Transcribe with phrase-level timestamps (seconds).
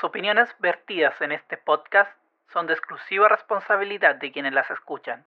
[0.00, 2.10] Las opiniones vertidas en este podcast
[2.54, 5.26] son de exclusiva responsabilidad de quienes las escuchan.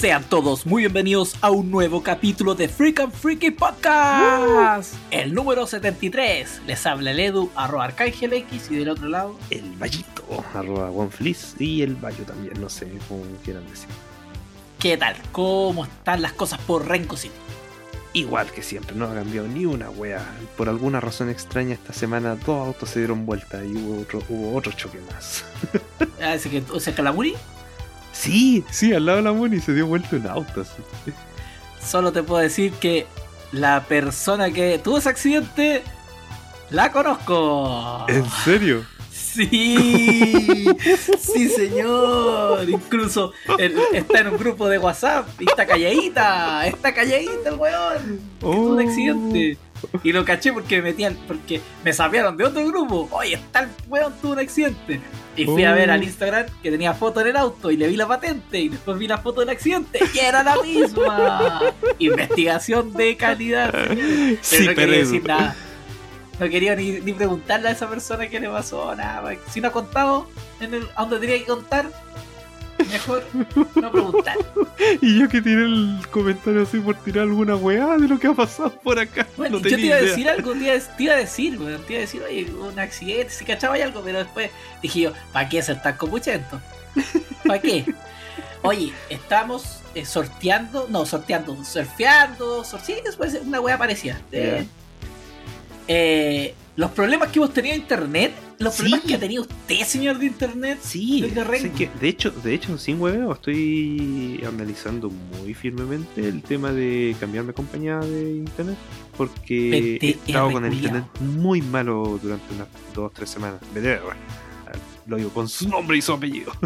[0.00, 4.94] Sean todos muy bienvenidos a un nuevo capítulo de Freak and Freaky Podcast.
[5.10, 6.62] El número 73.
[6.66, 9.36] Les habla el Edu, arroba Arcángel X y del otro lado.
[9.50, 10.24] El Vallito,
[10.54, 13.90] arroba OneFliss y el Valle también, no sé cómo quieran decir.
[14.78, 15.16] ¿Qué tal?
[15.32, 17.34] ¿Cómo están las cosas por Renko City?
[18.14, 20.26] Igual que siempre, no ha cambiado ni una wea.
[20.56, 24.56] Por alguna razón extraña esta semana dos autos se dieron vuelta y hubo otro, hubo
[24.56, 25.44] otro choque más.
[26.22, 27.34] Ah, ¿Ese que, o sea, que la Muri?
[28.20, 30.60] Sí, sí, al lado de la Muni se dio vuelta un auto.
[30.60, 30.72] así.
[31.82, 33.06] Solo te puedo decir que
[33.52, 35.82] la persona que tuvo ese accidente
[36.70, 38.04] la conozco.
[38.08, 38.84] ¿En serio?
[39.10, 40.66] Sí,
[41.18, 42.68] sí señor.
[42.68, 48.20] Incluso él está en un grupo de WhatsApp y está calladita, está calladita el weón.
[48.40, 48.80] tuvo un Oh.
[48.88, 49.56] accidente.
[50.02, 53.08] Y lo caché porque me metían, porque me sapearon de otro grupo.
[53.12, 55.00] Oye, está el weón tuvo un accidente.
[55.36, 55.74] Y fui a Oh.
[55.74, 58.68] ver al Instagram que tenía foto en el auto y le vi la patente y
[58.68, 61.60] después vi la foto del accidente y era la misma.
[61.98, 63.72] Investigación de calidad.
[64.42, 65.56] Sí, Pero no quería decir nada.
[66.38, 69.30] No quería ni, ni preguntarle a esa persona qué le pasó, nada.
[69.50, 70.26] Si no ha contado
[70.60, 71.90] en el, a donde tenía que contar,
[72.84, 73.24] mejor
[73.76, 74.36] no preguntar.
[75.02, 78.32] Y yo que tiré el comentario así por tirar alguna weá de lo que ha
[78.32, 79.26] pasado por acá.
[79.36, 81.60] Bueno, no yo te iba a decir algo, te iba a, te iba a decir,
[81.60, 84.50] weón, te iba a decir, oye, un accidente, si cachaba y algo, pero después
[84.82, 86.60] dije yo, ¿para qué ser tan copuchento?
[87.44, 87.84] ¿Para qué?
[88.62, 94.20] Oye, estamos eh, sorteando, no, sorteando, surfeando, sor sí, después una wea parecida.
[94.32, 94.66] Eh,
[95.88, 98.82] eh, los problemas que hemos tenido en internet, los Sí.
[98.82, 100.78] problemas que ha tenido usted, señor de internet.
[100.82, 101.74] Sí, Rengo.
[101.76, 107.48] que, de hecho, de hecho, sin hueveo, estoy analizando muy firmemente el tema de cambiarme
[107.48, 108.76] de compañía de internet.
[109.16, 113.60] Porque he estado con el internet muy malo durante unas dos o tres semanas.
[115.06, 116.52] Lo digo con su nombre y su apellido.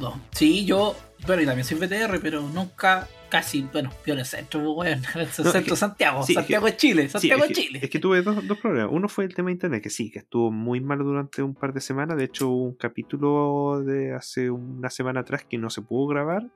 [0.00, 5.00] No, sí, yo, bueno, y también soy BTR, pero nunca, casi, bueno, el centro, weón,
[5.14, 7.54] en el centro es que- Santiago, sí, es Santiago de Chile, Sí, Santiago es, de
[7.54, 7.78] que, Chile.
[7.82, 8.90] es que tuve dos, dos problemas.
[8.92, 11.72] Uno fue el tema de internet, que sí, que estuvo muy malo durante un par
[11.72, 12.16] de semanas.
[12.18, 16.46] De hecho, hubo un capítulo de hace una semana atrás que no se pudo grabar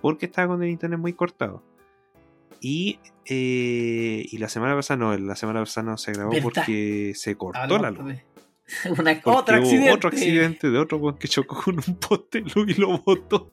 [0.00, 1.62] porque estaba con el internet muy cortado.
[2.60, 6.42] Y, eh, y la semana pasada no, la semana pasada no se grabó ¿Verdad?
[6.44, 8.06] porque se cortó la luz.
[8.06, 8.24] de-
[8.98, 9.90] Una, otro accidente.
[9.92, 13.50] otro accidente de otro weón que chocó con un poste y lo botó.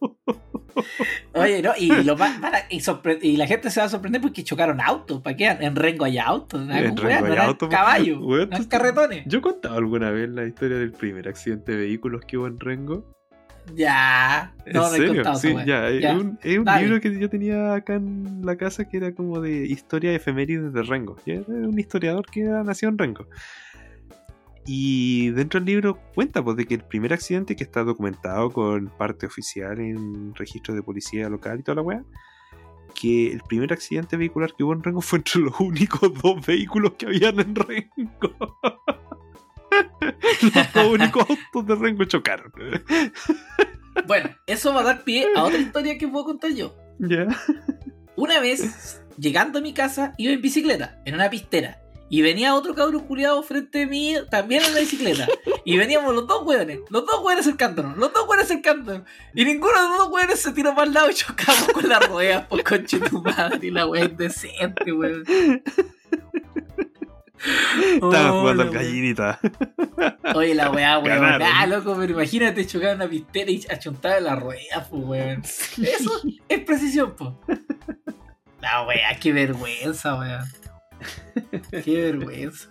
[1.33, 4.21] Oye, no, y, lo más- para- y, sorpre- y la gente se va a sorprender
[4.21, 5.21] porque chocaron autos.
[5.21, 5.47] ¿Para qué?
[5.47, 6.61] En Rengo hay autos.
[6.65, 6.73] ¿no?
[6.75, 9.23] En Rengo hay autos, caballos, weón, no carretones.
[9.27, 12.59] Yo he contado alguna vez la historia del primer accidente de vehículos que hubo en
[12.59, 13.05] Rengo.
[13.75, 14.53] Ya.
[14.65, 15.13] ¿En No, he serio?
[15.15, 15.87] contado sí, ya.
[15.89, 16.13] Es Ya.
[16.17, 16.83] un, es un Dale.
[16.85, 20.81] libro que yo tenía acá en la casa que era como de historia efemérides de
[20.83, 21.17] Rengo.
[21.25, 23.27] Era un historiador que era nació en Rengo.
[24.65, 28.89] Y dentro del libro cuenta pues, de que el primer accidente que está documentado con
[28.89, 32.03] parte oficial en registro de policía local y toda la weá,
[32.93, 36.93] que el primer accidente vehicular que hubo en Rengo fue entre los únicos dos vehículos
[36.97, 38.59] que habían en Rengo.
[40.41, 42.51] los dos únicos autos de Rengo chocaron.
[44.07, 46.75] Bueno, eso va a dar pie a otra historia que puedo contar yo.
[46.99, 47.27] ¿Ya?
[48.15, 51.81] Una vez, llegando a mi casa, iba en bicicleta, en una pistera.
[52.11, 55.27] Y venía otro cabro culiado frente de mí, también en la bicicleta.
[55.63, 59.03] Y veníamos los dos hueones, los dos hueones cercándonos, los dos hueones cercándonos.
[59.33, 62.05] Y ninguno de los dos hueones se tiró para el lado y chocamos con las
[62.09, 63.59] ruedas, por conche tu madre.
[63.65, 65.23] Y la wea indecente, weón.
[67.93, 69.39] Estaba Oh, jugando al gallinita.
[70.35, 71.41] Oye, la weá, weón.
[71.41, 75.41] Ah, loco, pero imagínate chocar una pistera y achuntar en la rueda, pues, weón.
[75.41, 76.11] Eso
[76.49, 77.31] es precisión, pues.
[78.61, 80.43] La weá, qué vergüenza, weón.
[81.83, 82.69] Qué vergüenza.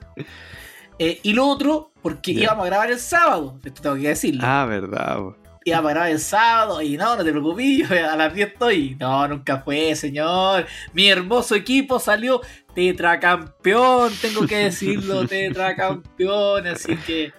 [0.99, 4.43] Eh, y lo otro, porque íbamos a grabar el sábado, esto tengo que decirlo.
[4.45, 5.19] Ah, verdad.
[5.19, 5.37] bo.
[5.65, 8.97] Íbamos a grabar el sábado y no, no te preocupes, yo a las 10 estoy.
[9.01, 10.67] No, nunca fue, señor.
[10.93, 12.41] Mi hermoso equipo salió
[12.75, 16.67] tetracampeón, tengo que decirlo, tetracampeón.
[16.67, 17.33] Así que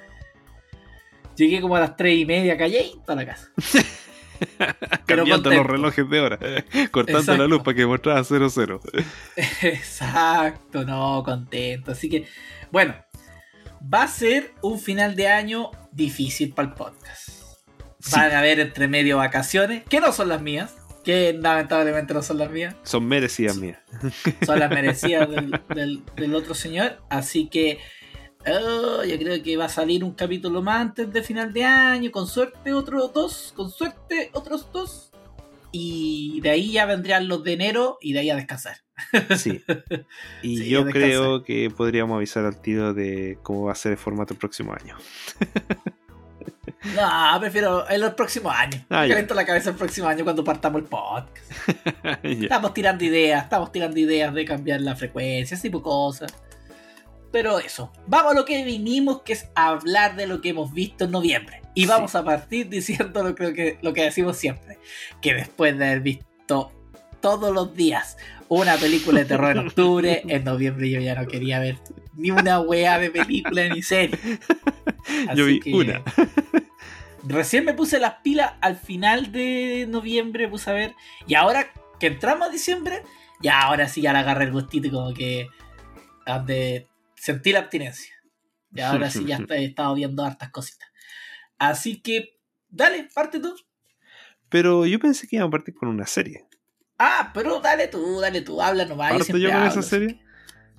[1.36, 3.52] llegué como a las 3 y media, callé a la casa.
[5.06, 6.38] Cambiando los relojes de hora.
[6.92, 7.42] Cortando Exacto.
[7.42, 8.80] la luz para que mostrara 0-0.
[9.62, 11.92] Exacto, no, contento.
[11.92, 12.28] Así que,
[12.72, 12.96] bueno,
[13.82, 17.30] va a ser un final de año difícil para el podcast.
[18.00, 18.12] Sí.
[18.16, 22.38] Van a haber entre medio vacaciones, que no son las mías, que lamentablemente no son
[22.40, 23.80] las mías, Son merecidas mías.
[24.46, 27.00] son las merecidas del, del- del otro señor.
[27.10, 27.80] Así que
[28.48, 32.12] oh, yo creo que va a salir un capítulo más antes de final de año,
[32.12, 35.12] con suerte otros dos, con suerte otros dos.
[35.72, 38.78] Y de ahí ya vendrían los de enero y de ahí a descansar.
[39.38, 39.64] Sí.
[40.44, 43.98] Y Sí, yo creo que podríamos avisar al tiro de cómo va a ser el
[43.98, 44.98] formato el próximo año.
[46.96, 48.82] No, prefiero en los próximos años.
[48.90, 51.52] Ah, caliento la cabeza el próximo año cuando partamos el podcast.
[52.24, 56.34] Estamos tirando ideas, estamos tirando ideas de cambiar la frecuencia, ese tipo de cosas.
[57.32, 61.06] Pero eso, vamos a lo que vinimos, que es hablar de lo que hemos visto
[61.06, 61.62] en noviembre.
[61.74, 61.88] Y Sí.
[61.88, 64.78] vamos a partir diciendo lo, creo que, lo que decimos siempre,
[65.22, 66.72] que después de haber visto
[67.22, 68.18] todos los días
[68.50, 71.78] una película de terror en octubre, en noviembre yo ya no quería ver
[72.18, 74.18] ni una wea de película ni serie.
[75.36, 76.02] Yo Así vi que- una.
[77.24, 80.96] Recién me puse las pilas al final de noviembre, puse a ver.
[81.28, 81.68] Y ahora
[82.00, 83.04] que entramos a diciembre,
[83.42, 85.48] ya ahora sí ya le agarré el gustito y como que
[87.22, 88.14] sentí la abstinencia.
[88.74, 90.90] Y ahora sí ya he estado viendo hartas cositas.
[91.60, 93.56] Así que, dale, parte tú.
[94.50, 96.46] Pero yo pensé que iban a partir con una serie.
[96.98, 99.12] Ah, pero dale tú, dale tú, habla nomás.
[99.12, 100.08] ¿Parto yo con esa serie?
[100.18, 100.32] que-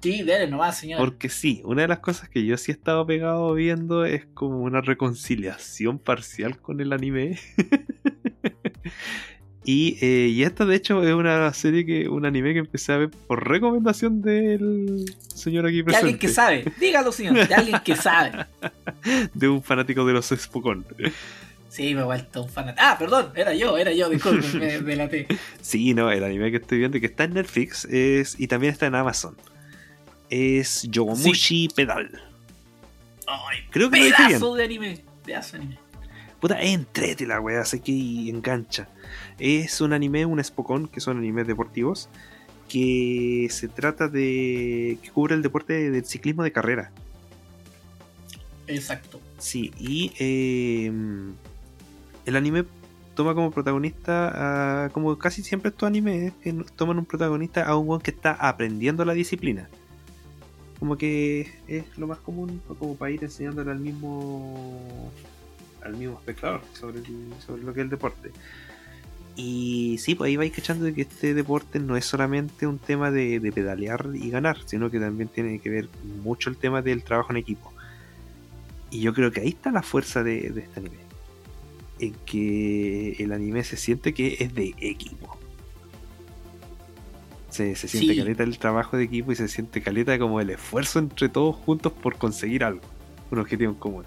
[0.02, 0.98] Sí, dale nomás, señor.
[0.98, 4.58] Porque sí, una de las cosas que yo sí he estado pegado viendo es como
[4.62, 7.38] una reconciliación parcial con el anime.
[9.64, 12.96] y, eh, y esta de hecho es una serie que, un anime que empecé a
[12.98, 15.04] ver por recomendación del
[15.34, 16.06] señor aquí De presente.
[16.06, 18.46] alguien que sabe, dígalo, señor, de alguien que sabe.
[19.34, 20.84] De un fanático de los Spokon.
[21.68, 22.74] Sí, me he vuelto un fan.
[22.76, 25.26] Ah, perdón, era yo, era yo, disculpe, me delaté.
[25.62, 28.86] Sí, no, el anime que estoy viendo que está en Netflix es, y también está
[28.86, 29.36] en Amazon.
[30.28, 32.10] Es Yogomushi Pedal.
[33.26, 34.28] Ay, Creo que lo dije bien.
[34.28, 35.78] pedazo de anime, pedazo de anime.
[36.40, 37.92] Puta, es entrete la wea, sé que
[38.28, 38.88] engancha.
[39.38, 42.08] Es un anime, un Spokon, que son animes deportivos,
[42.68, 44.98] que se trata de.
[45.02, 46.90] que cubre el deporte del ciclismo de carrera.
[48.66, 49.20] Exacto.
[49.38, 50.90] Sí, y eh,
[52.26, 52.64] el anime
[53.14, 57.88] toma como protagonista, a- como casi siempre estos animes, que toman un protagonista a un
[57.88, 59.68] weón que está aprendiendo la disciplina.
[60.78, 65.10] Como que es lo más común, como para ir enseñándole al mismo
[65.84, 68.30] al mismo espectador sobre, el- sobre lo que es el deporte.
[69.34, 73.10] Y sí, pues ahí vais cachando de que este deporte no es solamente un tema
[73.10, 75.88] de, de pedalear y ganar, sino que también tiene que ver
[76.22, 77.72] mucho el tema del trabajo en equipo.
[78.90, 80.96] Y yo creo que ahí está la fuerza de, de este anime.
[81.98, 85.38] En que el anime se siente que es de equipo.
[87.48, 88.18] Se, se siente Sí.
[88.18, 91.92] caleta el trabajo de equipo y se siente caleta como el esfuerzo entre todos juntos
[91.92, 92.82] por conseguir algo.
[93.30, 94.04] Un objetivo en común.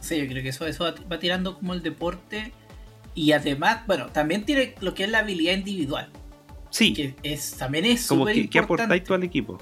[0.00, 2.52] Sí, yo creo que eso, eso va, va tirando como el deporte.
[3.18, 6.08] Y además, bueno, también tiene lo que es la habilidad individual.
[6.70, 9.58] Sí, Que es, también es como que, que aportáis tú al equipo.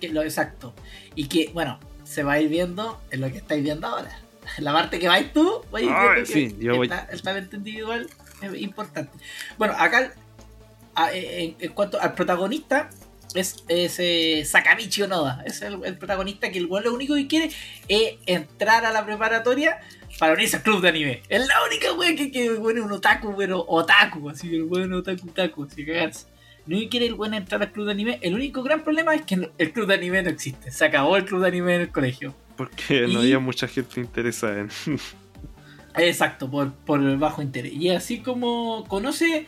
[0.00, 0.74] Que lo exacto.
[1.14, 4.18] Y que, bueno, se va a ir viendo en lo que estáis viendo ahora.
[4.58, 6.90] La parte que vais tú, vais a ir Ay, viendo que sí, yo voy- el,
[6.90, 8.08] ta- el talento individual
[8.42, 9.12] es importante.
[9.58, 10.12] Bueno, acá,
[10.96, 12.90] a- en, en cuanto al protagonista,
[13.34, 15.44] es, es eh, Sakamichi Onoda.
[15.46, 17.50] Es el, el protagonista que el lo único que quiere
[17.86, 19.78] es entrar a la preparatoria
[20.18, 21.22] para unirse al club de anime.
[21.28, 24.92] Es la única wea que, que es un otaku, pero otaku, así que el weón
[24.92, 26.26] es otaku, otaku, así que cagarse.
[26.66, 28.18] No quiere el weón entrar al club de anime.
[28.20, 30.70] El único gran problema es que el club de anime no existe.
[30.70, 32.34] Se acabó el club de anime en el colegio.
[32.56, 34.70] Porque no había mucha gente interesada en.
[35.96, 37.72] Exacto, por, por el bajo interés.
[37.72, 39.46] Y así como conoce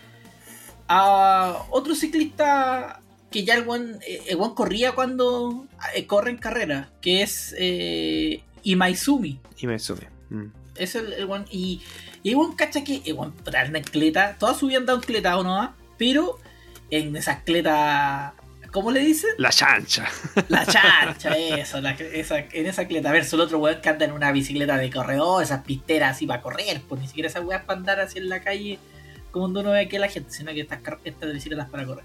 [0.89, 3.01] a otro ciclista
[3.31, 8.43] que ya el buen, el buen corría cuando eh, corre en carrera, que es eh,
[8.63, 9.41] Imaizumi.
[9.79, 10.09] sume.
[10.31, 10.60] Mm.
[10.81, 11.81] Es el, el y,
[12.23, 15.01] y el buen cacha que el buen anda en cleta, toda su vida anda en
[15.01, 16.39] cleta o no, pero
[16.91, 18.35] en esa cleta,
[18.73, 19.31] ¿cómo le dicen?
[19.39, 20.09] La chancha.
[20.49, 23.11] La chancha, eso, la- esa, en esa cleta.
[23.11, 26.27] A ver, solo otro weón que anda en una bicicleta de corredor, esas pisteras así
[26.27, 28.79] para correr, pues ni siquiera esas weas para andar así en la calle
[29.31, 32.05] como uno ve aquí a la gente, sino que estas, estas bicicletas para correr.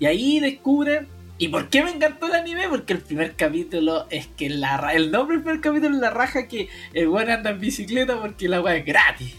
[0.00, 1.06] Y ahí descubre.
[1.38, 2.68] ¿Y por qué me encantó el anime?
[2.68, 6.48] Porque el primer capítulo es que la el nombre del primer capítulo es la raja
[6.48, 9.34] que el weón anda en bicicleta porque la wea es gratis.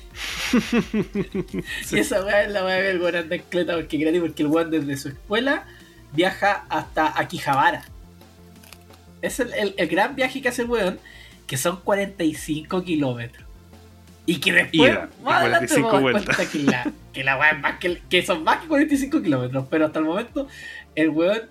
[1.91, 4.21] Y esa weá es la weá que el weón anda en bicicleta porque es gratis,
[4.21, 5.65] porque el weón desde su escuela
[6.13, 7.83] viaja hasta Akihabara.
[9.21, 10.99] Es el, el- el gran viaje que hace el weón,
[11.47, 13.45] que son 45 kilómetros.
[14.27, 16.35] Y que después, y más adelante, 45 me doy vueltas.
[16.35, 19.65] cuenta que la, que la weá es más que, que son más que 45 kilómetros.
[19.69, 20.47] Pero hasta el momento,
[20.95, 21.41] el weón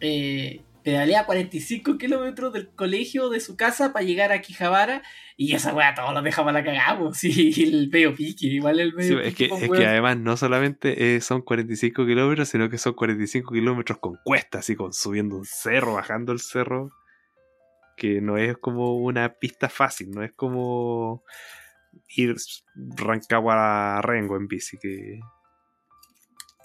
[0.00, 5.02] eh, pedalea 45 kilómetros del colegio de su casa para llegar a Quijabara
[5.36, 7.18] y esa weá todos los dejaba la cagamos.
[7.18, 11.16] Sí, el medio pique, igual el Sí, medio es que, es que además no solamente
[11.16, 15.44] eh, son 45 kilómetros, sino que son 45 kilómetros con cuestas, así con subiendo un
[15.44, 16.90] cerro, bajando el cerro,
[17.96, 21.22] que no es como una pista fácil, no es como
[22.16, 22.36] ir
[22.96, 25.18] Rancagua a Rengo en bici, que,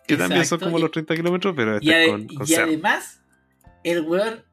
[0.07, 2.67] que también son como y- los 30 kilómetros, pero Y, este con, con y cerro.
[2.67, 3.22] además,
[3.83, 4.43] el weón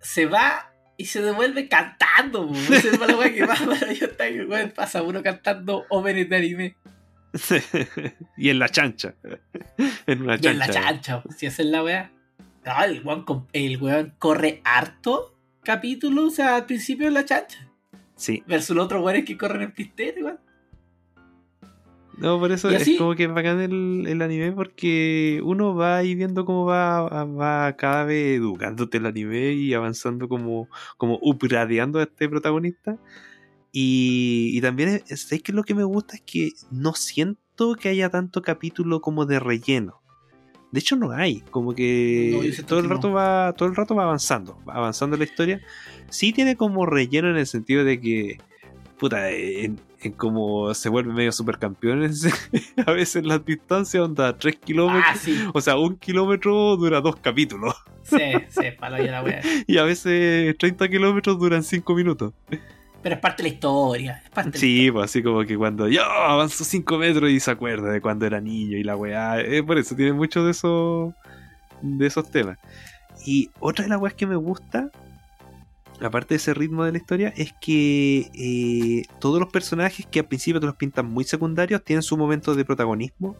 [0.00, 2.50] se va y se devuelve cantando.
[2.54, 6.36] Esa es la weá que más maravillosa que el weón pasa uno cantando óperas de
[6.36, 6.76] anime.
[8.36, 9.14] y en la chancha.
[10.06, 10.50] en una Y chancha.
[10.50, 12.10] en la chancha, si esa es la weá.
[12.64, 17.68] No, el weón, el weón corre harto capítulo, o sea, al principio en la chancha.
[18.16, 18.42] Sí.
[18.46, 20.38] Versus los otros weones que corren en pistero, igual.
[22.18, 26.14] No, por eso es como que es bacán el, el anime porque uno va ahí
[26.14, 32.04] viendo cómo va, va cada vez educándote el anime y avanzando como, como upgradeando a
[32.04, 32.98] este protagonista.
[33.72, 35.52] Y, y también es, ¿sabes qué?
[35.52, 40.00] lo que me gusta es que no siento que haya tanto capítulo como de relleno.
[40.70, 42.94] De hecho no hay, como que No, todo el que no.
[42.94, 45.60] rato va todo el rato va avanzando, va avanzando la historia.
[46.10, 48.38] Sí tiene como relleno en el sentido de que
[48.98, 52.26] puta, en, en como se vuelve medio supercampeones
[52.86, 55.04] a veces las distancias onda 3 kilómetros.
[55.06, 55.38] Ah, sí.
[55.52, 57.74] O sea, un kilómetro dura dos capítulos.
[58.02, 58.18] Sí,
[58.48, 59.40] sí, palo ya la.
[59.66, 62.32] Y a veces 30 kilómetros duran 5 minutos.
[63.02, 64.22] Pero es parte de la historia.
[64.24, 67.40] Es parte de la Sí, pues así como que cuando yo avanzo 5 metros y
[67.40, 69.40] se acuerda de cuando era niño y la weá.
[69.40, 71.14] eh, por eso tiene mucho de esos
[71.82, 72.58] de esos temas.
[73.26, 74.90] Y otra de las weas que me gusta,
[76.00, 80.26] aparte de ese ritmo de la historia, es que eh, todos los personajes que al
[80.26, 83.36] principio te los pintan muy secundarios tienen su momento de protagonismo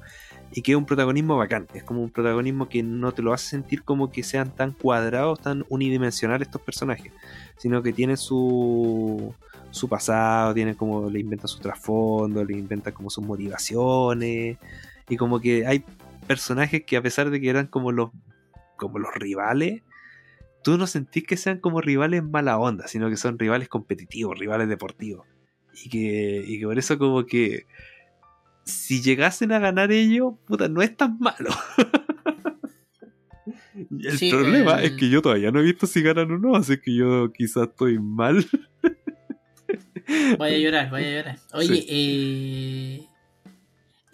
[0.52, 1.66] y que es un protagonismo bacán.
[1.74, 5.40] Es como un protagonismo que no te lo hace sentir como que sean tan cuadrados,
[5.40, 7.12] tan unidimensionales estos personajes,
[7.58, 9.34] sino que tienen su
[9.70, 14.56] su pasado, tienen como le inventan su trasfondo, le inventan como sus motivaciones
[15.08, 15.84] y como que hay
[16.28, 18.10] personajes que a pesar de que eran como los
[18.76, 19.82] como los rivales,
[20.64, 24.68] tú no sentís que sean como rivales mala onda, sino que son rivales competitivos, rivales
[24.68, 25.26] deportivos.
[25.84, 27.66] Y que, y que por eso como que
[28.64, 31.50] si llegasen a ganar ellos, puta, no es tan malo.
[33.74, 36.54] El Sí, problema el- es que yo todavía no he visto si ganan o no,
[36.56, 38.44] así que yo quizás estoy mal.
[40.38, 41.38] Vaya a llorar, vaya a llorar.
[41.54, 41.86] Oye, Sí.
[41.88, 43.06] eh,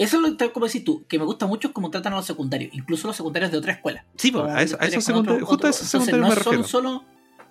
[0.04, 2.26] eso es lo que, como decís tú, que me gusta mucho cómo tratan a los
[2.26, 4.04] secundarios, incluso los secundarios de otra escuela.
[4.16, 7.04] Sí, pues, a, eso, a esos secundarios, justo a esos secundarios me no son solo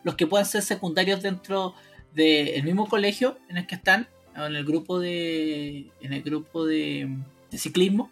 [0.03, 1.73] los que puedan ser secundarios dentro
[2.13, 6.65] del mismo colegio en el que están, o en el grupo de, en el grupo
[6.65, 7.07] de,
[7.51, 8.09] de ciclismo,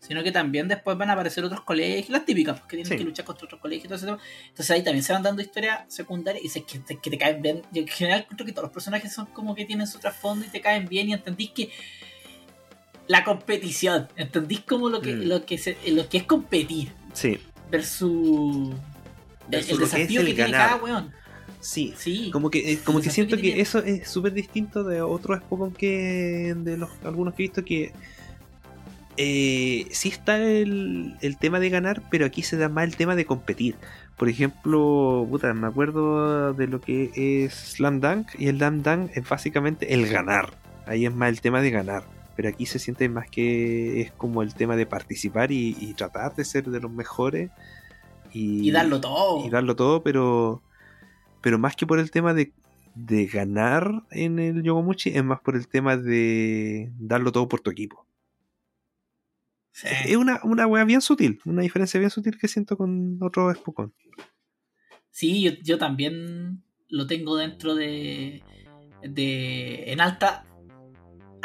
[0.00, 2.96] sino que también después van a aparecer otros colegios, las típicas, porque tienen Sí.
[2.98, 4.18] que luchar contra otros colegios y todo tema.
[4.48, 7.62] Entonces ahí también se van dando historias secundarias y que, te- que te caen bien.
[7.72, 10.48] Yo en general creo que todos los personajes son como que tienen su trasfondo y
[10.48, 11.70] te caen bien y entendís que
[13.08, 15.22] la competición, entendís como lo que, Mm.
[15.28, 17.38] lo que se, lo que es competir Sí,
[17.70, 21.12] versus, el- Versus el, lo que es desafío el que, tiene cada weón.
[21.60, 21.94] sí.
[21.96, 22.30] Sí.
[22.32, 25.72] Como que, eh, como que desafío siento que eso es súper distinto de otros Pokémon
[25.72, 27.92] que de los algunos que he visto que
[29.18, 33.16] eh, sí está el, el tema de ganar, pero aquí se da más el tema
[33.16, 33.76] de competir.
[34.18, 37.10] Por ejemplo, puta, me acuerdo de lo que
[37.44, 40.52] es Slam Dunk y el Slam Dunk es básicamente el ganar.
[40.86, 42.04] Ahí es más el tema de ganar.
[42.36, 46.34] Pero aquí se siente más que es como el tema de participar y, y tratar
[46.36, 47.50] de ser de los mejores.
[48.32, 49.46] Y, Y darlo todo.
[49.46, 50.62] y darlo todo, pero
[51.40, 52.52] pero más que por el tema de,
[52.94, 57.70] de ganar en el Yogomuchi, es más por el tema de darlo todo por tu
[57.70, 58.04] equipo.
[59.70, 59.86] Sí.
[60.06, 63.92] Es una, una wea bien sutil, una diferencia bien sutil que siento con otro Spokon.
[65.10, 68.42] Sí, yo, yo también lo tengo dentro de,
[69.02, 70.46] de en alta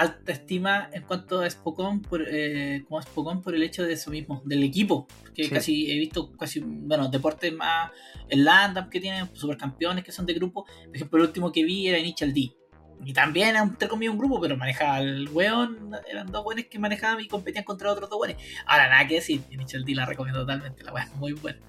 [0.02, 4.12] alta estima en cuanto a Spokon por, eh, como Spokon por el hecho de eso
[4.12, 5.08] mismo, del equipo.
[5.34, 5.50] Que Sí.
[5.50, 7.92] casi he visto casi, bueno, deportes más
[8.30, 10.66] el Landam que tienen supercampeones que son de grupo.
[10.86, 12.52] Por ejemplo, el último que vi era Initial D.
[13.04, 17.20] Y también entre comillas un grupo, pero manejaba el weón, eran dos weones que manejaban
[17.24, 18.38] y competían contra otros dos weones.
[18.66, 21.60] Ahora nada que decir, Initial D la recomiendo totalmente, la weá es muy buena.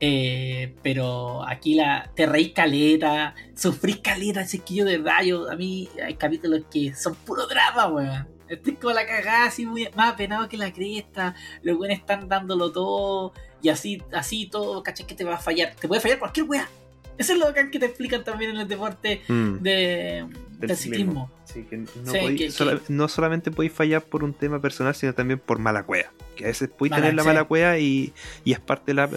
[0.00, 5.50] Eh, pero aquí la te reís caleta, sufrís caleta, ese que yo de rayo.
[5.50, 8.28] A mí hay capítulos que son puro drama, weón.
[8.48, 11.34] Estoy como la cagada, así muy, más apenado que la cresta.
[11.62, 13.32] Los weones están dándolo todo.
[13.62, 15.06] Y así, así todo, ¿cachai?
[15.06, 15.74] Que te va a fallar.
[15.74, 16.68] Te puede fallar cualquier weá.
[17.16, 20.26] Eso es lo que te explican también en el deporte Mm, de,
[20.58, 21.30] del, del ciclismo.
[21.44, 24.60] Sí, que no, Sí, podí- que- sola- que- no solamente podéis fallar por un tema
[24.60, 26.10] personal, sino también por mala cueva.
[26.36, 27.28] Que a veces podéis Mala, tener la sí.
[27.28, 28.12] mala cueva y,
[28.44, 29.08] y es parte de la,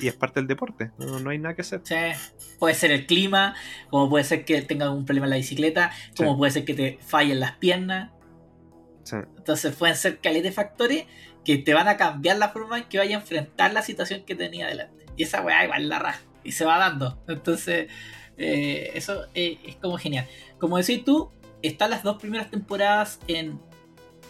[0.00, 0.90] y es parte del deporte.
[0.98, 1.80] No, no hay nada que hacer.
[1.84, 1.94] Sí,
[2.58, 3.54] puede ser el clima,
[3.90, 6.98] como puede ser que tenga algún problema en la bicicleta, como puede ser que te
[7.06, 8.10] fallen las piernas.
[9.36, 11.04] Entonces pueden ser caleta de factores
[11.44, 14.34] que te van a cambiar la forma en que vaya a enfrentar la situación que
[14.34, 15.06] tenía delante.
[15.16, 16.20] Y esa weá igual la raja.
[16.42, 17.22] Y se va dando.
[17.28, 17.88] Entonces,
[18.36, 20.26] eh, eso eh, es como genial.
[20.58, 21.30] Como decís tú,
[21.62, 23.60] están las dos primeras temporadas en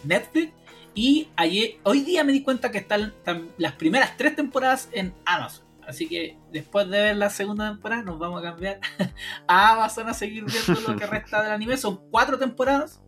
[0.03, 0.53] Netflix.
[0.93, 3.13] Y ayer, hoy día me di cuenta que están
[3.57, 5.65] las primeras tres temporadas en Amazon.
[5.87, 8.79] Así que después de ver la segunda temporada nos vamos a cambiar
[9.47, 11.77] a Amazon a seguir viendo lo que resta del anime.
[11.77, 13.01] Son cuatro temporadas.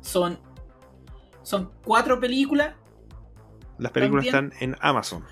[0.00, 0.40] Son,
[1.42, 2.74] son cuatro películas.
[3.78, 5.24] Las películas También- están en Amazon.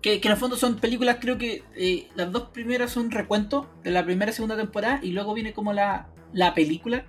[0.00, 3.70] Que, que en el fondo son películas, creo que eh, las dos primeras son recuento
[3.84, 4.98] de la primera y segunda temporada.
[5.00, 7.04] Y luego viene como la, la película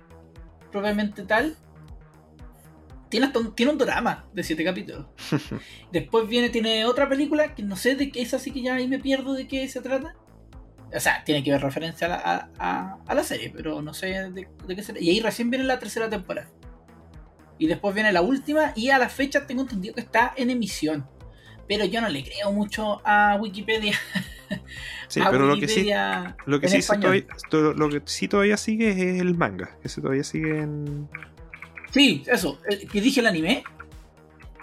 [0.70, 1.56] propiamente tal.
[3.08, 5.06] Tiene, hasta un, tiene un drama de siete capítulos.
[5.92, 8.88] Después viene, tiene otra película que no sé de qué es, así que ya ahí
[8.88, 10.16] me pierdo de qué se trata.
[10.92, 13.94] O sea, tiene que ver referencia a la, a, a- a la serie, pero no
[13.94, 15.00] sé de, de qué se trata.
[15.04, 16.48] Y ahí recién viene la tercera temporada.
[17.58, 21.06] Y después viene la última, y a la fecha tengo entendido que está en emisión.
[21.68, 23.94] Pero yo no le creo mucho a Wikipedia.
[25.08, 25.88] Sí, pero lo que sí,
[26.46, 29.76] lo que sí, todavía, to- lo que sí todavía sigue es el manga.
[29.84, 31.08] Ese todavía sigue en.
[31.92, 32.58] Sí, eso.
[32.68, 33.62] eh, Que dije el anime.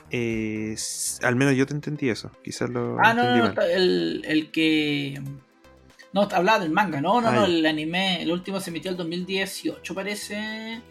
[0.10, 0.76] eh,
[1.24, 2.32] al menos yo te entendí eso.
[2.44, 5.22] Quizás lo Ah, no, no, no, el, el que.
[6.14, 7.54] No, hablaba del manga, no, no, Ah, no, ya.
[7.54, 10.82] el anime, el último se emitió el 2018, parece.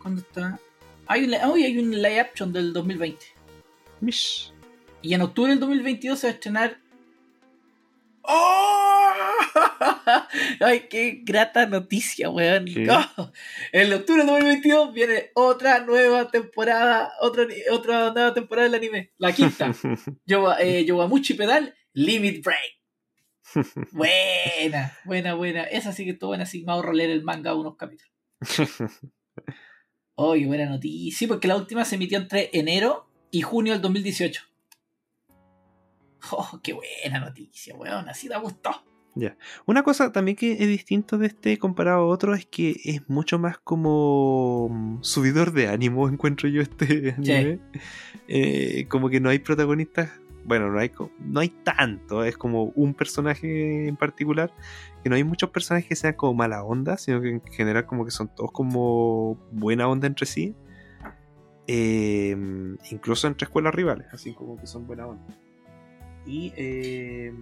[0.00, 0.58] ¿Cuándo está?
[1.08, 3.26] Hay un, hay un live action del 2020.
[4.00, 4.52] Mish.
[5.02, 6.78] Y en octubre del 2022 se va a estrenar.
[8.28, 9.12] ¡Oh!
[10.60, 12.64] ¡Ay, qué grata noticia, weón!
[12.66, 12.86] ¿Qué?
[13.18, 13.30] Oh,
[13.72, 19.32] En octubre del 2022 viene otra nueva temporada, otra, otra nueva temporada del anime, la
[19.32, 19.72] quinta.
[20.26, 22.76] Yowa- eh, Yowamuchi Pedal, Limit Break.
[23.92, 25.62] Buena, buena, buena.
[25.64, 28.12] Esa sí que estuvo buena, así me ahorro leer el manga unos capítulos.
[30.16, 31.16] Oye, buena noticia.
[31.18, 34.42] Sí, porque la última se emitió entre enero y junio del 2018.
[36.32, 38.08] Oh, qué buena noticia, weón.
[38.08, 38.70] Así da gusto.
[39.64, 43.38] Una cosa también que es distinto de este comparado a otro es que es mucho
[43.38, 47.60] más como mm, subidor de ánimo, encuentro yo este anime.
[48.28, 50.10] Eh, como que no hay protagonistas,
[50.44, 54.52] bueno, no hay, no hay tanto, es como un personaje en particular,
[55.02, 58.04] que no hay muchos personajes que sean como mala onda, sino que en general como
[58.04, 60.54] que son todos como buena onda entre sí.
[61.68, 62.36] Eh,
[62.92, 65.26] incluso entre escuelas rivales, así como que son buena onda.
[66.26, 67.32] Y eh,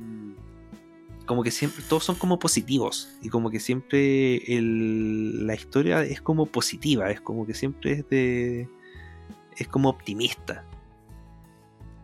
[1.27, 6.47] como que siempre todos son como positivos y como que siempre la historia es como
[6.47, 8.69] positiva, es como que siempre es de
[9.57, 10.65] es como optimista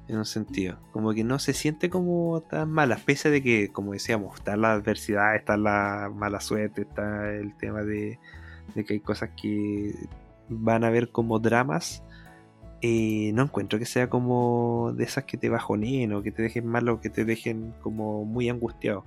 [0.09, 3.93] en un sentido, como que no se siente como tan mala, pese de que como
[3.93, 8.19] decíamos, está la adversidad, está la mala suerte, está el tema de,
[8.75, 9.95] de que hay cosas que
[10.49, 12.03] van a ver como dramas.
[12.83, 16.67] Eh, no encuentro que sea como de esas que te bajoneen o que te dejen
[16.67, 19.05] mal o que te dejen como muy angustiado.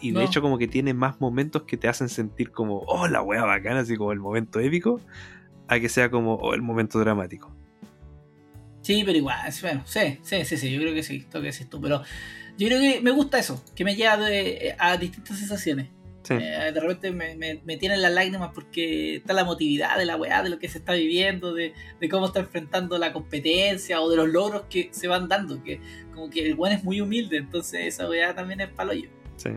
[0.00, 0.20] Y de No.
[0.22, 3.80] hecho como que tiene más momentos que te hacen sentir como, oh, la wea bacana,
[3.80, 5.00] así como el momento épico,
[5.68, 7.54] a que sea como oh, el momento dramático.
[8.82, 11.46] Sí, pero igual, es- bueno, sí, sí, sí, sí, yo creo que sí, esto que
[11.52, 12.02] decís tú, pero
[12.58, 15.88] yo creo que me gusta eso, que me lleva de- a distintas sensaciones.
[16.24, 16.34] Sí.
[16.34, 20.16] Eh, de repente me, me, me tienen las lágrimas porque está la emotividad de la
[20.16, 24.08] weá, de lo que se está viviendo, de, de cómo está enfrentando la competencia o
[24.10, 25.80] de los logros que se van dando, que
[26.14, 29.08] como que el buen es muy humilde, entonces esa weá también es paloyo.
[29.36, 29.50] Sí.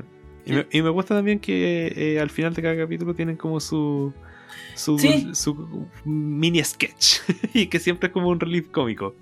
[0.45, 3.59] Y, me, y me gusta también que eh, al final de cada capítulo tienen como
[3.59, 4.13] su
[4.75, 5.29] su, Sí.
[5.33, 7.19] su mini sketch
[7.53, 9.15] y que siempre es como un relief cómico.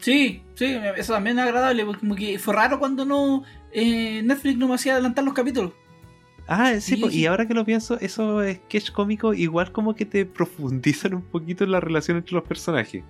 [0.00, 3.42] Sí, sí, eso también es agradable, porque como que fue raro cuando no
[3.72, 5.72] eh, Netflix no me hacía adelantar los capítulos.
[6.50, 11.12] Ah, sí, y ahora que lo pienso, esos sketch cómicos igual como que te profundizan
[11.14, 13.04] un poquito en la relación entre los personajes.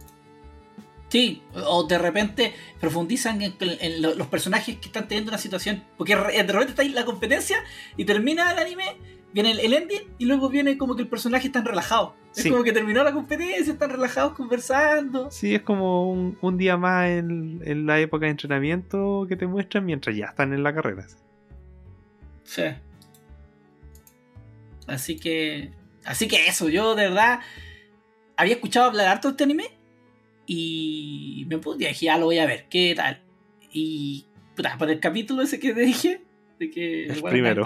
[1.08, 5.82] Sí, o de repente profundizan en, en lo- los personajes que están teniendo una situación.
[5.96, 7.56] Porque de repente está ahí la competencia
[7.96, 8.84] y termina el anime,
[9.32, 12.14] viene el, el ending y luego viene como que el personaje está relajado.
[12.36, 12.50] Es Sí.
[12.50, 15.30] como que terminó la competencia, están relajados conversando.
[15.30, 19.46] Sí, es como un, un día más en, en la época de entrenamiento que te
[19.46, 21.06] muestran mientras ya están en la carrera.
[22.44, 22.64] Sí.
[24.88, 25.72] Así que.
[26.04, 27.40] Así que eso, yo de verdad
[28.36, 29.66] había escuchado hablar harto de este anime
[30.46, 33.22] y me puse, dije, ya lo voy a ver, ¿qué tal?
[33.72, 34.24] Y
[34.56, 36.22] puta, por el capítulo ese que te dije,
[36.58, 37.64] de que El igual primero.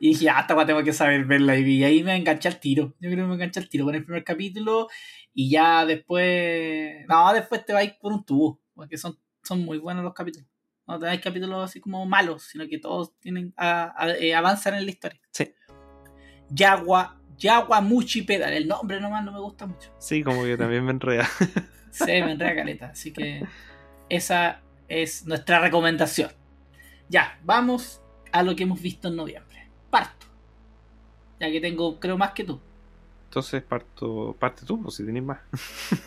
[0.00, 1.58] Y dije, ah, esta tengo que saber verla.
[1.58, 2.94] Y ahí me enganché al tiro.
[3.00, 4.88] Yo creo que me enganché al tiro con el primer capítulo.
[5.34, 7.04] Y ya después.
[7.08, 8.60] No, después te vais por un tubo.
[8.74, 10.48] Porque son, son muy buenos los capítulos.
[10.86, 14.84] No tenéis capítulos así como malos, sino que todos tienen a- a- eh, avanzan en
[14.86, 15.20] la historia.
[15.30, 15.52] Sí.
[16.50, 18.52] Yagua, Yagua Muchi Pedal.
[18.52, 19.90] El nombre nomás no me gusta mucho.
[19.98, 21.28] Sí, como que también me enreda.
[21.90, 22.86] Se me enreda caleta.
[22.86, 23.44] Así que
[24.08, 26.30] esa es nuestra recomendación.
[27.08, 28.00] Ya, vamos
[28.32, 29.68] a lo que hemos visto en noviembre.
[29.90, 30.26] Parto.
[31.40, 32.60] Ya que tengo, creo, más que tú.
[33.34, 35.38] Entonces parto, parte tú, pues si tenés más.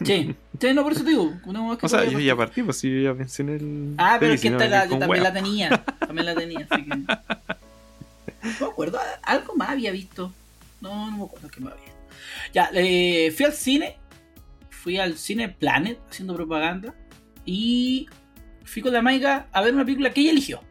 [0.06, 1.34] Sí, sí no, por eso te digo.
[1.46, 3.96] no más que O sea, yo ya partí, pues si yo ya mencioné el.
[3.98, 5.84] Ah, pero es que esta la- yo también la tenía.
[6.00, 6.90] También la tenía, así que.
[8.48, 10.34] No me acuerdo, algo más había visto.
[10.82, 11.98] No, no me acuerdo qué más había visto.
[12.54, 13.98] Ya, eh, fui al cine.
[14.70, 16.96] Fui al cine Planet haciendo propaganda.
[17.46, 18.08] Y
[18.64, 20.62] fui con la Maiga a ver una película que ella eligió.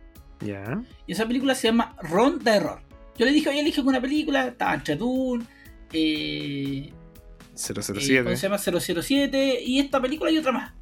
[0.41, 0.83] Ya.
[1.07, 2.83] Y esa película se llama Ron de Error.
[3.19, 4.49] Yo le dije, oye, elige una película.
[4.49, 5.45] Estaba entre Dune.
[5.93, 6.93] Eh, eh,
[7.55, 8.25] 007.
[8.25, 8.59] ¿cómo se llama?
[8.59, 10.73] 007 y esta película y otra más.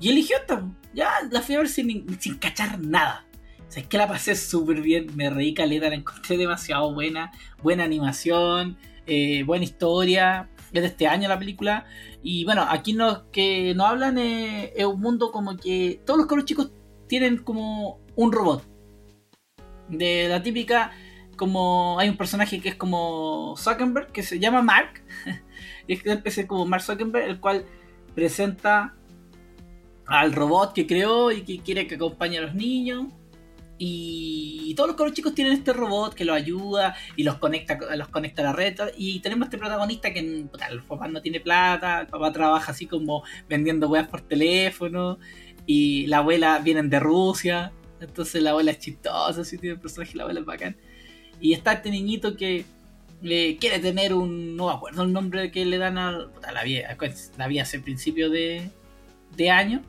[0.00, 0.62] Y eligió esta.
[0.92, 3.26] Ya la fui a ver sin, sin cachar nada.
[3.68, 7.32] O es que la pasé súper bien, me reí caleta, la encontré demasiado buena.
[7.62, 10.48] Buena animación, eh, buena historia.
[10.72, 11.86] Es de este año la película.
[12.22, 16.44] Y bueno, aquí nos, que nos hablan eh, es un mundo como que todos los
[16.44, 16.70] chicos
[17.06, 18.64] tienen como un robot.
[19.88, 20.92] De la típica,
[21.36, 25.02] como hay un personaje que es como Zuckerberg, que se llama Mark.
[25.88, 27.66] es que es como Mark Zuckerberg, el cual
[28.14, 28.94] presenta
[30.06, 33.08] al robot que creó y que quiere que acompañe a los niños.
[33.86, 38.40] Y todos los chicos tienen este robot que los ayuda y los conecta, los conecta
[38.40, 38.80] a la red.
[38.96, 42.86] Y tenemos este protagonista que puta, el papá no tiene plata, el papá trabaja así
[42.86, 45.18] como vendiendo weas por teléfono.
[45.66, 47.72] Y la abuela vienen de Rusia.
[48.00, 50.76] Entonces la abuela es chistosa, así tiene el personaje, la abuela es bacán.
[51.40, 52.64] Y está este niñito que
[53.20, 54.56] le quiere tener un.
[54.56, 56.26] No me acuerdo el nombre que le dan a.
[56.32, 56.80] puta, la vi,
[57.36, 58.70] la vi hace principio de,
[59.36, 59.82] de año.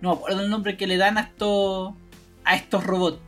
[0.00, 1.94] No me acuerdo el nombre que le dan a estos.
[2.44, 3.27] a estos robots.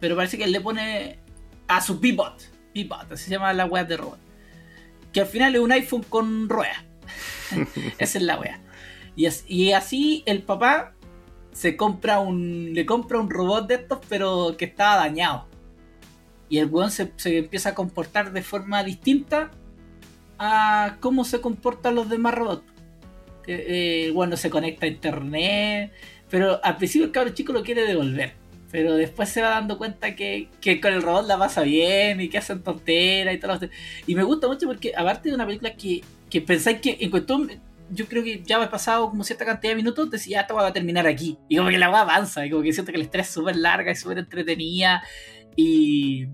[0.00, 1.18] Pero parece que él le pone
[1.66, 2.40] a su Bebot.
[2.74, 4.18] Bebot, así se llama la wea de robot.
[5.12, 6.84] Que al final es un iPhone con ruedas.
[7.98, 8.60] Esa es la wea.
[9.16, 10.94] Y, as- y así el papá
[11.52, 12.72] se compra un.
[12.74, 15.46] le compra un robot de estos, pero que estaba dañado.
[16.48, 19.50] Y el weón se, empieza a comportar de forma distinta
[20.38, 22.64] a cómo se comportan los demás robots.
[23.46, 25.92] Eh, eh, el weón no se conecta a internet.
[26.30, 28.34] Pero al principio el cabro chico lo quiere devolver.
[28.70, 32.28] Pero después se va dando cuenta que, que con el robot la pasa bien y
[32.28, 33.58] que hacen tonteras y todo
[34.06, 37.50] Y me gusta mucho porque, aparte de una película que, que pensáis que en cuestión,
[37.90, 40.66] yo creo que ya he pasado como cierta cantidad de minutos, decía, ya esta va
[40.66, 41.38] a terminar aquí.
[41.48, 43.56] Y como que la weá avanza, y como que siento que la historia es súper
[43.56, 45.02] larga y súper entretenida.
[45.56, 46.26] Y,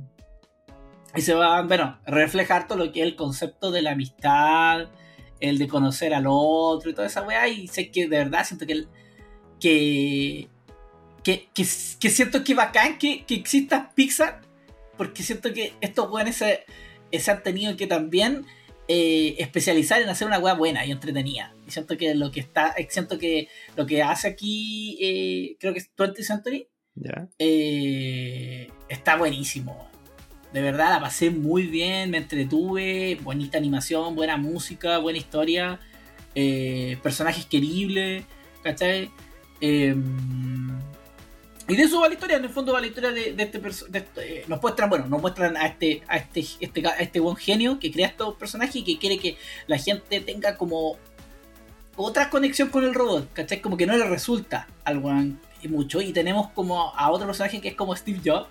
[1.14, 4.88] y se va, bueno, reflejar todo lo que es el concepto de la amistad,
[5.38, 7.47] el de conocer al otro y toda esa weá.
[7.47, 8.88] Y sé que de verdad siento que, el-
[9.61, 10.49] que,
[11.24, 11.66] que, que,
[11.98, 14.42] que siento que bacán que, que exista Pixar,
[14.96, 16.64] porque siento que estos weones se,
[17.10, 18.46] se han tenido que también
[18.87, 21.54] eh, especializar en hacer una weá buena y entretenida.
[21.66, 25.78] Y siento que lo que está, siento que lo que hace aquí, eh, creo que
[25.78, 26.68] es 20th Century,
[27.38, 29.88] eh, está buenísimo.
[30.52, 35.80] De verdad, la pasé muy bien, me entretuve, bonita animación, buena música, buena historia,
[36.34, 38.24] eh, personajes queribles,
[38.62, 39.10] ¿cachai?
[41.66, 43.59] Eh, y de eso va la historia, en el fondo va la historia de, este
[43.59, 44.44] personaje.
[44.48, 48.09] nos muestran, bueno, nos muestran a este, a este, este, este buen genio que crea
[48.09, 50.96] estos personajes y que quiere que la gente tenga como
[51.96, 53.61] otra conexión con el robot, ¿cachai?
[53.61, 55.03] Como que no le resulta al
[55.62, 56.00] y mucho.
[56.00, 58.48] Y tenemos como a otro personaje que es como Steve Jobs,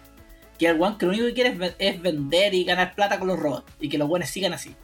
[0.58, 3.40] que el weón que lo único que quiere es vender y ganar plata con los
[3.40, 4.76] robots y que los buenos sigan así.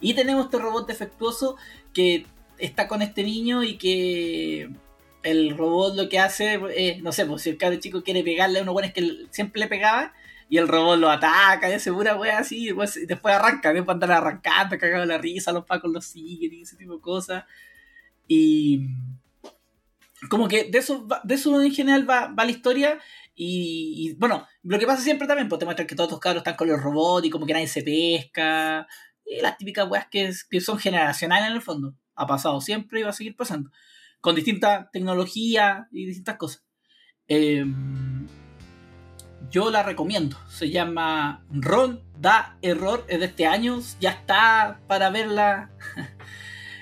[0.00, 1.56] Y tenemos este robot defectuoso
[1.92, 2.26] que
[2.58, 4.70] está con este niño y que
[5.22, 8.58] el robot lo que hace, eh, no sé, pues si el cabro chico quiere pegarle
[8.58, 10.12] a unos buenos que siempre le pegaba
[10.48, 13.94] y el robot lo ataca y hace pura wea así y y después arranca, después
[13.94, 17.44] andar arrancando, cagado la risa, los pacos los siguen y ese tipo de cosas.
[18.26, 18.88] Y
[20.28, 22.98] como que de eso, de eso en general va, va la historia.
[23.34, 26.40] Y, y, bueno, lo que pasa siempre también, pues te muestran que todos estos cabros
[26.40, 28.86] están con los robots y como que nadie se pesca.
[29.24, 31.94] Y las típicas weas que, que son generacionales en el fondo.
[32.16, 33.70] Ha pasado siempre y va a seguir pasando.
[34.20, 36.64] Con distinta tecnología y distintas cosas.
[37.28, 37.64] Eh,
[39.50, 40.36] yo la recomiendo.
[40.48, 43.04] Se llama Ron da Error.
[43.08, 43.80] Es de este año.
[44.00, 45.70] Ya está para verla.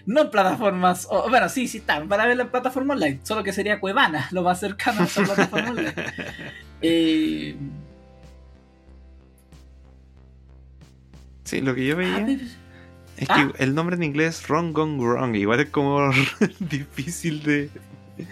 [0.07, 1.07] No en plataformas.
[1.11, 2.03] o- bueno, sí, sí está.
[2.07, 3.21] Para verla en plataforma online.
[3.25, 5.93] Solo que sería Cuevana, lo más cercano a esa plataforma online.
[6.81, 7.55] Eh,
[11.45, 12.27] Sí, lo que yo veía
[13.19, 13.51] es ah.
[13.57, 15.35] que el nombre en inglés es Wrong Gone Wrong.
[15.35, 16.11] Igual es como
[16.61, 17.71] difícil de.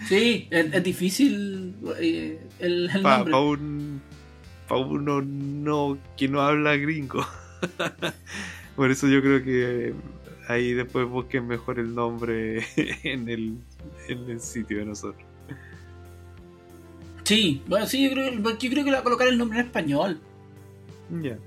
[0.07, 3.35] Sí, es, es difícil eh, el, el Para nombre.
[3.35, 4.01] un.
[4.67, 7.25] Para uno no, que no habla gringo.
[8.75, 9.93] Por eso yo creo que
[10.47, 12.65] ahí después busquen mejor el nombre
[13.03, 13.57] en el,
[14.07, 15.25] en el sitio de nosotros.
[17.23, 19.65] Sí, bueno, sí, yo creo, yo creo que le voy a colocar el nombre en
[19.65, 20.19] español.
[21.21, 21.37] Ya.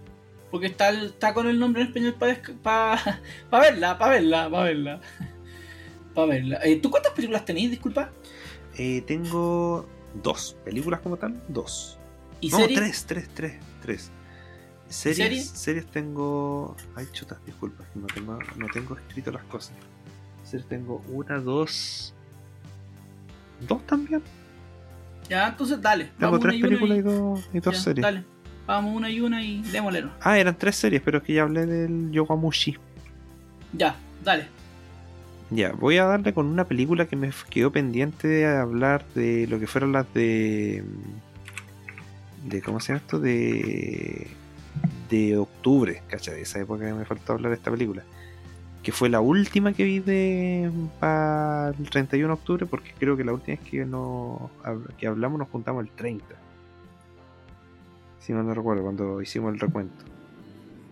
[0.50, 2.14] Porque está, está con el nombre en español
[2.62, 5.00] para verla, para verla, para verla.
[6.14, 6.58] Para verla.
[6.64, 8.10] Eh, ¿Tú cuántas películas tenéis, disculpa?
[8.76, 9.88] Eh, tengo
[10.22, 11.98] dos películas como tal, dos.
[12.40, 12.78] ¿Y no, series?
[12.80, 14.10] tres, tres, tres, tres.
[14.88, 15.48] Series, series?
[15.50, 16.76] series tengo.
[16.96, 19.76] Ay, chuta, disculpa, no tengo, no tengo escrito las cosas.
[20.42, 22.12] Series tengo una, dos.
[23.68, 24.20] Dos también.
[25.28, 26.10] Ya, entonces dale.
[26.18, 28.02] Tengo tres películas y, y- dos, y dos ya, series.
[28.02, 28.24] Dale.
[28.70, 30.04] Vamos una y una y démosle.
[30.20, 32.78] Ah, eran tres series, pero es que ya hablé del Yogamushi.
[33.72, 34.46] Ya, dale.
[35.50, 39.58] Ya, voy a darle con una película que me quedó pendiente de hablar de lo
[39.58, 40.84] que fueron las de.
[42.44, 43.18] de ¿Cómo se llama esto?
[43.18, 44.28] De.
[45.10, 46.36] de octubre, ¿cachai?
[46.36, 48.04] De esa época que me faltó hablar de esta película.
[48.84, 50.70] Que fue la última que vi de.
[51.00, 54.48] para el 31 de octubre, porque creo que la última vez que, no,
[54.96, 56.39] que hablamos nos juntamos el 30.
[58.20, 60.04] Si no no recuerdo, cuando hicimos el recuento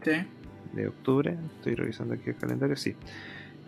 [0.02, 0.12] Sí.
[0.72, 1.36] de octubre.
[1.56, 2.96] Estoy revisando aquí el calendario, sí.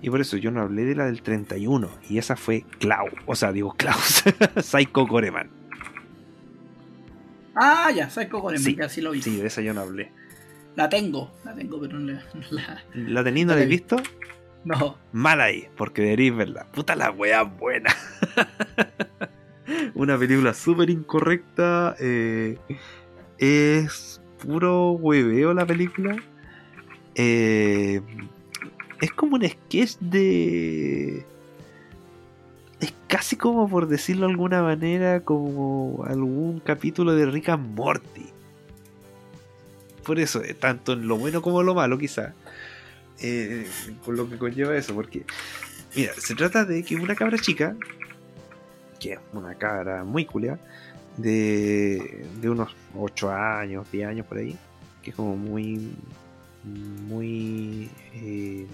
[0.03, 1.90] Y por eso yo no hablé de la del 31.
[2.09, 3.09] Y esa fue Clau.
[3.27, 4.25] O sea, digo Klaus.
[4.62, 5.51] Psycho Goreman.
[7.55, 9.23] Ah, ya, Psycho Goreman, Sí, ya sí lo vi.
[9.23, 10.12] Sí, de esa yo no hablé.
[10.77, 12.23] La tengo, la tengo, pero no la.
[12.51, 13.77] la- ¿La tenéis no la la he vi.
[13.77, 13.96] visto?
[14.64, 14.96] no.
[15.12, 16.66] Mal ahí, porque deberéis verla.
[16.73, 17.90] Puta la wea buena.
[19.94, 21.96] Una película súper incorrecta.
[22.01, 22.59] eh,
[23.40, 26.16] es puro hueveo la película.
[27.14, 28.00] Eh,
[29.00, 31.24] es como un sketch de.
[32.81, 38.26] Es casi como por decirlo de alguna manera, como algún capítulo de Rick and Morty.
[40.05, 42.35] Por eso, eh, tanto en lo bueno como en lo malo, quizá.
[43.22, 43.66] eh,
[44.05, 45.24] por lo que conlleva eso, porque.
[45.96, 47.74] Mira, se trata de que una cabra chica,
[49.00, 50.59] que es una cabra muy culia,
[51.16, 54.57] de, de unos 8 años, 10 años por ahí,
[55.03, 55.92] que es como muy.
[56.64, 57.90] muy.
[58.14, 58.66] eh,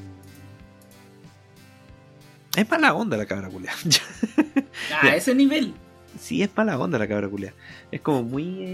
[2.57, 3.73] es mala onda la cabra culia.
[5.03, 5.75] A ese nivel.
[6.19, 7.53] Sí, es mala onda la cabra culia.
[7.91, 8.65] Es como muy.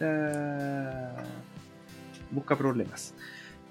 [0.00, 1.10] eh,
[2.30, 3.14] busca problemas.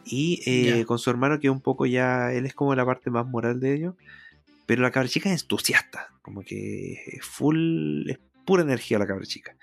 [0.05, 2.31] Y eh, con su hermano, que un poco ya.
[2.31, 3.95] Él es como la parte más moral de ellos.
[4.67, 6.11] Pero la cabra chica es entusiasta.
[6.21, 8.11] Como que full.
[8.45, 9.57] Pura energía la cabra chica.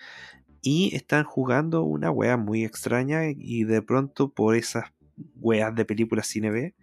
[0.60, 3.24] Y están jugando una wea muy extraña.
[3.26, 4.92] Y de pronto, por esas
[5.36, 6.74] weas de películas cine B,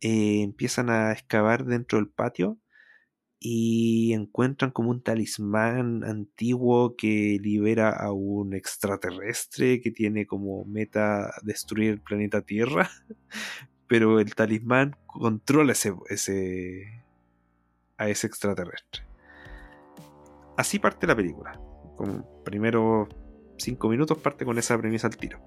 [0.00, 2.58] eh, empiezan a excavar dentro del patio
[3.40, 11.32] y encuentran como un talismán antiguo que libera a un extraterrestre que tiene como meta
[11.42, 12.90] destruir el planeta Tierra,
[13.88, 17.02] pero el talismán controla ese, ese
[17.96, 19.09] a ese extraterrestre.
[20.60, 21.58] Así parte la película.
[21.96, 23.08] Como primero
[23.56, 25.40] cinco minutos parte con esa premisa al tiro.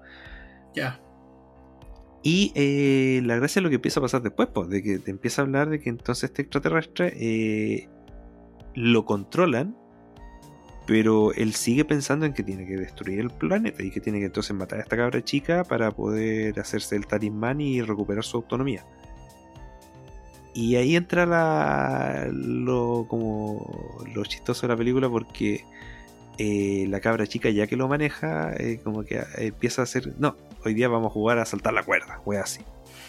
[0.74, 1.00] Ya.
[2.24, 5.12] Y eh, la gracia es lo que empieza a pasar después, pues, de que te
[5.12, 7.88] empieza a hablar de que entonces este extraterrestre eh,
[8.74, 9.76] lo controlan,
[10.84, 14.26] pero él sigue pensando en que tiene que destruir el planeta y que tiene que
[14.26, 18.84] entonces matar a esta cabra chica para poder hacerse el talismán y recuperar su autonomía.
[20.54, 25.64] Y ahí entra la, lo, como lo chistoso de la película porque
[26.38, 30.14] eh, la cabra chica ya que lo maneja, eh, como que eh, empieza a hacer,
[30.18, 32.60] no, hoy día vamos a jugar a saltar la cuerda, wea así.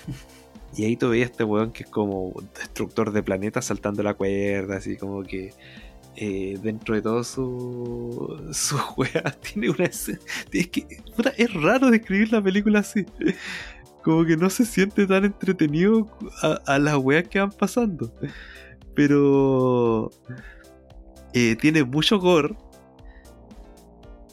[0.78, 4.76] Y ahí tú veías este weón que es como destructor de planetas saltando la cuerda,
[4.76, 5.54] así como que
[6.18, 10.20] eh, dentro de todo su, su wea tiene una escena-
[10.52, 13.06] es que puta, es raro describir la película así.
[14.06, 16.08] Como que no se siente tan entretenido
[16.68, 18.14] a, las weas que van pasando.
[18.94, 20.12] Pero
[21.34, 22.56] eh, tiene mucho gore.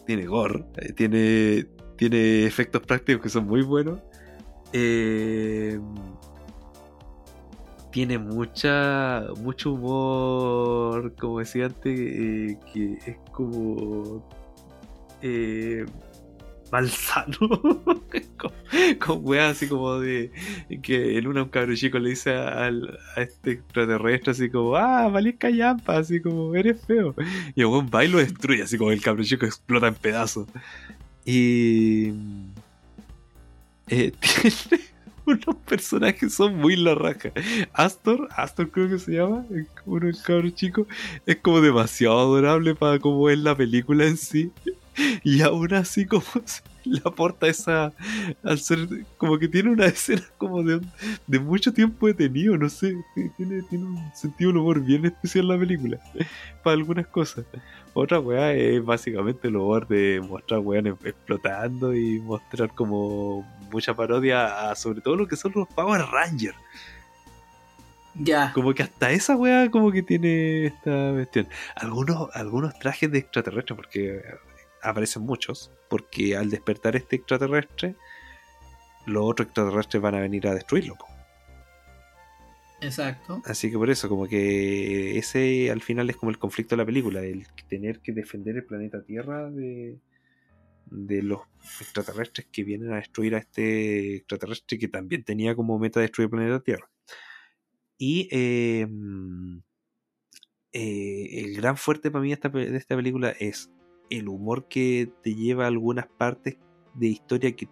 [0.05, 0.63] Tiene gore.
[0.77, 3.99] eh, tiene, tiene efectos prácticos que son muy buenos.
[4.75, 5.81] Eh,
[7.93, 14.23] tiene mucha mucho humor, como decía antes, que es como
[16.73, 17.37] malsano.
[18.99, 20.33] con, weas así como de
[20.83, 25.09] que en una un cabro chico le dice al, a este extraterrestre así como, ah,
[25.09, 27.15] valís callampa, así como, eres feo.
[27.55, 30.49] Y el weón va y lo destruye, así como el cabro chico explota en pedazos.
[31.25, 32.09] Y
[33.89, 34.13] eh,
[34.69, 34.85] tiene
[35.27, 37.33] unos personajes que son muy la raja.
[37.75, 39.45] Astor, Astor creo que se llama,
[39.85, 40.87] uno del cabro chico,
[41.27, 44.51] es como demasiado adorable para como es la película en sí.
[45.25, 46.25] Y aún así como
[46.85, 47.93] le aporta esa,
[48.43, 50.81] al ser, como que tiene una escena como de,
[51.27, 52.95] de mucho tiempo detenido, no sé,
[53.37, 55.99] tiene, tiene un sentido del humor bien especial la película,
[56.63, 57.45] para algunas cosas.
[57.95, 64.71] Otra weá es básicamente el humor de mostrar weones explotando y mostrar como mucha parodia
[64.71, 66.57] a sobre todo lo que son los Power Rangers.
[68.15, 68.53] Ya.
[68.53, 71.49] Como que hasta esa weá como que tiene esta cuestión.
[71.77, 74.23] Algunos, algunos trajes de extraterrestres, porque
[74.83, 77.95] aparecen muchos, porque al despertar este extraterrestre,
[79.07, 80.97] los otros extraterrestres van a venir a destruirlo.
[80.97, 81.07] po.
[82.81, 83.41] Exacto.
[83.45, 86.87] Así que por eso, como que ese al final es como el conflicto de la
[86.87, 89.99] película, el tener que defender el planeta Tierra de,
[90.87, 91.43] de los
[91.81, 96.31] extraterrestres que vienen a destruir a este extraterrestre que también tenía como meta destruir el
[96.31, 96.91] planeta Tierra.
[97.99, 99.59] Y eh, mm,
[100.73, 103.71] eh, el gran fuerte para mí de esta, pe- de esta película es
[104.19, 106.57] el humor que te lleva a algunas partes
[106.95, 107.69] de historia que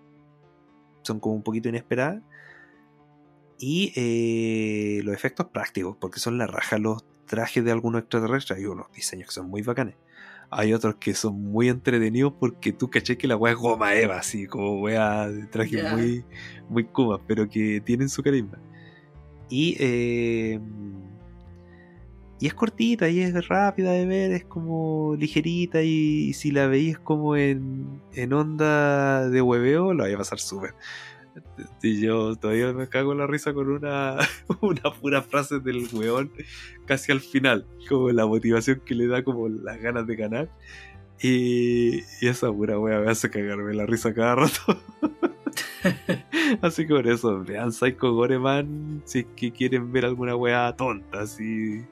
[1.02, 2.22] son como un poquito inesperadas
[3.58, 8.58] y eh, los efectos prácticos, porque son la raja los trajes de algunos extraterrestres.
[8.58, 9.96] Hay unos diseños que son muy bacanes.
[10.50, 14.18] Hay otros que son muy entretenidos porque tú caché que la weá es goma eva,
[14.18, 16.24] así como weá de trajes muy,
[16.68, 18.58] muy kumas, pero que tienen su carisma.
[19.48, 20.58] Y, eh,
[22.40, 26.98] y es cortita y es rápida de ver, es como ligerita y, si la veis
[26.98, 30.74] como en, en onda de hueveo, la vais a pasar súper.
[31.82, 34.16] Y yo todavía me cago en la risa con una,
[34.62, 36.32] una pura frase del weón
[36.86, 40.50] casi al final, como la motivación que le da, como las ganas de ganar.
[41.22, 44.82] Y, y esa pura wea me hace cagarme la risa cada rato.
[46.62, 51.20] así que por eso, vean Psycho Goreman si es que quieren ver alguna wea tonta
[51.20, 51.84] así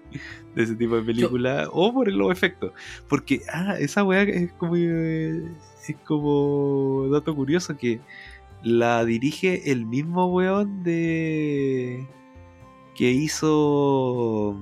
[0.54, 2.72] de ese tipo de película o por los efectos.
[3.08, 5.50] Porque, ah, esa wea es como, eh,
[5.88, 8.00] es como dato curioso que
[8.62, 12.06] la dirige el mismo weón de
[12.96, 14.56] que hizo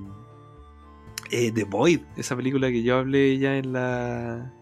[1.31, 4.53] eh, The Void, esa película que yo hablé ya en la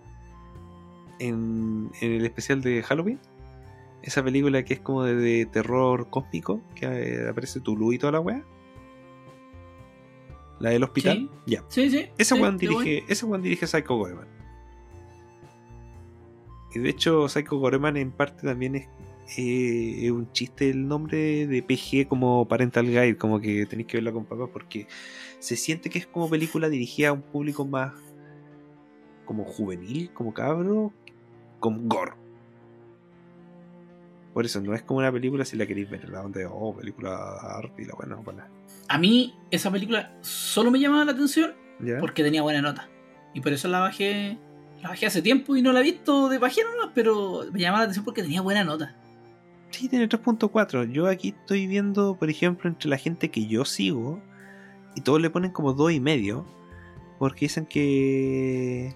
[1.19, 3.19] en, en el especial de Halloween.
[4.05, 8.11] Esa película que es como de, de terror cósmico, que eh, aparece Tulu y toda
[8.11, 8.45] la weá.
[10.59, 11.27] La del hospital.
[11.45, 11.51] Sí.
[11.51, 11.63] Ya.
[11.69, 12.05] Sí, sí.
[12.15, 14.27] Ese sí, weón dirige, ese weón dirige Psycho Goreman.
[16.75, 18.87] Y de hecho, Psycho Goreman en parte también es,
[19.39, 23.97] eh, es un chiste el nombre de PG como Parental Guide, como que tenéis que
[23.97, 24.87] verla con papá porque
[25.39, 27.93] se siente que es como película dirigida a un público más
[29.25, 30.93] como juvenil, como cabro,
[31.59, 32.24] con gore.
[34.35, 36.75] Por eso no es como una película si la queréis ver, la onda de oh,
[36.75, 37.15] película
[37.57, 38.49] arte y la buena, buena.
[38.89, 41.99] A mí esa película solo me llamaba la atención ¿Ya?
[42.01, 42.89] porque tenía buena nota.
[43.33, 44.37] Y por eso la bajé.
[44.81, 47.77] La bajé hace tiempo y no la he visto de bajera nomás, pero me llamaba
[47.77, 48.93] la atención porque tenía buena nota.
[49.69, 50.91] Sí, tiene 3.4.
[50.91, 54.21] Yo aquí estoy viendo, por ejemplo, entre la gente que yo sigo,
[54.97, 56.45] y todos le ponen como 2 y medio,
[57.19, 58.93] porque dicen que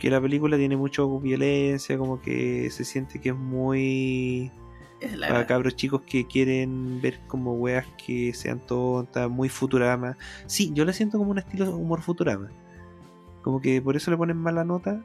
[0.00, 4.50] que la película tiene mucho violencia, como que se siente que es muy
[5.16, 10.16] la- para cabros chicos que quieren ver como weas que sean tontas, muy Futurama.
[10.46, 12.50] Sí, yo le siento como un estilo de humor Futurama.
[13.42, 15.04] Como que por eso le ponen mala nota.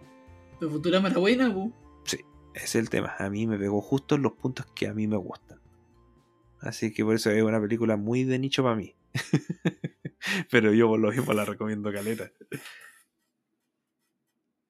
[0.60, 1.72] Pero Futurama era buena, pu.
[2.06, 3.14] Ese es el tema.
[3.20, 5.60] A mí me pegó justo en los puntos que a mí me gustan.
[6.62, 8.96] Así que por eso es una película muy de nicho para mí.
[10.50, 12.32] Pero yo por lo mismo la recomiendo caleta.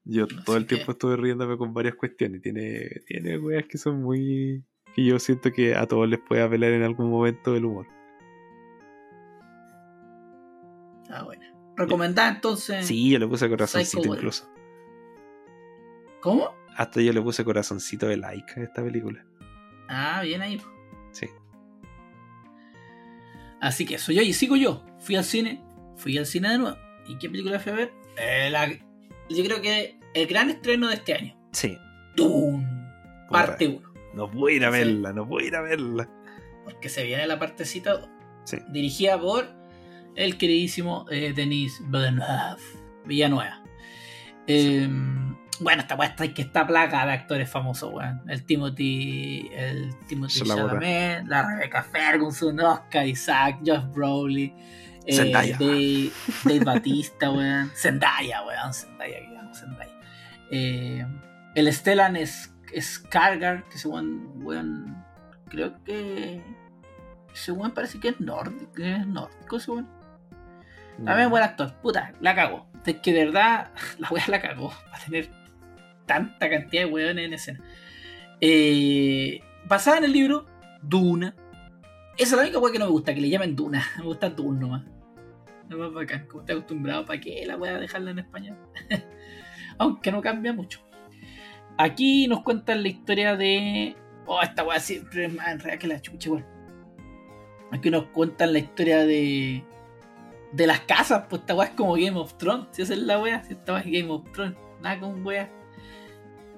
[0.05, 0.91] Yo No todo el tiempo qué.
[0.91, 2.41] estuve riéndome con varias cuestiones.
[2.41, 4.63] Tiene, tiene weas que son muy.
[4.95, 7.87] que yo siento que a todos les puede apelar en algún momento el humor.
[11.09, 11.51] Ah, buena.
[11.75, 12.85] Recomendada entonces.
[12.85, 14.49] Sí, yo le puse corazoncito Psycho, incluso.
[16.21, 16.53] ¿Cómo?
[16.75, 19.25] Hasta yo le puse corazoncito de like a esta película.
[19.87, 20.61] Ah, bien ahí.
[21.11, 21.27] Sí.
[23.61, 24.83] Así que soy yo y sigo yo.
[24.99, 25.63] Fui al cine,
[25.95, 26.77] fui al cine de nuevo.
[27.07, 27.93] ¿Y qué película fui a ver?
[28.17, 28.69] Eh, la-
[29.29, 31.35] yo creo que el gran estreno de este año.
[31.51, 31.77] Sí.
[32.15, 32.65] Doom.
[33.29, 33.93] Parte 1.
[34.13, 34.77] No puedo ir a Sí.
[34.77, 36.09] verla, no puedo ir a verla.
[36.63, 38.09] Porque se viene la partecita 2.
[38.45, 38.57] Sí.
[38.69, 39.47] Dirigida por
[40.15, 42.61] el queridísimo eh, Denis Villeneuve.
[43.05, 43.61] Villanueva.
[44.47, 44.87] Eh,
[45.59, 48.21] bueno, esta está que está placa de actores famosos, weón.
[48.27, 50.41] El Timothy, el Timothy.
[50.41, 54.53] Chalamet, la Rebecca Ferguson, Oscar Isaac, Josh Broley,
[55.07, 56.11] eh.
[56.43, 57.71] Dave, Batista, weón.
[57.75, 58.73] Zendaya, weón.
[58.73, 59.91] Zendaya, llamo Zendaya.
[60.51, 61.05] Eh,
[61.55, 65.05] el Stellan es Skargar, que ese weón, weón
[65.49, 66.41] creo que.
[67.33, 69.89] Ese weón parece que es nórdico, es nórdico ese weón.
[71.03, 72.67] También buen actor, puta, la cago.
[72.85, 75.29] Es que de verdad, la weá la cagó para tener
[76.05, 77.59] tanta cantidad de weones en escena.
[78.41, 80.45] Eh, basada en el libro
[80.81, 81.35] Duna.
[82.17, 83.83] Esa es la única weá que no me gusta, que le llamen Duna.
[83.97, 84.83] Me gusta Duna nomás.
[85.69, 88.57] Es más bacán, como estoy acostumbrado, ¿para qué la weá dejarla en español?
[89.77, 90.79] Aunque no cambia mucho.
[91.77, 93.95] Aquí nos cuentan la historia de.
[94.25, 96.45] Oh, esta weá siempre es más enredada que la chucha, weón.
[97.71, 99.63] Aquí nos cuentan la historia de.
[100.53, 102.67] De las casas, pues esta weá es como Game of Thrones.
[102.71, 104.57] Si esa es la weá, si esta weá es Game of Thrones.
[104.81, 105.51] Nada con weá.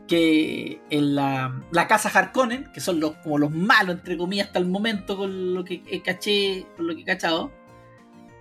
[0.07, 4.59] Que en la, la casa Harkonnen, que son los, como los malos, entre comillas, hasta
[4.59, 7.51] el momento, con lo que eh, caché, con lo que he cachado,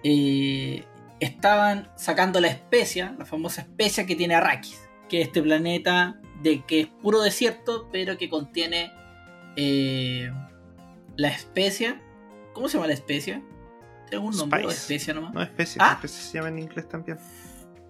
[0.05, 0.85] eh,
[1.21, 6.65] estaban sacando la especia, la famosa especia que tiene Arrakis, que es este planeta de
[6.65, 8.93] que es puro desierto, pero que contiene
[9.57, 10.31] eh,
[11.17, 12.01] la especia.
[12.53, 13.43] ¿Cómo se llama la especia?
[14.09, 14.77] ¿Tiene algún nombre Spice.
[14.77, 15.35] especia nomás?
[15.35, 15.79] No, especie.
[15.83, 15.93] Ah.
[15.95, 17.19] Especie se llama en inglés también.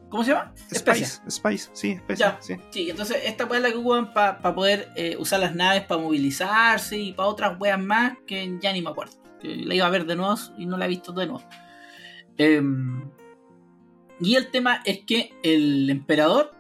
[0.09, 0.53] ¿Cómo se llama?
[0.71, 1.07] Especia.
[1.07, 1.31] Spice.
[1.31, 2.39] Spice, sí, especia.
[2.41, 2.57] Sí.
[2.71, 6.97] Sí, entonces esta es la que ocupan para poder eh, usar las naves para movilizarse
[6.97, 9.15] y para otras weas más que ya ni me acuerdo.
[9.43, 11.43] La iba a ver de nuevo y no la he visto de nuevo.
[12.39, 13.11] Em,
[14.21, 16.53] y el tema es que el emperador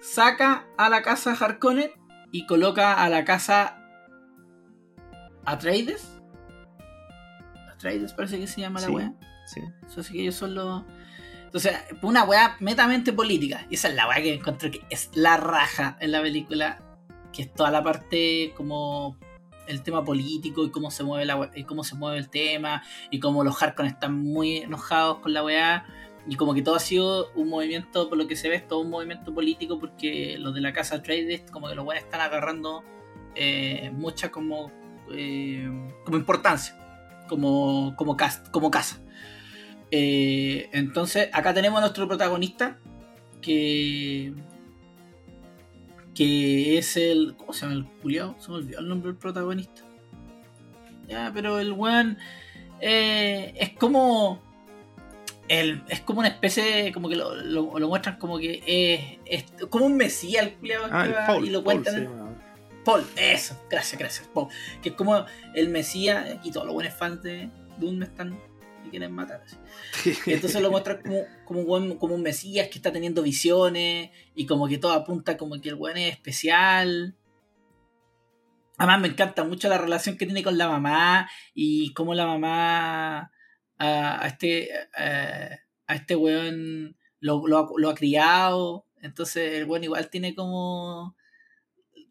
[0.00, 1.90] saca a la casa Harkonnen
[2.32, 3.82] y coloca a la casa
[5.44, 6.20] Atreides.
[7.72, 9.12] Atreides parece que se llama la wea.
[9.46, 9.60] sí.
[9.88, 10.84] Sí que ellos son los.
[11.44, 13.66] Entonces, una weá netamente política.
[13.70, 16.82] Y esa es la weá que encontré que es la raja en la película.
[17.32, 19.18] Que es toda la parte como
[19.66, 22.82] el tema político y cómo se mueve la cómo se mueve el tema.
[23.10, 25.86] Y cómo los Harkonnen están muy enojados con la weá.
[26.28, 28.80] Y como que todo ha sido un movimiento, por lo que se ve, es todo
[28.80, 29.78] un movimiento político.
[29.78, 32.82] Porque los de la casa Atreides, como que los weones están agarrando
[33.34, 34.72] eh, mucha como,
[35.12, 35.70] eh,
[36.04, 36.76] como importancia.
[37.28, 39.00] Como, como, cast, como casa.
[39.90, 42.78] Eh, entonces, acá tenemos a nuestro protagonista.
[43.40, 44.32] Que.
[46.16, 47.34] Que es el.
[47.36, 48.34] ¿Cómo se llama el culiao?
[48.40, 49.82] Se me olvidó el nombre del protagonista.
[51.08, 52.16] Ya, pero el weón.
[52.80, 54.40] eh, es como.
[55.48, 56.90] El, es como una especie.
[56.92, 59.18] Como que lo, lo- lo muestran como que es.
[59.26, 61.46] es como un mesías el culiao Ah, que va Paul.
[61.46, 62.04] y lo Paul cuentan.
[62.04, 62.32] llama.
[62.84, 64.46] Paul, eso, gracias, gracias, Paul.
[64.80, 67.50] Que es como el Mesías, aquí todos los buenos fans de
[67.80, 68.38] me están,
[68.88, 69.42] quieren matar.
[69.44, 69.56] así.
[70.26, 74.46] Entonces lo muestra como, como, un buen- como un Mesías que está teniendo visiones y
[74.46, 77.16] como que todo apunta como que el buen es especial.
[78.78, 83.32] Además me encanta mucho la relación que tiene con la mamá y cómo la mamá
[83.78, 88.84] a, a este a, a este weón lo, lo ha- lo ha criado.
[89.00, 91.16] Entonces el weón igual tiene como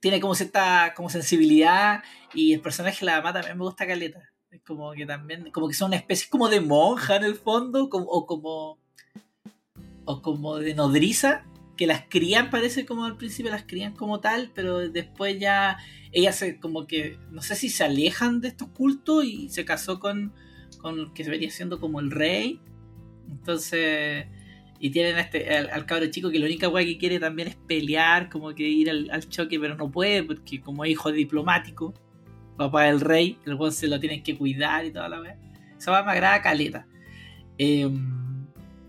[0.01, 2.03] tiene como cierta como sensibilidad
[2.33, 4.31] y el personaje de la mamá también me gusta caleta.
[4.65, 8.05] Como que también, como que son una especie como de monja en el fondo, como,
[8.05, 8.79] o como
[10.05, 11.45] o como de nodriza,
[11.75, 15.77] que las crían, parece como al principio las crían como tal, pero después ya
[16.11, 19.99] ellas se como que, no sé si se alejan de estos cultos y se casó
[19.99, 20.33] con,
[20.77, 22.61] con el que venía siendo como el rey.
[23.29, 24.27] Entonces,
[24.79, 27.55] y tienen este, al, al cabro chico que la única weá que quiere también es
[27.55, 31.93] pelear, como que ir al, choque, pero no puede, porque como hijo diplomático,
[32.57, 35.37] papá del rey, el weón se lo tienen que cuidar y toda la weá.
[35.77, 36.87] Esa weá me agrada caleta.
[37.57, 37.89] Eh,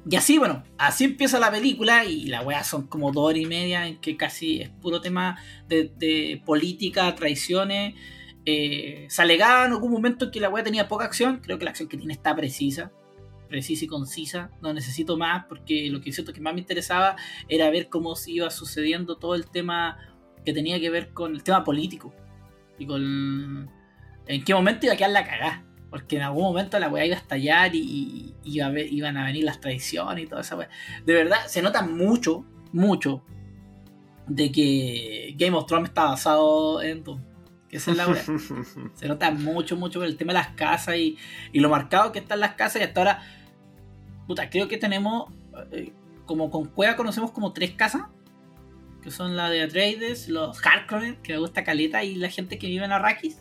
[0.08, 3.46] y así, bueno, así empieza la película y la weá son como dos horas y
[3.46, 5.38] media en que casi es puro tema
[5.68, 7.94] de, de política, traiciones.
[8.44, 11.40] Eh, se alegaba en algún momento que la weá tenía poca acción.
[11.42, 12.92] Creo que la acción que tiene está precisa,
[13.48, 14.50] precisa y concisa.
[14.62, 17.16] No necesito más porque lo que siento que más me interesaba
[17.48, 19.98] era ver cómo se iba sucediendo todo el tema
[20.44, 22.14] que tenía que ver con el tema político
[22.78, 23.70] y con
[24.28, 25.62] en qué momento iba a quedar la cagada.
[25.88, 29.16] Porque en algún momento la weá iba a estallar y, y iba a ver- iban
[29.16, 30.68] a venir las traiciones y toda esa weá.
[31.06, 33.22] De verdad, se nota mucho, mucho
[34.26, 37.22] de que Game of Thrones está basado en Doom.
[37.68, 38.22] Que esa es la weá.
[38.94, 41.16] Se nota mucho, mucho por el tema de las casas y,
[41.52, 42.82] y lo marcado que están las casas.
[42.82, 43.22] Y hasta ahora,
[44.26, 45.32] puta, creo que tenemos,
[45.70, 45.92] eh,
[46.26, 48.02] como con Cueva conocemos como tres casas.
[49.06, 52.66] Que son la de Atreides, los Harkonnen, que me gusta Caleta, y la gente que
[52.66, 53.38] vive en Arrakis.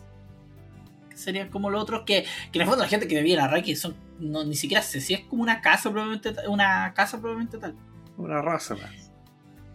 [1.10, 3.40] Que serían como los otros, que, que en el fondo la gente que vive en
[3.44, 7.58] Arrakis son, no, ni siquiera sé si es como una casa probablemente, una casa probablemente
[7.58, 7.74] tal.
[8.16, 9.10] Una raza más.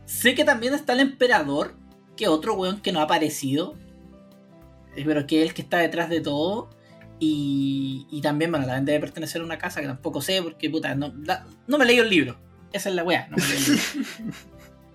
[0.05, 1.75] Sé que también está el emperador,
[2.15, 3.75] que otro weón que no ha aparecido,
[4.95, 6.69] eh, pero que es el que está detrás de todo.
[7.19, 10.95] Y, y también, bueno, también debe pertenecer a una casa que tampoco sé, porque puta,
[10.95, 12.39] no, la- no me leí el libro.
[12.71, 14.39] Esa es la weá, no me leí el libro.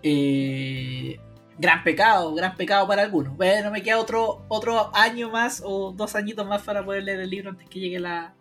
[0.09, 1.19] Eh,
[1.59, 3.35] Gran pecado, gran pecado para algunos.
[3.37, 7.31] Bueno, me queda otro, otro año más o dos añitos más para poder leer el
[7.31, 8.35] libro antes que llegue la,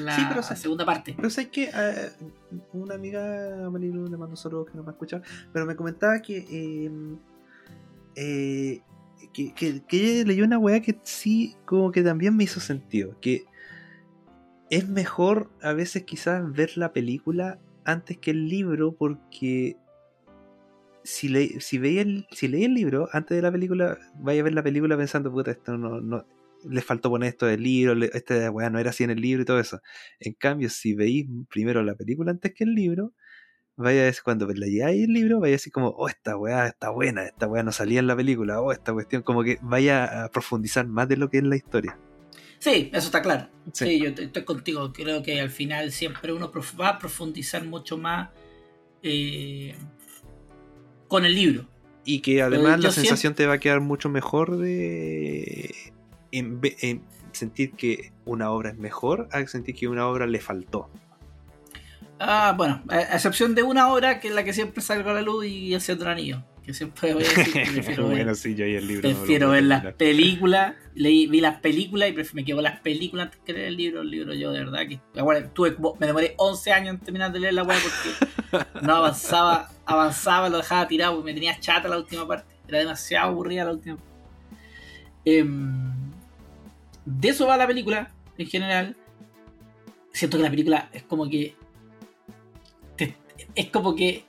[0.00, 1.14] la Sí, pero se- segunda parte.
[1.16, 2.10] Pero sé que eh,
[2.72, 5.22] una amiga, Marilu, le mando saludos que no me escucha,
[5.52, 6.90] pero me comentaba que, eh,
[8.16, 8.82] eh,
[9.32, 13.16] que, que, que ella leyó una weá que sí, como que también me hizo sentido.
[13.20, 13.44] Que
[14.68, 19.76] es mejor a veces quizás ver la película antes que el libro porque
[21.06, 24.44] si, le, si, veía el, si leí el libro antes de la película, vaya a
[24.44, 26.26] ver la película pensando, puta, esto no, no
[26.68, 29.42] le faltó poner esto del libro, le- esta weá no era así en el libro
[29.42, 29.80] y todo eso.
[30.20, 33.12] En cambio, si veis primero la película antes que el libro,
[33.76, 36.90] vaya a decir, cuando leáis el libro, vaya a decir como, oh, esta weá está
[36.90, 40.30] buena, esta weá no salía en la película, oh, esta cuestión, como que vaya a
[40.30, 41.98] profundizar más de lo que es la historia.
[42.58, 43.48] Sí, eso está claro.
[43.72, 43.84] Sí.
[43.84, 44.92] Sí, yo estoy contigo.
[44.92, 46.50] Creo que al final siempre uno
[46.80, 48.30] va a profundizar mucho más
[49.02, 49.76] eh,
[51.08, 51.66] con el libro.
[52.04, 55.74] Y que además la sensación te va a quedar mucho mejor de
[56.30, 57.02] en,
[57.32, 60.88] sentir que una obra es mejor a sentir que una obra le faltó.
[62.18, 65.14] Ah, bueno, a, a excepción de una hora que es la que siempre salgo a
[65.14, 66.42] la luz y el del Anillo.
[66.64, 69.02] Que siempre voy a decir que prefiero ver, bueno, sí, yo ahí el libro.
[69.02, 70.74] prefiero ver las películas.
[70.96, 74.00] Leí, vi las películas y me quedo con las películas antes que leer el libro.
[74.00, 74.98] El libro yo de verdad que...
[75.22, 79.70] Bueno, tuve, me demoré 11 años en terminar de leer la weá porque no avanzaba,
[79.84, 82.54] avanzaba, lo dejaba tirado porque me tenía chata la última parte.
[82.66, 83.96] Era demasiado aburrida la última
[85.24, 85.92] Em,
[87.04, 88.96] de eso va la película, en general.
[90.12, 91.54] Siento que la película es como que.
[92.96, 93.16] te-
[93.54, 94.24] es como que.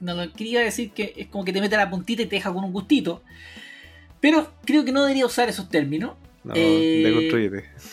[0.00, 2.52] No lo quería decir que es como que te mete la puntita y te deja
[2.52, 3.22] con un gustito.
[4.20, 6.12] Pero creo que no debería usar esos términos.
[6.44, 7.02] No, Eh.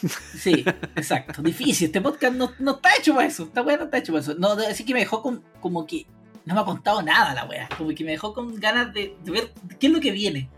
[0.37, 0.63] Sí,
[0.95, 1.41] exacto.
[1.41, 1.87] Difícil.
[1.87, 3.43] Este podcast no, no está hecho para eso.
[3.43, 4.35] Esta weá no está hecho para eso.
[4.35, 6.05] No, así que me dejó con, como que
[6.45, 7.67] no me ha contado nada la weá.
[7.77, 10.49] Como que me dejó con ganas de, de ver qué es lo que viene.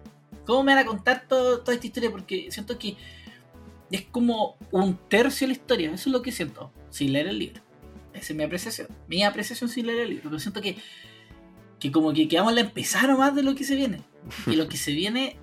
[0.46, 2.12] ¿Cómo me van a contar todo- toda esta historia?
[2.12, 2.96] Porque siento que
[3.92, 5.88] es como un tercio de la historia.
[5.92, 7.62] Eso es lo que siento sin leer el libro.
[8.14, 8.88] Esa es mi apreciación.
[9.08, 10.24] Mi apreciación sin leer el libro.
[10.26, 10.78] Pero siento que,
[11.80, 14.02] que como que quedamos a empezar más de lo que se viene.
[14.46, 15.38] Y lo que se viene.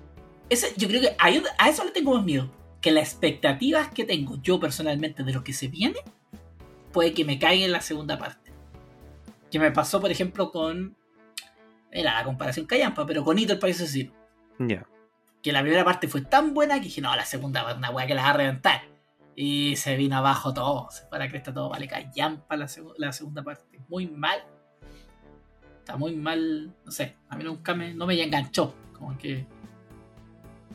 [0.49, 2.51] Ese, yo creo que a eso le tengo más miedo.
[2.81, 5.97] Que las expectativas que tengo yo personalmente de lo que se viene,
[6.91, 8.51] puede que me caiga en la segunda parte.
[9.49, 10.95] Que me pasó, por ejemplo, con.
[11.91, 14.11] Era la comparación callampa, pero con Hito el País Asesino.
[14.59, 14.85] Ya.
[15.41, 18.05] Que la primera parte fue tan buena que dije, no, la segunda va una weá
[18.05, 18.81] que la va a reventar.
[19.35, 22.93] Y se vino abajo todo, se fue a la cresta todo, vale, callampa la, seg-
[22.97, 23.79] la segunda parte.
[23.89, 24.43] Muy mal.
[25.79, 28.73] Está muy mal, no sé, a mí nunca me, no me enganchó.
[28.93, 29.45] Como que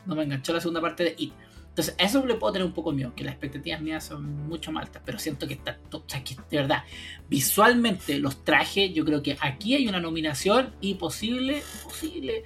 [0.06, 1.32] no me enganchó la segunda parte de It.
[1.68, 4.72] Entonces, a eso le puedo tener un poco miedo, que las expectativas mías son mucho
[4.72, 6.82] más altas, pero siento que está, o sea, que de verdad,
[7.28, 12.42] visualmente los trajes, yo creo que aquí hay una nominación y posible, posible,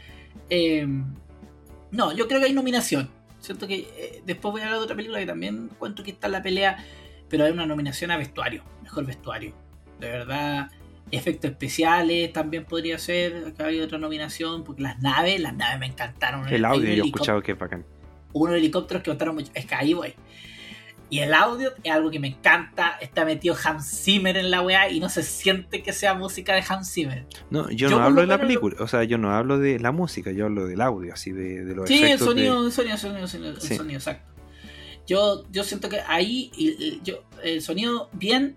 [0.50, 0.86] eh,
[1.90, 3.08] no, yo creo que hay nominación.
[3.38, 6.26] Siento que eh, después voy a hablar de otra película que también encuentro que está
[6.26, 6.84] en la pelea,
[7.28, 9.54] pero hay una nominación a vestuario, mejor vestuario.
[10.00, 10.70] De verdad,
[11.10, 13.44] efectos especiales también podría ser.
[13.48, 16.48] Acá hay otra nominación, porque las naves, las naves me encantaron.
[16.48, 17.84] El audio yo he escuchado que es bacán.
[18.32, 19.50] unos helicópteros que botaron mucho.
[19.54, 20.14] Es que ahí voy.
[21.10, 22.96] Y el audio es algo que me encanta.
[23.00, 26.64] Está metido Hans Zimmer en la weá y no se siente que sea música de
[26.68, 27.26] Hans Zimmer.
[27.50, 29.78] No, yo, Yo no hablo lo de la película, o sea, yo no hablo de
[29.78, 32.34] la música, yo hablo del audio, así de, de los Sí, el efectos.
[32.34, 33.76] de- sonido, el sonido, el sonido, el sonido, el Sí.
[33.76, 34.32] sonido, exacto.
[35.06, 38.56] Yo, yo siento que ahí y yo, el sonido bien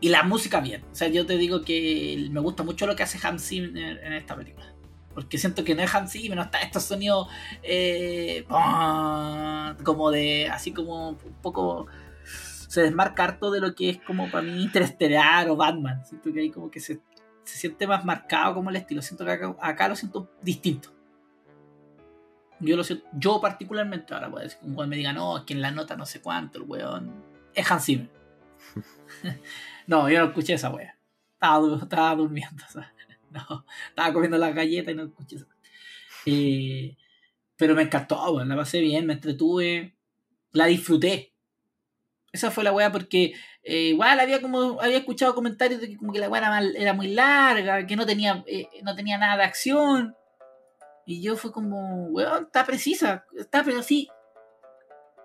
[0.00, 0.84] y la música bien.
[0.90, 4.12] O sea, yo te digo que me gusta mucho lo que hace Hans Zimmer en
[4.12, 4.74] esta película.
[5.14, 7.28] Porque siento que no es Hans Zimmer, no está estos sonidos
[7.62, 8.44] eh,
[9.82, 11.86] como de, así como un poco,
[12.68, 16.04] se desmarca harto de lo que es como para mí Interestelar o Batman.
[16.04, 17.00] Siento que ahí como que se,
[17.44, 19.00] se siente más marcado como el estilo.
[19.00, 20.90] Siento que acá, lo siento distinto.
[22.60, 25.62] Yo lo siento, yo particularmente, ahora ser que un me diga, no, es que en
[25.62, 27.12] la nota no sé cuánto, el weón
[27.54, 28.10] es Hans Zimmer.
[29.86, 30.98] no, yo no escuché esa wea.
[31.34, 32.92] Estaba, du- estaba durmiendo, o sea,
[33.30, 35.46] no, estaba comiendo las galletas y no escuché esa.
[36.26, 36.96] Eh,
[37.56, 39.94] pero me encantó, weón, la pasé bien, me entretuve,
[40.52, 41.32] la disfruté.
[42.32, 43.32] Esa fue la wea porque
[43.62, 46.76] eh, igual había como había escuchado comentarios de que como que la wea era, mal-
[46.76, 50.14] era muy larga, que no tenía, eh, no tenía nada de acción.
[51.06, 54.08] Y yo fue como, weón, está precisa, está pero así,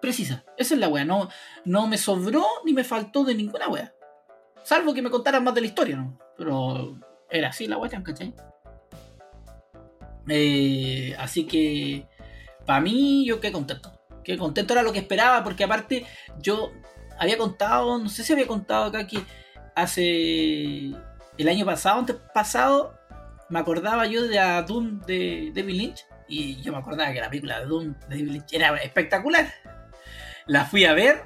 [0.02, 0.46] precisa.
[0.58, 1.30] Esa es la wea, no,
[1.66, 3.94] no me sobró ni me faltó de ninguna wea.
[4.64, 6.18] Salvo que me contaran más de la historia, ¿no?
[6.38, 6.98] Pero
[7.30, 8.34] era así la wea, ¿cachai?
[10.28, 12.08] Eh, así que,
[12.66, 13.92] para mí, yo quedé contento.
[14.24, 16.06] Quedé contento, era lo que esperaba, porque aparte,
[16.40, 16.72] yo
[17.18, 19.24] había contado, no sé si había contado acá que
[19.76, 20.92] hace
[21.38, 22.94] el año pasado, antes pasado,
[23.50, 26.06] me acordaba yo de Doom de David Lynch.
[26.28, 29.52] Y yo me acordaba que la película de Doom de David Lynch era espectacular.
[30.46, 31.26] La fui a ver.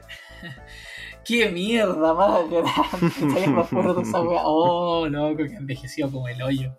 [1.26, 4.41] ¡Qué mierda más me acuerdo esa wea.
[4.43, 6.78] Oh, loco, que envejeció como el hoyo.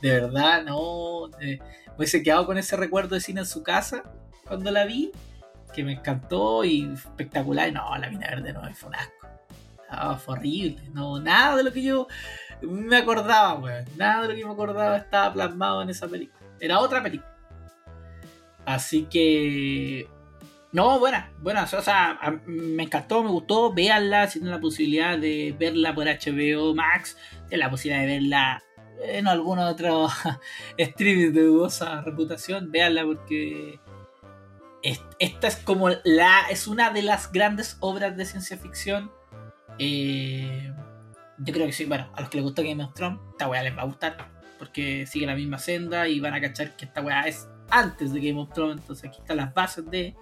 [0.00, 1.26] De verdad, no.
[1.40, 4.04] eh, me hubiese quedado con ese recuerdo de cine en su casa
[4.46, 5.10] cuando la vi.
[5.74, 7.68] Que me encantó y espectacular.
[7.68, 9.26] Y no, la mina verde no, fue un asco.
[9.90, 10.82] No, fue horrible.
[10.92, 12.06] No, nada de lo que yo
[12.62, 13.84] me acordaba, weón.
[13.96, 16.38] Nada de lo que me acordaba estaba plasmado en esa película.
[16.60, 17.30] Era otra película.
[18.64, 20.08] Así que.
[20.72, 21.64] No, buena, buena.
[21.64, 23.72] O sea, me encantó, me gustó.
[23.74, 27.16] Véanla si tienen la posibilidad de verla por HBO Max.
[27.48, 28.62] Tienen la posibilidad de verla
[29.04, 30.08] en algún otro
[30.78, 32.72] streaming de dudosa reputación.
[32.72, 33.78] Véanla porque.
[34.82, 36.40] es- Esta es como la.
[36.50, 39.10] Es una de las grandes obras de ciencia ficción.
[39.78, 40.72] Eh,
[41.38, 43.62] yo creo que sí, bueno, a los que les gustó Game of Thrones, esta weá
[43.62, 44.16] les va a gustar.
[44.58, 48.20] Porque sigue la misma senda y van a cachar que esta weá es antes de
[48.20, 48.80] Game of Thrones.
[48.80, 50.14] Entonces aquí están las bases de,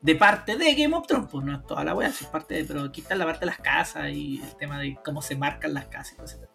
[0.00, 1.28] de parte de Game of Thrones.
[1.30, 3.46] Pues no es toda la sí es parte de, pero aquí está la parte de
[3.46, 6.52] las casas y el tema de cómo se marcan las casas y todo ese tema.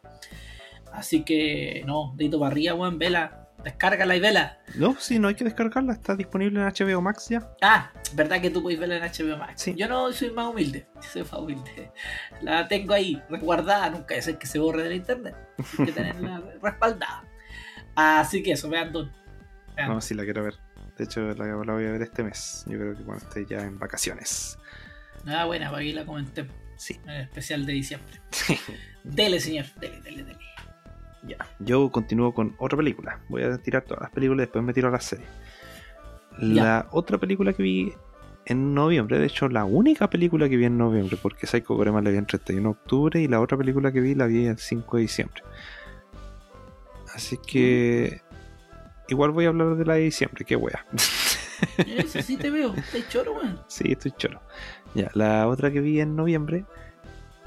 [0.94, 3.40] Así que, no, dedito para arriba, weón, vela.
[3.64, 4.58] Descárgala y vela.
[4.76, 7.50] No, sí, no hay que descargarla, está disponible en HBO Max ya.
[7.62, 9.62] Ah, verdad que tú puedes verla en HBO Max.
[9.62, 9.74] Sí.
[9.78, 11.92] Yo no soy más humilde, soy más humilde.
[12.42, 15.36] La tengo ahí, resguardada, nunca es el que se borre del internet.
[15.80, 17.24] Hay que tenerla respaldada.
[17.96, 19.10] Así que eso, vean Don.
[19.78, 19.90] Vean.
[19.90, 20.56] No, sí la quiero ver.
[20.98, 22.64] De hecho, la, la voy a ver este mes.
[22.68, 24.58] Yo creo que cuando esté ya en vacaciones.
[25.26, 27.00] Nada buena, para que la comentemos Sí.
[27.06, 28.22] en el especial de diciembre.
[29.04, 30.40] Dele, señor, dele, dele, dele.
[31.26, 31.38] Ya.
[31.60, 33.22] Yo continúo con otra película.
[33.30, 35.28] Voy a tirar todas las películas y después me tiro a las series.
[36.38, 37.94] La otra película que vi
[38.46, 42.10] en noviembre, de hecho, la única película que vi en noviembre, porque Psycho Gorema la
[42.10, 44.98] vi en 31 de octubre y la otra película que vi la vi el 5
[44.98, 45.44] de diciembre.
[47.14, 48.22] Así que.
[49.08, 50.86] Igual voy a hablar de la de diciembre, qué wea.
[51.88, 53.60] Eso sí te veo, estás choro, weón.
[53.68, 54.42] Sí, estoy choro.
[54.94, 56.66] Ya, la otra que vi en noviembre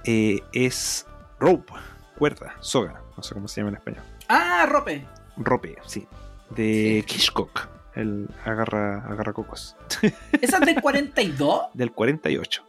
[0.05, 1.07] eh, es
[1.39, 1.73] Rope,
[2.19, 4.03] cuerda, soga, no sé cómo se llama en español.
[4.29, 5.07] Ah, Rope.
[5.37, 6.07] Rope, sí.
[6.51, 7.17] De Sí.
[7.17, 9.77] Hitchcock, el agarra, agarra cocos.
[10.41, 11.67] ¿Esa es del 42?
[11.75, 12.65] Del 48,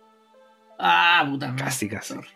[0.79, 1.63] Ah, puta madre.
[1.63, 2.13] casi, casi.
[2.13, 2.27] Sorry.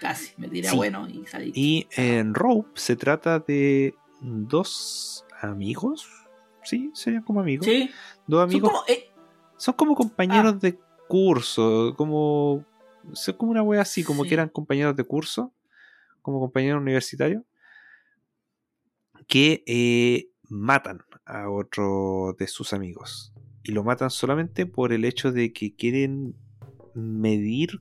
[0.00, 0.76] Casi, me tiré Sí.
[0.76, 1.52] bueno y salí.
[1.54, 6.06] Y en Rope se trata de dos amigos,
[6.62, 7.66] sí, serían como amigos.
[7.66, 7.90] Sí,
[8.26, 8.82] Dos son amigos, como.
[8.88, 9.10] eh,
[9.56, 10.58] son como compañeros Ah.
[10.60, 10.78] de
[11.08, 12.64] curso, como.
[13.12, 14.28] Son como una wea así, como Sí.
[14.30, 15.52] que eran compañeros de curso,
[16.22, 17.44] como compañeros universitarios,
[19.28, 23.32] que eh, matan a otro de sus amigos.
[23.62, 26.34] Y lo matan solamente por el hecho de que quieren
[26.94, 27.80] medir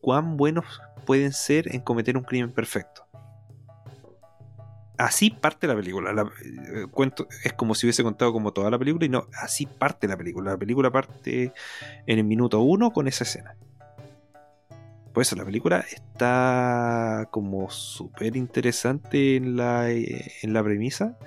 [0.00, 0.64] cuán buenos
[1.06, 3.04] pueden ser en cometer un crimen perfecto.
[4.98, 6.12] Así parte la película.
[6.12, 9.66] La- eh, cuento, es como si hubiese contado como toda la película y no, así
[9.66, 10.52] parte la película.
[10.52, 11.52] La película parte
[12.06, 13.56] en el minuto uno con esa escena.
[15.12, 21.18] Por eso la película está como súper interesante en la, eh, en la premisa.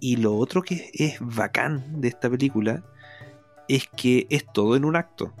[0.00, 2.84] Y lo otro que es bacán de esta película
[3.66, 5.32] es que es todo en un acto.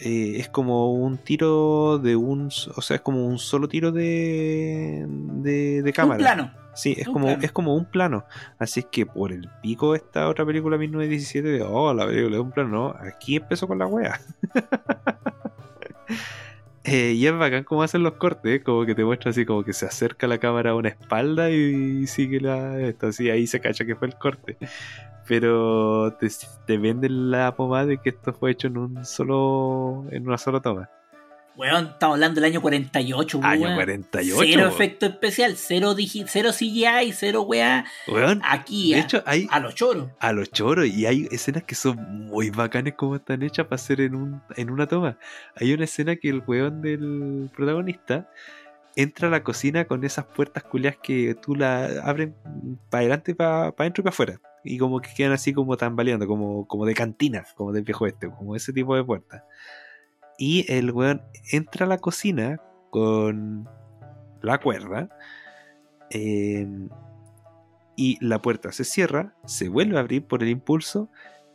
[0.00, 2.48] Eh, es como un tiro de un.
[2.48, 5.06] O sea, es como un solo tiro de.
[5.08, 6.18] de, de cámara.
[6.18, 6.66] un plano.
[6.74, 7.42] Sí, es Un como, plano.
[7.42, 8.24] es como un plano.
[8.58, 12.36] Así es que por el pico de esta otra película 1917 de oh, la película
[12.36, 14.20] es un plano, no, aquí empezó con la wea.
[16.86, 18.62] Eh, y es bacán cómo hacen los cortes, ¿eh?
[18.62, 22.06] como que te muestra así como que se acerca la cámara a una espalda y
[22.06, 24.56] sigue la esto, así ahí se cacha que fue el corte.
[25.26, 26.28] Pero te,
[26.66, 30.60] te venden la pomada de que esto fue hecho en un solo en una sola
[30.60, 30.88] toma.
[31.56, 33.50] Weón, estamos hablando del año 48, weón.
[33.50, 34.36] Año 48.
[34.38, 34.72] Cero weón.
[34.72, 37.86] efecto especial, cero, digi cero CGI, cero weá.
[38.06, 40.10] Weón, Aquí, de a, hecho hay a los choros.
[40.18, 44.02] a los choros y hay escenas que son muy bacanes como están hechas para hacer
[44.02, 45.18] en, un, en una toma.
[45.54, 48.28] Hay una escena que el weón del protagonista
[48.94, 52.34] entra a la cocina con esas puertas culias que tú la abren
[52.90, 54.40] para adelante, para adentro y para afuera.
[54.62, 58.28] Y como que quedan así como tambaleando, como, como de cantina, como del viejo este,
[58.28, 59.42] como ese tipo de puertas.
[60.38, 61.22] Y el weón
[61.52, 62.60] entra a la cocina
[62.90, 63.68] con
[64.42, 65.08] la cuerda.
[66.10, 66.66] eh,
[67.96, 71.10] y la puerta se cierra, se vuelve a abrir por el impulso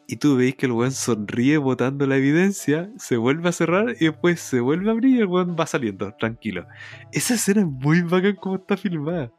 [0.08, 4.06] y tú veis que el weón sonríe botando la evidencia, se vuelve a cerrar y
[4.06, 6.66] después se vuelve a abrir y el weón va saliendo, tranquilo.
[7.12, 9.32] Esa escena es muy bacán como está filmada.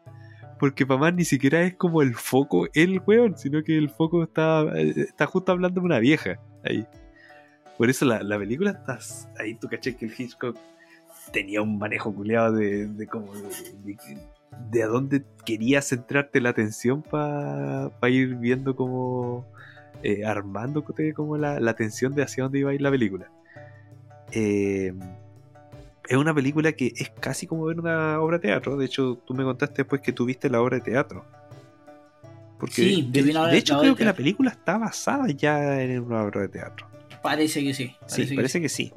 [0.59, 4.23] Porque para más ni siquiera es como el foco el weón, sino que el foco
[4.23, 6.87] está, eh, está justo hablando de una vieja ahí.
[7.83, 8.97] Por eso la, la película está
[9.41, 10.57] ahí, tú caché que el Hitchcock
[11.33, 14.19] tenía un manejo culeado de, de como de- de-
[14.71, 19.45] de a dónde querías centrarte la atención para ir viendo como
[20.05, 20.85] eh, armando
[21.17, 23.29] como la, la tensión de hacia dónde iba a ir la película.
[24.31, 24.95] Eh,
[26.09, 28.77] es una película que es casi como ver una obra de teatro.
[28.77, 31.25] De hecho, tú me contaste después que tuviste la obra de teatro.
[32.61, 36.01] Porque Sí, de, obra- de hecho creo de que la película está basada ya en
[36.05, 36.92] una obra de teatro.
[37.23, 37.97] Parece que sí.
[38.07, 38.93] Sí, que parece que sí.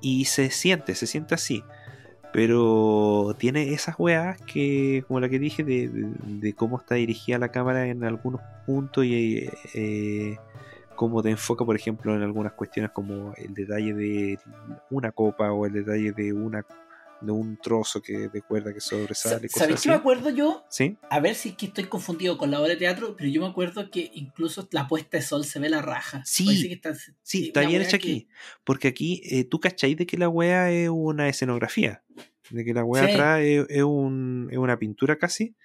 [0.00, 1.62] Y se siente, se siente así.
[2.32, 7.38] Pero tiene esas weas que, como la que dije, de, de- de cómo está dirigida
[7.38, 10.36] la cámara en algunos puntos y eh,
[10.96, 14.38] cómo te enfoca, por ejemplo, en algunas cuestiones como el detalle de
[14.90, 16.64] una copa o el detalle de una
[17.20, 19.48] de un trozo que de cuerda que sobresale.
[19.48, 19.82] cosas ¿Sabes así.
[19.84, 20.64] qué me acuerdo yo?
[20.68, 23.40] Sí, A ver si es que estoy confundido con la obra de teatro, pero yo
[23.40, 26.22] me acuerdo que incluso la puesta de sol se ve la raja.
[26.26, 28.28] Sí, que está, sí, está una bien hecha que- aquí.
[28.64, 32.02] Porque aquí eh, tú cacháis de que la wea es una escenografía.
[32.50, 33.12] De que la wea Sí.
[33.12, 35.56] atrás es, es un- es una pintura casi.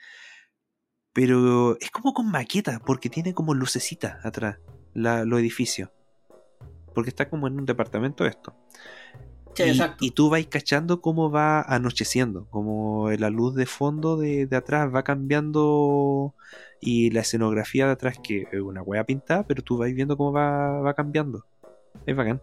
[1.14, 4.58] Pero es como con maqueta, porque tiene como lucecita atrás
[4.94, 5.90] la- los edificios.
[6.96, 8.56] Porque está como en un departamento esto.
[9.54, 10.06] Sí, y, exacto.
[10.06, 14.90] y tú vais cachando cómo va anocheciendo, como la luz de fondo de, de atrás
[14.94, 16.34] va cambiando
[16.80, 20.32] y la escenografía de atrás, que es una wea pintada, pero tú vais viendo cómo
[20.32, 21.46] va, va cambiando.
[22.06, 22.42] Es bacán.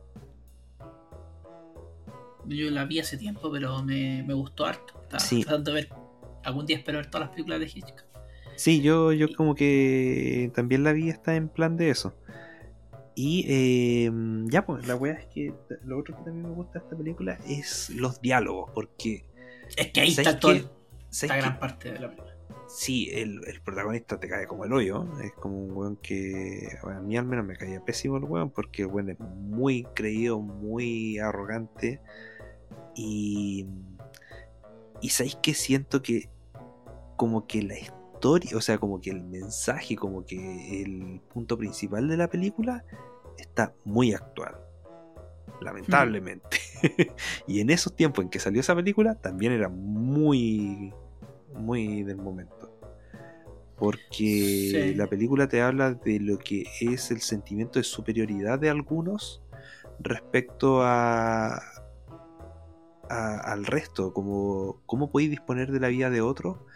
[2.47, 4.95] Yo la vi hace tiempo, pero me, me gustó harto.
[5.03, 5.43] Estaba Sí.
[5.43, 5.89] tratando de ver.
[6.45, 8.05] Algún día espero ver todas las películas de Hitchcock.
[8.57, 12.15] Sí, yo, yo como que también la vi, está en plan de eso.
[13.21, 14.13] Y eh,
[14.45, 15.53] ya, pues la wea es que
[15.85, 19.25] lo otro que también me gusta de esta película es los diálogos, porque
[19.77, 20.71] Es que ahí ¿Sabes está esta
[21.11, 21.41] ¿sabes qué?
[21.41, 22.37] gran parte de la película.
[22.69, 25.05] Sí, el, el protagonista te cae como el hoyo.
[25.21, 26.79] Es como un weón que.
[26.85, 29.83] bueno, a mí al menos me caía pésimo el weón porque el weón es muy
[29.97, 32.01] creído, muy arrogante.
[32.95, 33.67] Y.
[35.01, 36.29] Y sabéis que siento que.
[37.17, 42.07] Como que la historia, o sea, como que el mensaje, como que el punto principal
[42.07, 42.85] de la película
[43.39, 44.57] está muy actual.
[45.61, 46.59] Lamentablemente.
[47.47, 50.93] y en esos tiempos en que salió esa película también era muy
[51.55, 52.71] muy del momento.
[53.77, 54.11] Porque
[54.91, 54.95] Sí.
[54.95, 59.41] la película te habla de lo que es el sentimiento de superioridad de algunos
[60.01, 61.55] respecto a,
[63.09, 66.67] a- al resto, como cómo podéis disponer de la vida de otro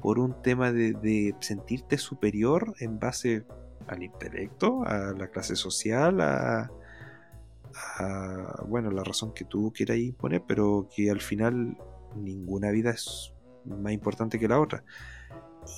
[0.00, 3.44] por un tema de, de sentirte superior en base
[3.86, 6.70] al intelecto, a la clase social, a,
[7.98, 11.76] a, bueno, la razón que tú quieras imponer, pero que al final
[12.16, 13.32] ninguna vida es
[13.64, 14.84] más importante que la otra.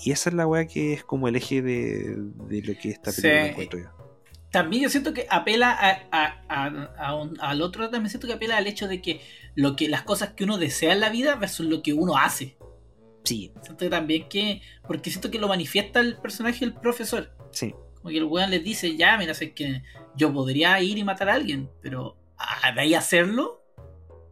[0.05, 2.17] Y esa es la weá que es como el eje de,
[2.49, 3.23] de lo que esta Sí.
[3.23, 3.89] película encuentro yo.
[4.53, 8.33] También yo siento que apela a, a- a- a un- al otro, también siento que
[8.35, 9.21] apela al hecho de que,
[9.55, 12.57] lo que las cosas que uno desea en la vida versus lo que uno hace.
[13.25, 14.63] Sí, Siento que también que.
[14.89, 17.31] Porque siento que lo manifiesta el personaje del profesor.
[17.53, 17.75] sí.
[18.01, 19.83] Como que el weón les dice, ya, mira, sé que
[20.17, 23.63] yo podría ir y matar a alguien, pero a de ahí hacerlo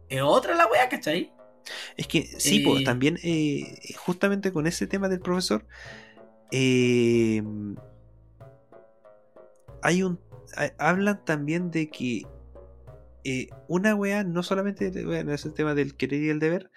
[0.09, 1.31] es otra la wea, ¿cachai?
[1.97, 2.83] Es que sí, po, Eh.
[2.83, 3.63] también eh,
[3.97, 5.67] justamente con ese tema del profesor,
[6.51, 7.43] eh,
[9.83, 10.19] hay un
[10.57, 12.23] ha- hablan también de que
[13.67, 16.71] una weá no solamente bueno, es el tema del querer y el deber,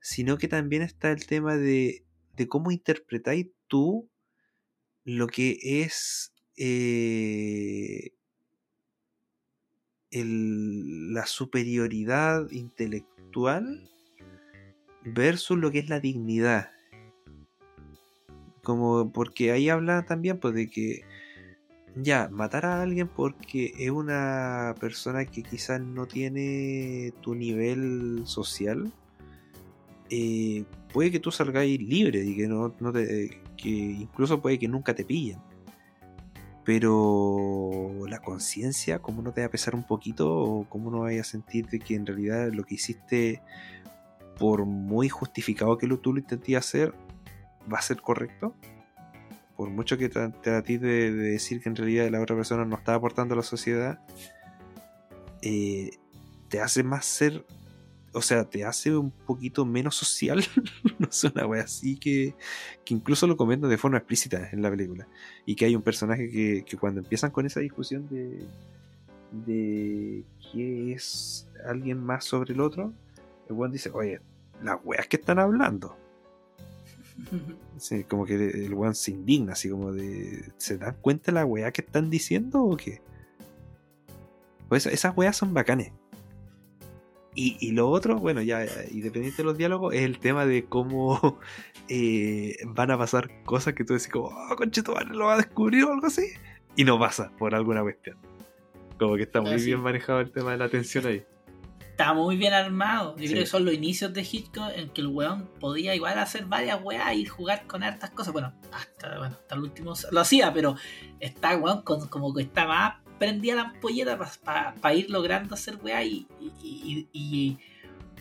[0.00, 4.08] sino que también está el tema de, de cómo interpretáis tú
[5.02, 8.12] lo que es eh,
[10.10, 13.88] el- la superioridad intelectual
[15.04, 16.70] versus lo que es la dignidad.
[18.62, 21.02] Como porque ahí habla también pues de que
[21.94, 28.92] ya matar a alguien porque es una persona que quizás no tiene tu nivel social
[30.10, 34.94] eh, puede que tú salgáis libre y que no, te que incluso puede que nunca
[34.94, 35.38] te pillen
[36.66, 40.36] pero la conciencia, ¿cómo no te va a pesar un poquito?
[40.36, 43.40] ¿O cómo no vayas a sentir de que en realidad lo que hiciste,
[44.36, 46.92] por muy justificado que lo, tú lo intentes hacer,
[47.72, 48.52] va a ser correcto?
[49.56, 52.74] Por mucho que tra- trates de, de decir que en realidad la otra persona no
[52.74, 54.00] está aportando a la sociedad,
[55.42, 55.90] eh,
[56.48, 57.46] te hace más ser,
[58.16, 60.42] o sea, te hace un poquito menos social.
[60.98, 62.34] no sé, una wea así que,
[62.82, 65.06] que incluso lo comentan de forma explícita en la película
[65.44, 68.46] y que hay un personaje que, que cuando empiezan con esa discusión de,
[69.44, 72.94] de qué es alguien más sobre el otro,
[73.50, 74.20] el weón dice, oye,
[74.62, 75.96] las weas que están hablando.
[77.78, 81.70] Sí, como que el weón se indigna, así como de, ¿se dan cuenta la wea
[81.72, 83.02] que están diciendo o qué?
[84.70, 85.92] Pues esas weas son bacanes.
[87.38, 91.38] Y, y lo otro, bueno, ya independiente de los diálogos, es el tema de cómo
[91.88, 95.84] eh, van a pasar cosas que tú decís como, oh, conchito, lo va a descubrir
[95.84, 96.22] o algo así.
[96.76, 98.16] Y no pasa por alguna cuestión.
[98.98, 99.66] Como que está muy Ah, sí.
[99.66, 101.22] bien manejado el tema de la tensión ahí.
[101.90, 103.14] Está muy bien armado.
[103.16, 103.28] Yo Sí.
[103.30, 106.82] creo que son los inicios de Hitchcock en que el weón podía igual hacer varias
[106.82, 108.32] weas y jugar con hartas cosas.
[108.34, 110.76] Bueno, hasta, bueno, hasta el último lo hacía, pero
[111.20, 114.18] está weón con- como que está más prendida la ampolleta
[114.80, 117.58] para ir logrando hacer weas y, y- y- y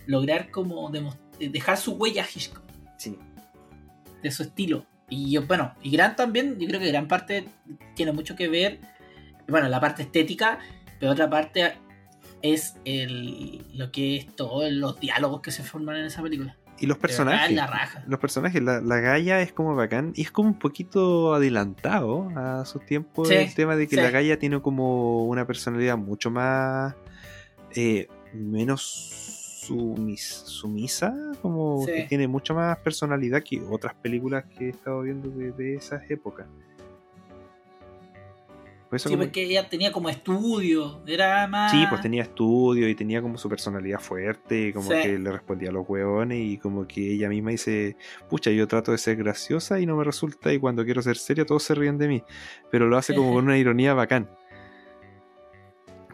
[0.07, 0.91] lograr como
[1.39, 2.63] dejar su huella a Hitchcock
[2.97, 3.17] Sí.
[4.21, 4.85] de su estilo.
[5.09, 7.47] Y yo, bueno, y Gran también, yo creo que gran parte
[7.95, 8.79] tiene mucho que ver,
[9.47, 10.59] bueno, la parte estética,
[10.99, 11.73] pero otra parte
[12.41, 16.55] es el, lo que es todos los diálogos que se forman en esa película.
[16.79, 17.49] Y los personajes.
[17.51, 18.03] es la raja.
[18.07, 22.65] Los personajes, la, la Gaia es como bacán y es como un poquito adelantado a
[22.65, 24.01] su tiempo Sí, el tema de que sí.
[24.01, 26.95] la Gaia tiene como una personalidad mucho más
[27.75, 31.93] eh, menos sumis- sumisa, como Sí.
[31.93, 36.01] que tiene mucha más personalidad que otras películas que he estado viendo de, de esas
[36.11, 36.45] épocas.
[38.97, 41.71] Sí, como- porque ella tenía como estudio, era más...
[41.71, 44.97] Sí, pues tenía estudio y tenía como su personalidad fuerte, y como Sí.
[45.01, 47.97] que le respondía a los hueones y como que ella misma dice,
[48.29, 51.45] pucha, yo trato de ser graciosa y no me resulta y cuando quiero ser seria
[51.45, 52.23] todos se ríen de mí,
[52.71, 54.29] pero lo hace como con una ironía bacán.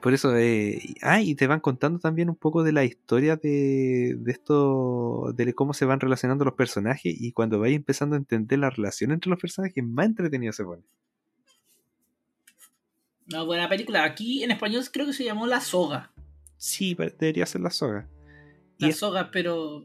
[0.02, 4.16] Por eso, eh, ah, y te van contando también un poco de la historia de,
[4.18, 8.58] de esto, de cómo se van relacionando los personajes y cuando vais empezando a entender
[8.58, 10.82] la relación entre los personajes, más entretenido se pone.
[13.32, 14.04] Una buena película.
[14.04, 16.12] Aquí en español creo que se llamó La Soga.
[16.58, 18.08] Sí, debería ser la soga.
[18.78, 19.84] Y La es- Soga, pero...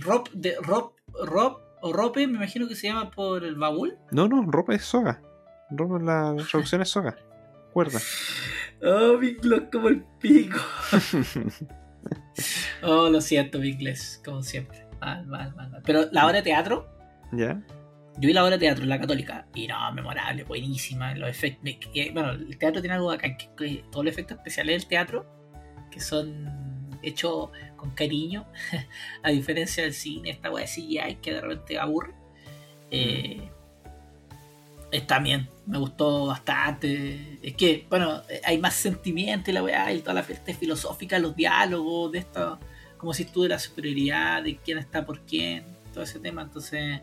[0.00, 0.92] Rob, de, Rob,
[1.24, 3.96] Rob o Rope, me imagino que se llama por el baúl.
[4.10, 5.22] No, no, ropa es soga.
[5.70, 7.16] Ropa, la traducción es soga.
[7.72, 7.98] Cuerda.
[8.80, 10.60] Oh, mi inglés como el pico.
[12.82, 14.86] Oh, lo siento, mi inglés, como siempre.
[15.00, 15.82] Mal, mal, mal, mal.
[15.84, 16.86] Pero la obra de teatro,
[17.32, 17.60] ¿Ya?
[18.20, 21.14] Yo vi la obra de teatro la católica y no, memorable, buenísima.
[21.14, 21.90] Los efectos.
[21.92, 25.26] que- Bueno, el teatro tiene algo acá, que, que todos los efectos especiales del teatro,
[25.90, 28.46] que son hechos con cariño,
[29.22, 32.12] a diferencia del cine, esta wea de CGI que de repente aburre.
[32.90, 33.50] Eh,
[34.90, 37.38] está bien, me gustó bastante.
[37.42, 41.36] Es que, bueno, hay más sentimiento y la weá, y toda la parte filosófica, los
[41.36, 42.58] diálogos, de esto,
[42.96, 46.42] como si tú de la superioridad, de quién está por quién, todo ese tema.
[46.42, 47.00] Entonces,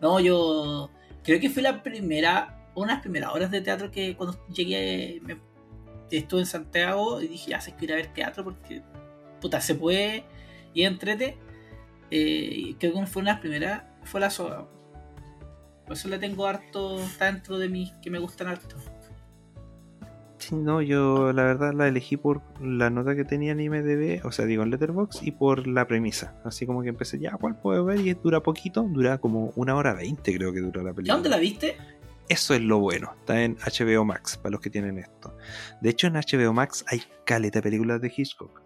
[0.00, 0.90] no, yo
[1.22, 5.38] creo que fue la primera, unas primeras horas de teatro que cuando llegué, me,
[6.10, 8.82] estuve en Santiago y dije, ya sé que ir a ver teatro porque,
[9.40, 10.24] puta, se puede
[10.74, 11.36] y entrete.
[12.10, 14.66] Eh, creo que fue una de las primeras, fue la soga.
[15.84, 18.76] Por eso le tengo harto, está dentro de mí, que me gustan harto.
[20.46, 24.30] Sí, no, yo la verdad la elegí por la nota que tenía en IMDB, o
[24.30, 26.40] sea, digo en Letterboxd, y por la premisa.
[26.44, 27.98] Así como que empecé, ya, ¿cuál puedo ver?
[27.98, 31.14] Y dura poquito, dura como una hora veinte, creo que dura la ¿Y película.
[31.14, 31.76] dónde la viste?
[32.28, 35.36] Eso es lo bueno, está en HBO Max, para los que tienen esto.
[35.80, 38.62] De hecho, en HBO Max hay caleta de películas de Hitchcock.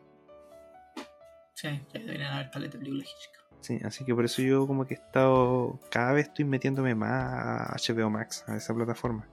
[1.55, 3.41] Sí, deberían haber caleta de películas de Hitchcock.
[3.63, 7.13] Sí, así que por eso yo como que he estado, cada vez estoy metiéndome más
[7.13, 9.27] a HBO Max, a esa plataforma.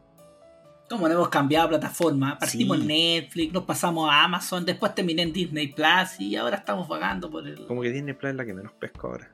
[0.89, 2.81] Como no hemos cambiado de plataforma, partimos Sí.
[2.83, 7.29] en Netflix, nos pasamos a Amazon, después terminé en Disney Plus y ahora estamos vagando
[7.29, 7.65] por el.
[7.67, 9.29] Como que Disney Plus es la que menos pesco ahora.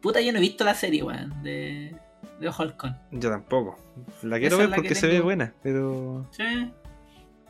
[0.00, 1.96] Puta, yo no he visto la serie, weón, de,
[2.38, 2.96] de Halcón.
[3.10, 3.76] Yo tampoco.
[4.22, 6.70] La quiero Esa es ver porque que se ve buena, pero, Sí,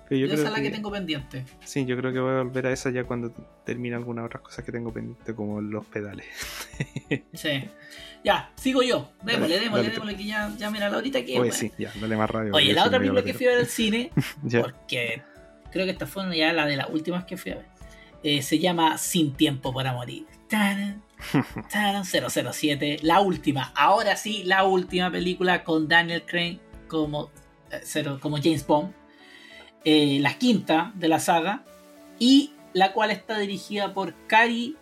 [0.09, 1.45] pero yo esa creo es la que que, tengo pendiente.
[1.65, 3.31] sí, yo creo que voy a volver a esa ya cuando
[3.65, 6.27] termine algunas otras cosas que tengo pendiente como los pedales.
[7.35, 7.65] Sí.
[8.25, 9.11] Ya, sigo yo.
[9.23, 11.39] Démosle, démosle, démosle, que ya, ya mira la horita que.
[11.39, 12.53] Oye, sí, ya, dale más radio.
[12.55, 14.11] Oye, la otra película que fui a ver al cine,
[14.61, 15.23] porque
[15.71, 17.67] creo que esta fue ya la de las últimas que fui a ver,
[18.25, 20.27] eh, se llama Sin Tiempo para Morir.
[20.49, 21.03] Taran,
[21.71, 27.31] 007, la última, ahora sí, la última película con Daniel Craig como,
[27.71, 28.93] eh, cero- como James Bond,
[29.87, 31.65] eh, la quinta de la saga,
[32.19, 34.77] y la cual está dirigida por Kari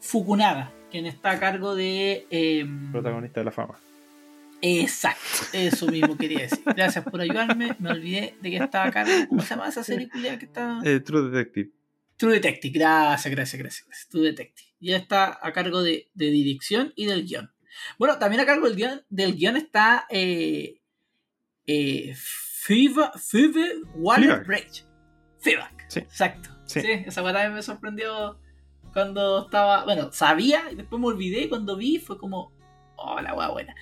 [0.00, 2.26] Fukunaga, quien está a cargo de...
[2.30, 3.78] em, Protagonista de la fama.
[4.62, 6.62] Exacto, eso mismo quería decir.
[6.64, 7.76] Gracias por ayudarme.
[7.78, 9.04] Me olvidé de que estaba acá.
[9.28, 10.80] ¿Cómo se llama esa serie que está?
[10.82, 11.70] Eh, True Detective.
[12.16, 12.78] True Detective.
[12.78, 14.08] Gracias, gracias, gracias.
[14.08, 14.68] True Detective.
[14.80, 17.52] Y él está a cargo de, de dirección y del guion.
[17.98, 20.80] Bueno, también a cargo del guion, del guion está eh,
[21.66, 22.16] eh,
[22.66, 24.84] Phoebe, Phoebe Waller-Bridge.
[25.38, 25.62] Phoebe.
[25.86, 26.00] Sí.
[26.00, 26.50] Exacto.
[26.64, 26.80] Sí.
[26.80, 26.90] Sí.
[27.06, 28.40] esa también me sorprendió
[28.92, 29.84] cuando estaba.
[29.84, 31.42] Bueno, sabía y después me olvidé.
[31.42, 32.52] Y cuando vi fue como.
[32.96, 33.72] Oh, la buena.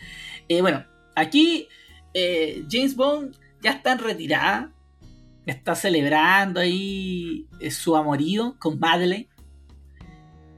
[0.48, 1.68] Eh, bueno, aquí
[2.12, 4.70] eh, James Bond ya está en retirada.
[5.46, 9.30] Está celebrando ahí eh, su amorío con Madeleine.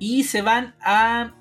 [0.00, 1.32] y se van a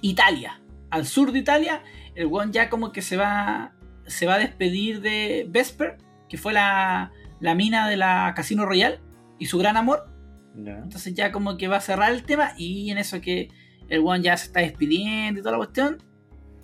[0.00, 1.82] Italia, al sur de Italia.
[2.14, 3.74] El weón ya como que se va,
[4.08, 5.98] se va a despedir de Vesper,
[6.28, 9.00] que fue la, la mina de la Casino Royal
[9.38, 10.10] y su gran amor.
[10.56, 13.48] Entonces ya como que va a cerrar el tema y en eso que
[13.88, 16.02] el one ya se está despidiendo y toda la cuestión,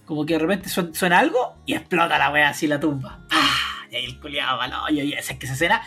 [0.04, 3.24] como que de repente suena, suena algo y explota la wea así la tumba.
[3.30, 3.86] ¡Pah!
[3.90, 5.82] Y ahí el culiado va, no, y esa es que esa escena.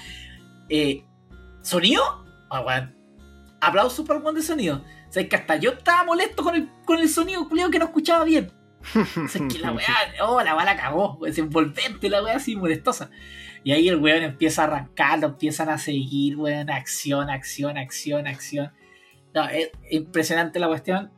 [0.69, 1.03] Eh,
[1.61, 2.25] ¿Sonido?
[2.49, 2.95] Ah, weón.
[3.59, 4.83] Aplauso para el one de sonido.
[5.09, 7.85] O sea, que hasta yo estaba molesto con el, con el sonido culiado que no
[7.85, 8.51] escuchaba bien.
[8.95, 9.87] O que la weá,
[10.21, 13.09] oh, la bala cagó, es envolvente la weá así molestosa.
[13.63, 18.27] Y ahí el weón empieza a arrancar, lo empiezan a seguir, weón, acción, acción, acción,
[18.27, 18.71] acción.
[19.33, 21.11] No, es impresionante la cuestión.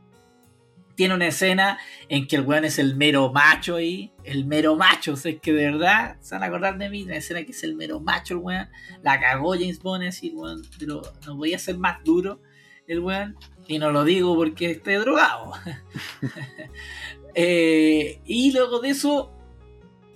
[0.95, 5.13] Tiene una escena en que el weón es el mero macho ahí, el mero macho,
[5.13, 7.51] o sea, es que de verdad se van a acordar de mí, una escena que
[7.51, 8.67] es el mero macho el weón,
[9.01, 12.41] la cagó James Bond, así, weón, pero no voy a ser más duro
[12.87, 15.51] el weón, y no lo digo porque esté drogado.
[17.35, 19.31] Eh, y luego de eso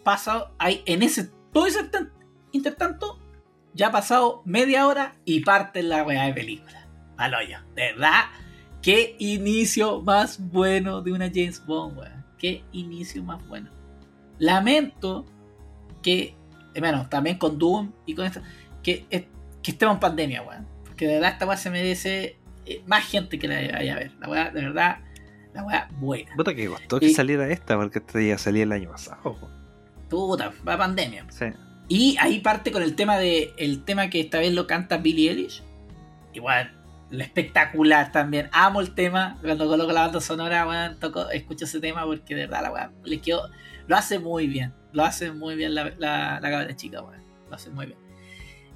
[0.04, 2.12] pasa hay en ese todo ese tan-
[2.52, 3.20] intertanto
[3.74, 6.88] ya ha pasado media hora y parte la weá de película.
[7.18, 8.24] Al hoyo de verdad
[8.82, 13.70] qué inicio más bueno de una James Bond weón qué inicio más bueno.
[14.40, 15.26] Lamento
[16.02, 16.36] que
[16.74, 18.42] eh, bueno también con Doom y con esto
[18.82, 19.28] que, que
[19.72, 23.48] estemos en pandemia weón porque de verdad esta weá se merece eh, más gente que
[23.48, 24.12] la vaya a ver.
[24.20, 25.00] La weá de verdad
[25.54, 28.72] la weá buena Puta que costó que Y- saliera esta, porque esta ya salía el
[28.72, 29.38] año pasado.
[30.10, 31.46] puta va pandemia Sí.
[31.90, 35.30] Y ahí parte con el tema de el tema que esta vez lo canta Billie
[35.32, 35.62] Eilish.
[36.34, 36.72] Igual,
[37.12, 38.50] espectacular también.
[38.54, 39.38] Amo el tema.
[39.42, 42.92] Cuando coloco la banda sonora, weón, toco, escucho ese tema porque de verdad la weón
[43.04, 43.50] le quedó.
[43.88, 44.74] Lo hace muy bien.
[44.94, 47.22] Lo hace muy bien la, la, la cabra chica, weón.
[47.50, 47.98] Lo hace muy bien.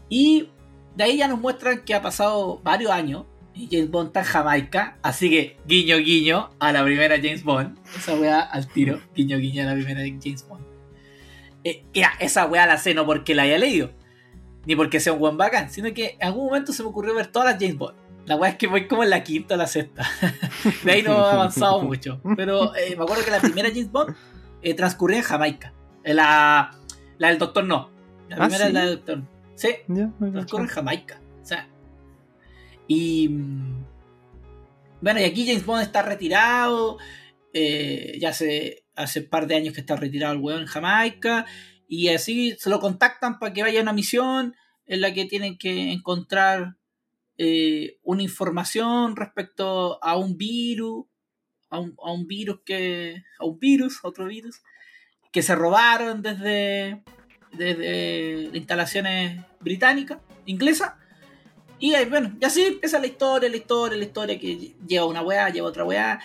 [0.10, 0.50] Y
[0.96, 3.26] de ahí ya nos muestran que ha pasado varios años.
[3.58, 4.98] Y James Bond está en Jamaica.
[5.02, 7.78] Así que guiño guiño a la primera James Bond.
[7.98, 9.00] Esa weá al tiro.
[9.16, 10.64] Guiño guiño a la primera James Bond.
[11.64, 13.92] Eh, ya, esa weá la sé no porque la haya leído,
[14.66, 17.28] ni porque sea un buen bacán, sino que en algún momento se me ocurrió ver
[17.28, 17.96] todas las James Bond.
[18.26, 20.06] La weá es que voy como en la quinta o la sexta.
[20.84, 22.22] de ahí no he avanzado mucho.
[22.36, 24.16] Pero eh, me acuerdo que la primera James Bond
[24.62, 25.74] eh, transcurría en Jamaica.
[26.04, 26.72] Eh, La,
[27.18, 27.90] la del Doctor No.
[28.30, 28.68] La Ah, primera ¿sí?
[28.68, 29.22] es la del Doctor.
[29.56, 29.70] Sí,
[30.32, 30.70] transcurre en.
[30.70, 31.22] Jamaica.
[32.88, 33.30] Y.
[35.02, 36.98] Bueno, y aquí James Bond está retirado.
[37.54, 41.46] eh, ya hace, hace un par de años que está retirado el weón en Jamaica.
[41.88, 45.58] Y así se lo contactan para que vaya a una misión en la que tienen
[45.58, 46.78] que encontrar
[47.38, 51.06] eh, una información respecto a un virus.
[51.70, 53.24] A un, a un virus que.
[53.40, 54.62] A un virus, otro virus.
[55.32, 57.04] Que se robaron desde.
[57.54, 60.94] Desde instalaciones británicas, inglesas.
[61.80, 65.50] Y bueno, y así empieza la historia, la historia, la historia que lleva una weá,
[65.50, 66.20] lleva otra weá.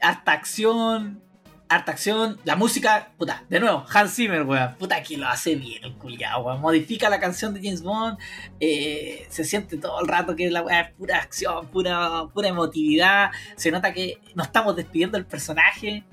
[0.00, 1.22] Harta acción,
[1.68, 2.38] harta acción.
[2.44, 4.76] La música, puta, de nuevo, Hans Zimmer, weá.
[4.76, 6.56] Puta que lo hace bien el culiao, weá.
[6.56, 8.18] Modifica la canción de James Bond.
[8.60, 13.30] eh, se siente todo el rato que la weá es pura acción, pura, pura emotividad.
[13.56, 16.04] Se nota que nos estamos despidiendo del personaje.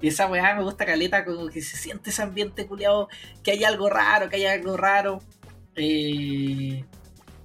[0.00, 3.08] Y esa weá me gusta caleta, como que se siente ese ambiente culiao,
[3.42, 5.20] que hay algo raro, que hay algo raro.
[5.76, 6.84] Eh,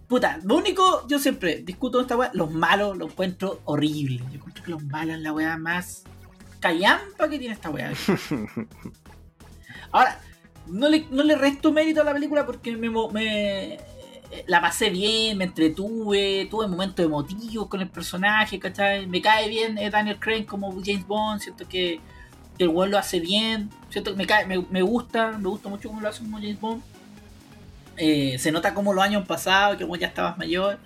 [0.08, 4.20] Puta, lo único, yo siempre discuto esta weá, los malos lo encuentro horrible.
[4.30, 6.04] Yo encuentro que los malos es la weá más
[6.60, 7.92] callampa que tiene esta weá.
[9.92, 10.20] Ahora,
[10.68, 13.78] no le, no le resto mérito a la película porque me, me-
[14.48, 19.08] la pasé bien, me entretuve, tuve momentos emotivos con el personaje, ¿cachai?
[19.08, 22.00] Me cae bien eh, Daniel Craig como James Bond, siento que,
[22.58, 25.70] que el weón lo hace bien, siento que me, cae, me, me gusta, me gusta
[25.70, 26.84] mucho cómo lo hace como James Bond.
[27.98, 30.78] Eh, se nota como los años pasados, que como ya estabas mayor.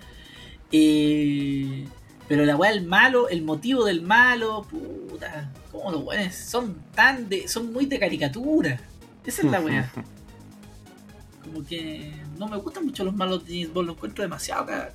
[0.72, 1.86] Eh,
[2.28, 7.28] pero la weá del malo, el motivo del malo, puta, como los weones son tan
[7.28, 7.48] de.
[7.48, 8.80] son muy de caricatura.
[9.24, 9.90] Esa es la weá.
[11.44, 14.90] Como que no me gustan mucho los malos de James Bond, los encuentro demasiado ca-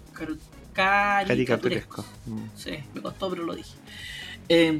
[0.73, 1.27] car-.
[1.27, 2.05] Caricaturesco.
[2.27, 2.37] Mm.
[2.55, 3.75] Sí, me costó, pero lo dije.
[4.47, 4.79] Em,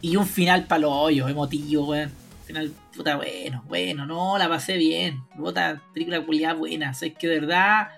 [0.00, 2.10] y un final para los hoyos, emotivo, weón.
[2.46, 5.22] Final, puta, bueno, bueno, no, la pasé bien.
[5.36, 6.90] Puta, película culiada buena.
[6.90, 7.88] O sea, es que de verdad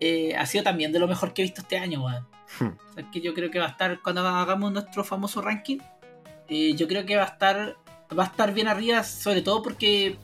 [0.00, 2.26] eh, ha sido también de lo mejor que he visto este año, weón.
[2.58, 2.76] Hmm.
[2.90, 5.78] O sea, es que yo creo que va a estar, cuando hagamos nuestro famoso ranking,
[6.48, 7.76] eh, yo creo que va a estar
[8.16, 10.18] va a estar bien arriba, sobre todo porque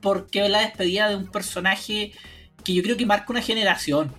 [0.00, 2.12] porque la despedida de un personaje
[2.64, 4.12] que yo creo que marca una generación.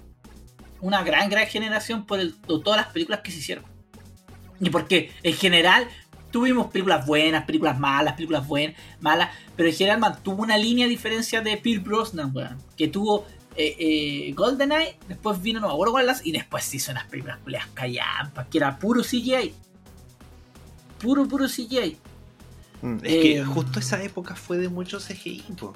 [0.79, 3.65] Una gran, gran generación por, el- por todas las películas que se hicieron.
[4.59, 5.87] Y porque en general
[6.34, 10.89] tuvimos películas buenas, películas malas, películas buenas, malas, pero en general mantuvo una línea a
[10.89, 16.25] diferencia de Pierce Brosnan, weón, que tuvo eh, eh, GoldenEye, después vino, acuerdo cuál las,
[16.25, 19.53] y después se hizo unas películas culiadas callampas, que era puro CGI.
[20.99, 21.97] Puro, puro CGI.
[22.81, 25.75] Mm, Es que Eh, justo esa época fue de mucho CGI, po.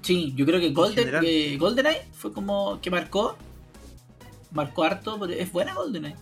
[0.00, 3.36] Sí, yo creo que Golden, eh, GoldenEye fue como que marcó.
[4.52, 6.16] Marcó harto, pero es buena GoldenEye.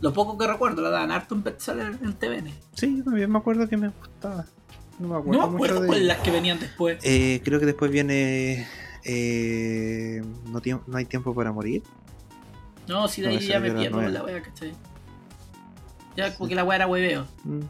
[0.00, 2.52] Lo poco que recuerdo, la dan harto en bestseller en TVN.
[2.74, 4.46] Sí, yo también me acuerdo que me gustaba.
[4.98, 6.14] No me acuerdo, No me acuerdo mucho de cuáles ella.
[6.14, 6.98] las que venían después.
[7.02, 8.66] Eh, creo que después viene
[9.04, 11.82] eh, no, no hay tiempo para morir.
[12.86, 14.72] No, si de ahí ya me pierdo la wea, ¿cachai?
[16.16, 17.26] Ya, porque la wea era hueveo.
[17.44, 17.60] Mm.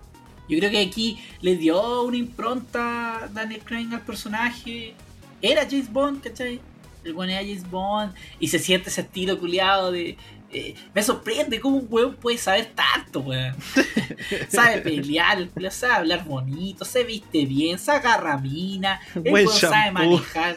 [0.49, 4.95] Yo creo que aquí le dio una impronta Daniel Craig al personaje.
[5.43, 6.61] Era James Bond, ¿cachai?
[7.05, 8.15] El buen era James Bond.
[8.41, 10.17] Y se siente ese estilo culiado de.
[10.53, 13.55] Eh, me sorprende cómo un weón puede saber tanto, weón.
[14.49, 19.93] sabe pelear, sabe hablar bonito, se viste bien, se agarra mina, el Buen weón sabe
[19.93, 20.57] manejar.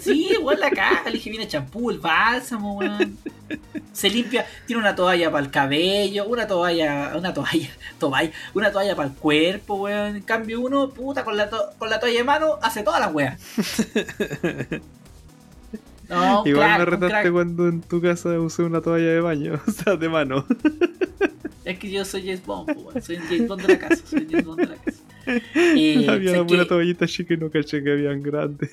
[0.00, 3.18] Sí, weón la caga, le dije viene champú, el bálsamo, weón.
[3.92, 8.94] Se limpia, tiene una toalla para el cabello, una toalla, una toalla, toalla, una toalla
[8.94, 10.16] para el cuerpo, weón.
[10.16, 13.12] En cambio uno, puta, con la, to- con la toalla de mano, hace todas las
[13.12, 13.40] weas.
[16.18, 19.70] No, Igual crack, me retaste cuando en tu casa usé una toalla de baño, o
[19.70, 20.46] sea, de mano.
[21.64, 23.02] Es que yo soy James Bond, weón.
[23.02, 24.98] soy James Bond de la casa, soy James Bond de la casa.
[25.54, 28.70] Eh, había una que toallita chica y no caché que habían grandes.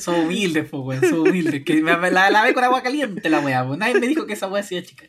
[0.00, 1.62] son humildes, po, weón, son humildes.
[1.64, 3.76] Que me, la lavé con agua caliente la wea, po.
[3.76, 5.04] nadie me dijo que esa wea hacía chica.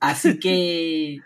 [0.00, 1.20] Así que.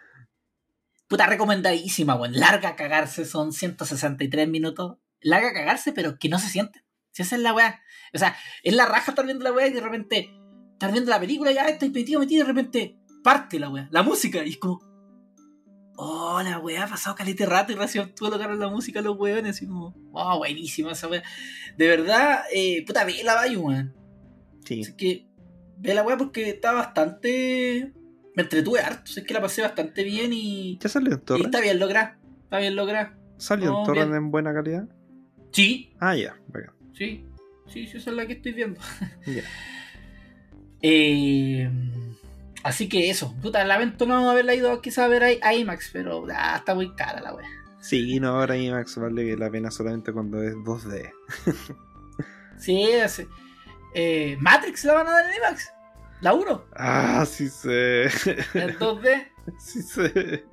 [1.09, 2.35] Puta, recomendadísima, weón.
[2.35, 4.99] Larga a cagarse, son 163 minutos.
[5.21, 6.85] Larga a cagarse, pero que no se siente.
[7.11, 7.83] Si esa es la weá.
[8.15, 10.31] O sea, es la raja estar viendo la weá y de repente.
[10.73, 13.89] Estar viendo la película y ya estoy metido, metido y de repente parte la weá.
[13.91, 14.45] La música.
[14.45, 14.81] Y es como.
[15.99, 19.17] Oh, la weá, ha pasado calete rato y recién tuve que la música a los
[19.19, 19.57] weones.
[19.57, 19.93] Así como.
[20.11, 21.23] Wow, buenísima esa weá.
[21.79, 23.95] De verdad, eh, puta, ve la vaya, weón.
[24.65, 24.83] Sí.
[24.83, 25.27] Así que
[25.79, 27.93] ve la weá porque está bastante.
[28.35, 29.11] Me entretuve harto.
[29.17, 30.79] Es que la pasé bastante bien y.
[30.79, 31.47] ¿Ya salió en y torrent?
[31.47, 32.19] está bien lograda.
[32.45, 33.17] Está bien lograda.
[33.39, 34.25] ¿Salió en torrent bien.
[34.25, 34.87] en buena calidad?
[35.53, 36.75] Sí, Ah, ya, bacán.
[36.93, 37.25] sí.
[37.69, 38.81] Sí, sí, esa es la que estoy viendo.
[40.83, 41.69] Eh,
[42.63, 43.35] así que eso.
[43.41, 46.95] Puta, lamento no haberla ido quizá a ver a a IMAX, pero ah, está muy
[46.95, 47.49] cara la wea.
[47.81, 51.13] Sí, no, ahora IMAX vale la pena solamente cuando es 2D.
[52.59, 53.29] Sí, ese.
[53.95, 55.73] Eh, Matrix la van a dar en IMAX.
[56.21, 56.65] La 1.
[56.75, 58.05] Ah, sí sé.
[58.55, 59.29] En 2D.
[59.59, 60.45] sí sé.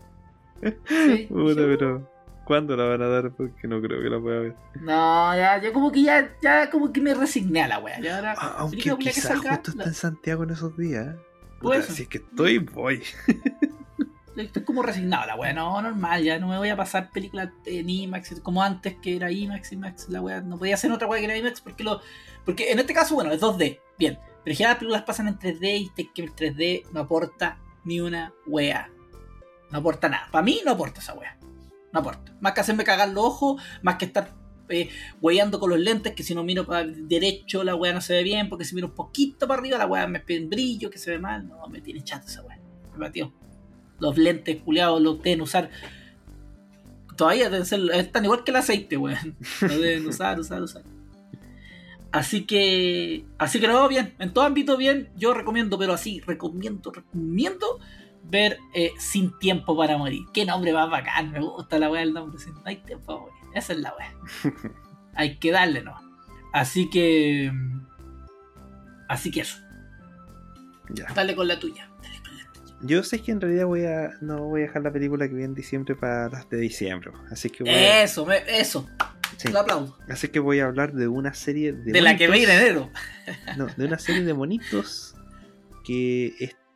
[0.85, 1.27] Sí.
[1.29, 2.12] Puta, pero
[2.45, 3.31] ¿cuándo la van a dar?
[3.31, 4.55] Porque no creo que la pueda ver.
[4.81, 7.99] No, ya, ya como que ya, ya como que me resigné a la wea.
[7.99, 11.15] Ya ahora, Ah, aunque quizás salga, justo está la- en Santiago en esos días.
[11.59, 13.01] Puta, si es que estoy, voy.
[14.35, 17.49] Estoy como resignado a la wea, no, normal, ya no me voy a pasar películas
[17.65, 21.19] en IMAX como antes que era IMAX, IMAX, la wea, no podía hacer otra wea
[21.19, 22.01] que era IMAX porque lo.
[22.43, 24.17] Porque en este caso, bueno, es 2D, bien.
[24.43, 28.01] Pero ya las películas pasan en 3D y te- que el 3D no aporta ni
[28.01, 28.89] una wea.
[29.69, 30.27] No aporta nada.
[30.31, 31.37] Para mí no aporta esa wea.
[31.93, 32.33] No aporta.
[32.41, 34.33] Más que hacerme cagar los ojos, más que estar
[34.67, 34.89] eh,
[35.59, 38.49] con los lentes, que si no miro para derecho la wea no se ve bien,
[38.49, 41.19] porque si miro un poquito para arriba la wea me pide brillo, que se ve
[41.19, 41.47] mal.
[41.47, 42.59] No, me tiene chato esa wea.
[42.93, 43.31] Me batió
[43.99, 45.69] los lentes culiados los deben usar.
[47.15, 49.37] Todavía deben ser, están igual que el aceite, weón.
[49.61, 50.83] Lo deben usar, usar, usar.
[52.11, 56.91] Así que, así que no, bien, en todo ámbito bien, yo recomiendo, pero así, recomiendo,
[56.91, 57.79] recomiendo
[58.23, 60.23] ver eh, Sin Tiempo para Morir.
[60.33, 63.19] Qué nombre más bacán, me gusta la weá del nombre, Sin No hay tiempo para
[63.19, 63.35] morir.
[63.55, 64.13] Esa es la weá.
[65.15, 65.93] hay que darle, ¿no?
[66.53, 67.51] Así que,
[69.09, 69.57] así que eso,
[70.93, 71.05] Ya.
[71.13, 71.89] dale con la tuya.
[72.01, 72.75] Dale con la tuya.
[72.81, 75.43] Yo sé que en realidad voy a no voy a dejar la película que vi
[75.43, 77.11] en diciembre para las de diciembre.
[77.31, 78.87] Así que voy a, Eso, me- eso,
[79.37, 79.49] sí.
[79.51, 79.97] lo aplaudo.
[80.09, 82.89] Así que voy a hablar de una serie de De la que vi en enero.
[83.57, 85.15] No, de una serie de monitos
[85.85, 86.33] que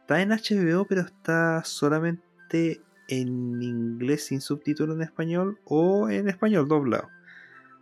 [0.08, 2.80] está en HBO, pero está solamente
[3.10, 7.10] en inglés sin subtítulo en español o en español doblado.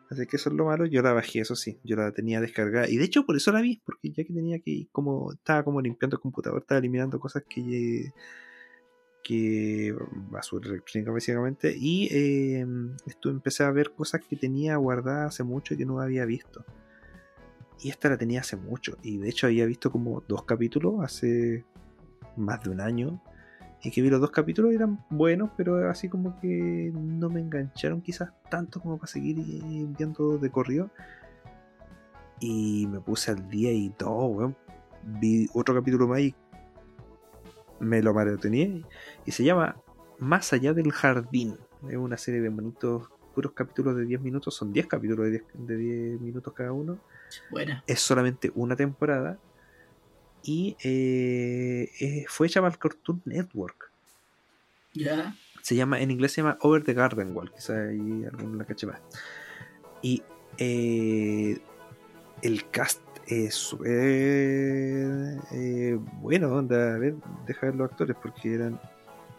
[0.09, 0.87] Así que eso es lo malo.
[0.87, 1.77] Yo la bajé, eso sí.
[1.83, 2.89] Yo la tenía descargada.
[2.89, 5.81] Y de hecho por eso la vi, porque ya que tenía que como estaba como
[5.81, 8.11] limpiando el computador, estaba eliminando cosas que
[9.23, 9.95] que
[10.29, 12.65] basura electrónica básicamente y eh,
[13.07, 16.63] esto empecé a ver cosas que tenía guardadas hace mucho y que no había visto
[17.81, 18.97] y esta la tenía hace mucho.
[19.03, 21.65] Y de hecho había visto como dos capítulos hace
[22.37, 23.21] más de un año.
[23.81, 28.01] Y que vi los dos capítulos eran buenos, pero así como que no me engancharon
[28.01, 30.89] quizás tanto como para seguir eh, viendo de corrido.
[32.39, 34.55] Y me puse al día y todo, weón.
[35.03, 36.35] Vi otro capítulo más y
[37.79, 38.83] me lo maratoneé.
[39.25, 39.75] Y se llama
[40.17, 41.57] Más allá del jardín.
[41.87, 45.43] Es una serie de monitos puros capítulos de 10 minutos, son 10 capítulos de 10,
[45.53, 46.97] de 10 minutos cada uno.
[47.51, 47.83] Buena.
[47.85, 49.37] Es solamente una temporada
[50.47, 53.91] y eh, eh, fue hecha para el Cartoon Network.
[54.93, 55.35] Ya.
[55.63, 58.85] Se llama, en inglés se llama Over the Garden Wall, quizá ahí alguno la cache
[58.85, 59.01] más.
[60.03, 60.21] Y
[60.59, 61.57] eh,
[62.43, 65.39] el cast es eh,
[66.21, 67.15] bueno, onda, a ver,
[67.47, 68.79] deja ver los actores porque eran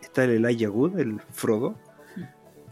[0.03, 1.79] está el Elijah Wood, el Frodo,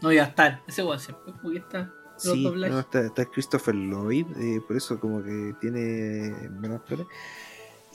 [0.01, 0.61] No iba a estar.
[0.67, 1.93] Ese weón siempre está.
[2.17, 7.07] Sí, no, está, está Christopher Lloyd, eh, por eso como que tiene buenos actores.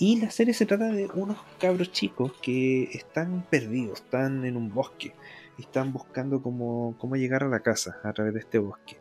[0.01, 4.73] Y la serie se trata de unos cabros chicos que están perdidos, están en un
[4.73, 5.15] bosque
[5.59, 8.97] y están buscando cómo, cómo llegar a la casa a través de este bosque.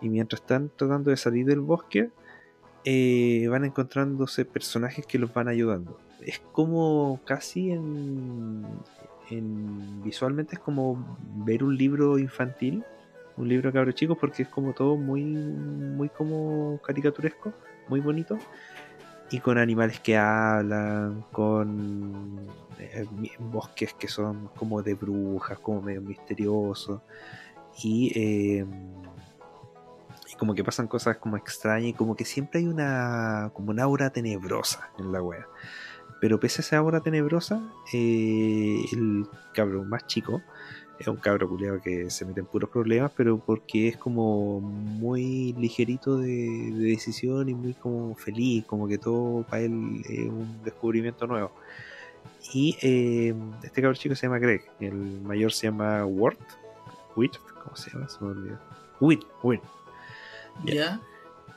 [0.00, 2.10] Y mientras están tratando de salir del bosque,
[2.84, 5.98] eh, van encontrándose personajes que los van ayudando.
[6.20, 8.64] Es como casi en,
[9.30, 12.84] en- visualmente es como ver un libro infantil
[13.36, 17.52] un libro de cabros chicos porque es como todo muy muy como caricaturesco
[17.88, 18.38] muy bonito
[19.34, 22.38] y con animales que hablan con
[22.78, 23.04] eh,
[23.40, 27.00] bosques que son como de brujas como medio misteriosos
[27.82, 28.64] y eh,
[30.30, 33.82] y como que pasan cosas como extrañas y como que siempre hay una como una
[33.82, 35.48] aura tenebrosa en la wea.
[36.20, 37.60] Pero pese a esa aura tenebrosa
[37.92, 40.42] eh, el cabrón más chico
[41.04, 45.52] es un cabro culiado que se mete en puros problemas, pero porque es como muy
[45.54, 50.62] ligerito de, de decisión y muy como feliz, como que todo para él es un
[50.64, 51.52] descubrimiento nuevo.
[52.52, 56.38] Y eh, este cabro chico se llama Greg, el mayor se llama Ward,
[57.16, 58.08] Wirt, ¿cómo se llama?
[58.08, 58.58] Se me olvidó.
[59.00, 59.62] Wirt, Wirt.
[60.64, 61.00] Ya.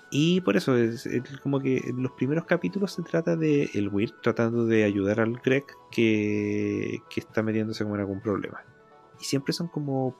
[0.09, 3.89] Y por eso es, es como que en los primeros capítulos se trata de el
[3.89, 8.63] Weird tratando de ayudar al Greg que, que está metiéndose como en algún problema.
[9.19, 10.15] Y siempre son como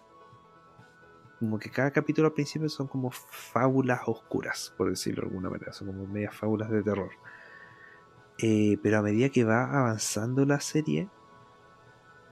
[1.40, 5.72] como que cada capítulo al principio son como fábulas oscuras, por decirlo de alguna manera,
[5.72, 7.12] son como medias fábulas de terror.
[8.40, 11.10] Eh, pero a medida que va avanzando la serie,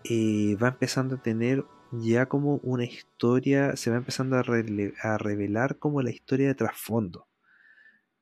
[0.05, 5.77] eh, va empezando a tener ya como una historia, se va empezando a, a revelar
[5.77, 7.27] como la historia de trasfondo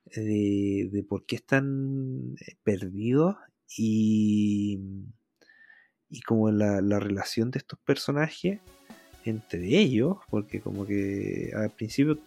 [0.06, 3.36] de, de por qué están eh, perdidos
[3.78, 4.80] y,
[6.14, 8.60] y como la, la relación de estos personajes
[9.26, 12.19] entre ellos, porque como que al principio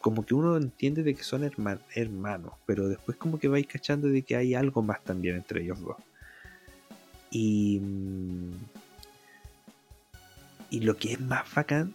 [0.00, 4.08] como que uno entiende de que son herma- hermanos, pero después como que vais cachando
[4.08, 5.96] de que hay algo más también entre ellos dos.
[7.30, 8.52] Y, mm,
[10.70, 11.94] y lo que es más bacán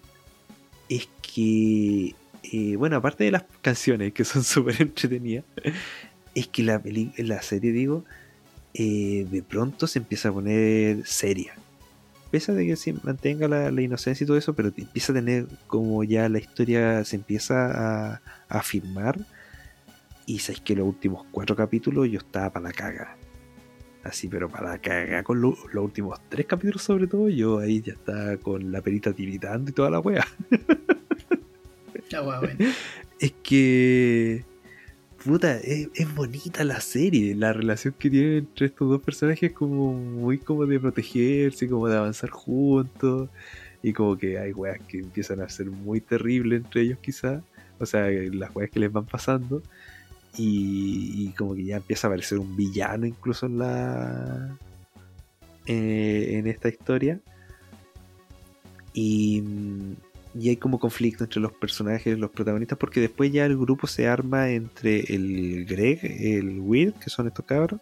[0.87, 5.43] es que, eh, bueno, aparte de las canciones que son súper entretenidas,
[6.35, 6.81] es que la,
[7.17, 8.05] la serie, digo,
[8.73, 11.53] eh, de pronto se empieza a poner seria.
[12.29, 15.15] Pese a de que sí mantenga la, la inocencia y todo eso, pero empieza a
[15.15, 19.19] tener como ya la historia se empieza a, afirmar.
[20.25, 23.17] Y sabéis que los últimos cuatro capítulos yo estaba para la caga.
[24.03, 25.23] Así, pero para la caga.
[25.23, 29.11] Con lo- los últimos tres capítulos, sobre todo, yo ahí ya estaba con la perita
[29.13, 30.25] tiritando y toda la wea.
[32.39, 32.71] Bueno.
[33.19, 34.43] Es que.
[35.23, 37.35] Puta, es, bonita la serie.
[37.35, 41.87] La relación que tienen entre estos dos personajes es como muy como de protegerse, como
[41.87, 43.29] de avanzar juntos.
[43.83, 47.43] Y como que hay weas que empiezan a ser muy terribles entre ellos quizás.
[47.79, 49.61] O sea, las weas que les van pasando.
[50.37, 54.57] Y, y como que ya empieza a aparecer un villano incluso en la.
[55.67, 57.19] eh, en esta historia.
[58.93, 59.43] Y,
[60.33, 64.07] y hay como conflicto entre los personajes, los protagonistas, porque después ya el grupo se
[64.07, 67.81] arma entre el Greg, el Weird, que son estos cabros,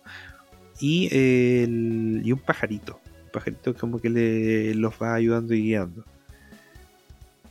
[0.79, 2.99] y, el, y un pajarito.
[3.25, 6.03] Un pajarito como que le, los va ayudando y guiando.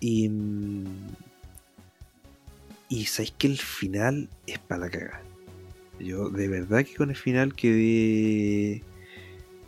[0.00, 0.30] Y,
[2.88, 5.22] y sabéis que el final es para la caga.
[6.00, 8.82] Yo de verdad que con el final quedé...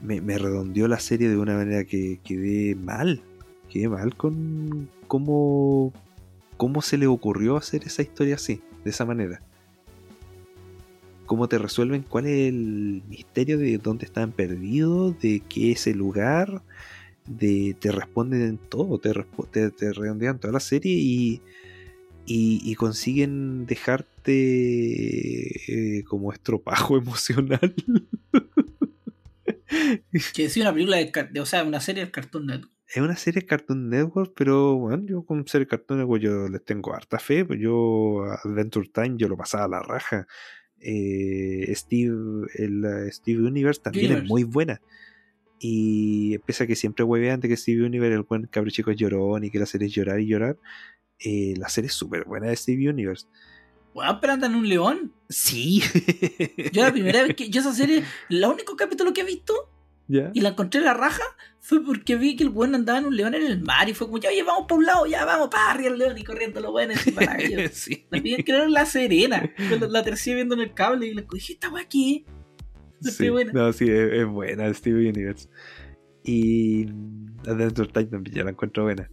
[0.03, 3.23] Me redondeó la serie de una manera que quedé mal.
[3.71, 5.93] Quedé mal con cómo,
[6.57, 9.41] cómo se le ocurrió hacer esa historia así, de esa manera.
[11.27, 15.99] Cómo te resuelven cuál es el misterio de dónde están perdidos, de qué es el
[15.99, 16.63] lugar,
[17.29, 19.13] de te responden en todo, te,
[19.71, 21.41] te, redondean toda la serie y,
[22.27, 24.33] y, consiguen dejarte
[25.99, 27.75] eh, como estropajo emocional.
[30.35, 32.80] Que decía una película de, de- o sea, una serie del Cartoon Network.
[32.93, 36.93] Es una serie Cartoon Network, pero bueno, yo con serie Cartoon Network yo les tengo
[36.93, 37.45] harta fe.
[37.45, 40.27] pues Yo Adventure Time yo lo pasaba a la raja.
[40.81, 44.81] Eh, Steve, el eh, Steve Universe también es muy buena.
[45.61, 48.97] Y pese a que siempre huevean de que Steve Universe, el buen cabro chico es
[48.97, 50.59] llorón y que la serie es llorar y llorar,
[51.21, 53.29] eh, la serie es súper buena de Steve Universe.
[53.95, 55.13] Weón, pero andan un león.
[55.29, 55.81] Sí.
[56.73, 57.51] Yo la primera vez que.
[57.51, 59.69] Yo esa serie, el único capítulo que he visto
[60.33, 61.23] Y la encontré en la raja
[61.61, 64.09] fue porque vi que el weón andaba en un león en el mar y fue
[64.09, 66.61] como, ya, oye, vamos para un lado, ya vamos para arriba el león y corriendo
[66.61, 67.01] los weones
[67.73, 68.07] sí.
[68.11, 69.53] La vi creo en La Serena.
[69.59, 71.87] La, la tercera viendo en el cable y le dije, esta weá.
[71.91, 73.53] Sí, buena.
[73.53, 75.49] No, sí, es, es buena Steve Universe.
[76.25, 76.87] Y
[77.47, 79.09] Adventure Time también ya la encuentro buena.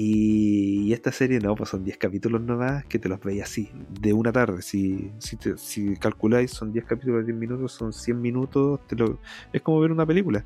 [0.00, 3.68] Y, y esta serie no, pues son 10 capítulos nomás que te los veis así,
[4.00, 4.62] de una tarde.
[4.62, 8.78] Si, si, te- si calculáis, son 10 capítulos de 10 minutos, son 100 minutos.
[8.86, 9.18] Te lo,
[9.52, 10.44] es como ver una película.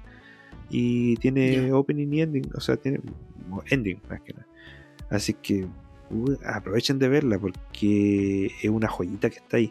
[0.70, 3.00] Y tiene opening y ending, o sea, tiene
[3.68, 4.46] ending más que nada.
[5.10, 5.66] Así que
[6.08, 9.70] uh, aprovechen de verla porque es una joyita que está ahí.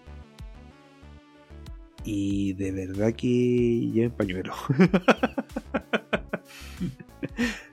[2.03, 3.27] Y de verdad que
[3.91, 4.53] lleven pañuelo.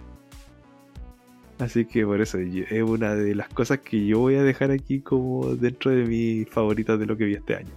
[1.58, 5.00] Así que por eso es una de las cosas que yo voy a dejar aquí
[5.00, 7.72] como dentro de mis favoritas de lo que vi este año.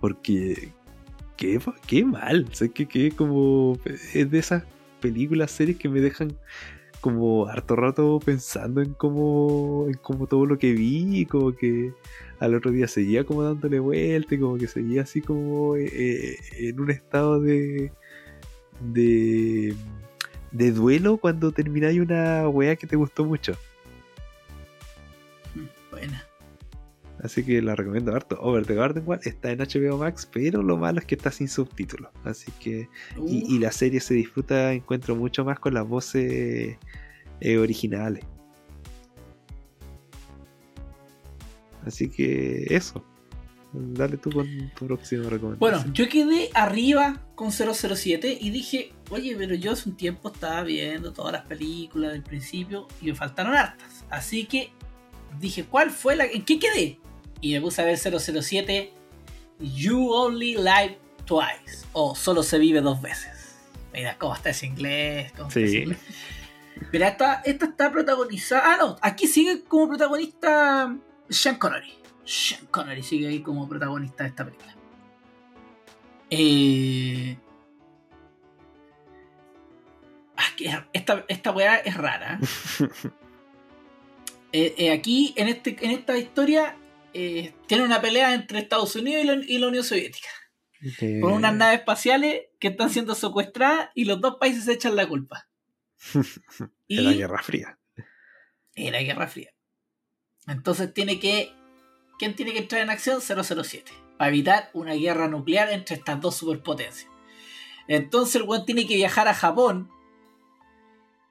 [0.00, 0.70] Porque
[1.36, 2.46] qué, mal.
[2.50, 3.78] O sea, que, que como
[4.14, 4.64] es de esas
[5.00, 6.32] películas, series que me dejan
[7.00, 11.92] como harto rato pensando en cómo, en cómo todo lo que vi como que
[12.40, 16.80] al otro día seguía como dándole vuelta y como que seguía así como eh, en
[16.80, 17.92] un estado de
[18.80, 19.74] de
[20.52, 23.56] de duelo cuando termináis una wea que te gustó mucho.
[25.90, 26.24] Buena.
[27.22, 28.38] así que la recomiendo harto.
[28.40, 31.48] Over the Garden Wall está en HBO Max pero lo malo es que está sin
[31.48, 32.10] subtítulos.
[32.24, 32.88] Así que
[33.26, 36.76] y, y la serie se disfruta encuentro mucho más con las voces
[37.40, 38.24] eh, originales.
[41.84, 43.04] Así que eso
[43.72, 49.34] dale tú con tu próxima Bueno, recomendación yo quedé arriba con 007 y dije, oye,
[49.36, 53.54] pero yo hace un tiempo estaba viendo todas las películas del principio y me faltaron
[53.54, 54.04] hartas.
[54.10, 54.72] Así que
[55.40, 56.24] dije, ¿cuál fue la...
[56.24, 56.98] ¿En qué quedé?
[57.40, 58.92] Y me puse a ver 007
[59.60, 63.56] You Only Live Twice o Solo se vive dos veces.
[63.92, 65.32] Mira cómo está ese inglés.
[65.36, 65.64] cómo Sí.
[65.64, 65.98] ese inglés.
[66.92, 68.62] Mira, esta, esta está protagonizada...
[68.64, 70.96] Ah, no, aquí sigue como protagonista
[71.28, 71.97] Sean Connery.
[72.28, 74.76] Sean Connery sigue ahí como protagonista de esta película.
[76.30, 77.38] Eh...
[80.36, 82.38] Ah, esta, esta weá es rara.
[84.50, 86.74] Eh, eh, aquí, en, este, en esta historia,
[87.12, 90.30] eh, tiene una pelea entre Estados Unidos y la, y la Unión Soviética.
[91.02, 94.96] Eh, Por unas naves espaciales que están siendo secuestradas y los dos países se echan
[94.96, 95.50] la culpa.
[96.88, 97.78] De la Guerra Fría
[98.86, 99.52] en la Guerra Fría.
[100.46, 101.52] Entonces tiene que.
[102.18, 103.20] ¿Quién tiene que entrar en acción?
[103.20, 103.92] 007.
[104.18, 107.08] Para evitar una guerra nuclear entre estas dos superpotencias.
[107.86, 109.90] Entonces el weón tiene que viajar a Japón.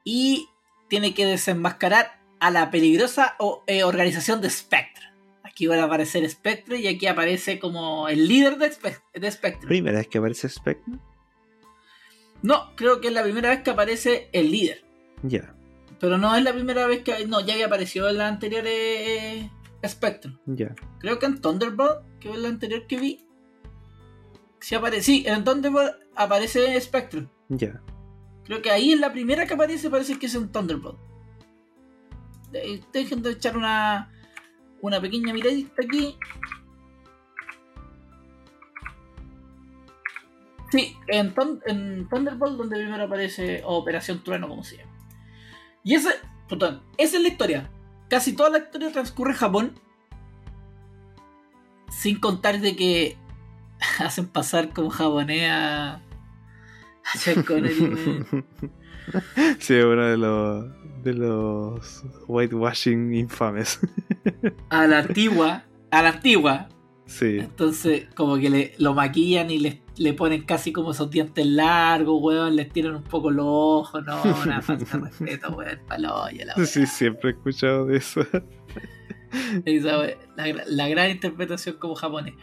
[0.03, 0.47] Y
[0.87, 5.05] tiene que desenmascarar a la peligrosa o- eh, organización de Spectre.
[5.43, 9.67] Aquí va a aparecer Spectre y aquí aparece como el líder de, Spe- de Spectre.
[9.67, 10.93] primera vez que aparece Spectre
[12.43, 14.85] No, creo que es la primera vez que aparece el líder.
[15.23, 15.53] ya
[15.99, 17.25] Pero no es la primera vez que.
[17.25, 19.49] No, ya había aparecido en la anterior eh,
[19.85, 20.31] Spectre.
[20.45, 23.25] ya Creo que en Thunderbolt, que es la anterior que vi.
[24.59, 27.27] Sí, aparece, sí, en Thunderbolt aparece Spectre.
[27.49, 27.81] ya
[28.45, 30.97] Creo que ahí es la primera que aparece, parece que es en Thunderbolt.
[32.51, 34.11] De- Dejen de echar una,
[34.81, 36.17] una pequeña miradita aquí.
[40.71, 41.33] Sí, en,
[41.67, 44.91] en Thunderbolt donde primero aparece Operación Trueno, como se llama.
[45.83, 46.09] Y ese,
[46.49, 47.71] perdón, esa es la historia.
[48.09, 49.79] Casi toda la historia transcurre en Japón.
[51.89, 53.17] Sin contar de que
[53.99, 58.25] hacen pasar como japonés a, a Connery,
[59.59, 60.65] sí uno de los
[61.03, 63.79] de los whitewashing infames
[64.69, 66.67] a la antigua, a la antigua.
[67.07, 71.45] Sí Entonces, como que le, lo maquillan y le, le ponen casi como esos dientes
[71.45, 76.45] largos, weón, les tiran un poco los ojos, no, una falta de respeto, weón, paloya,
[76.45, 78.21] la sí siempre he escuchado de eso
[79.65, 82.33] Esa, weón, la, gra- la gran interpretación como japonés.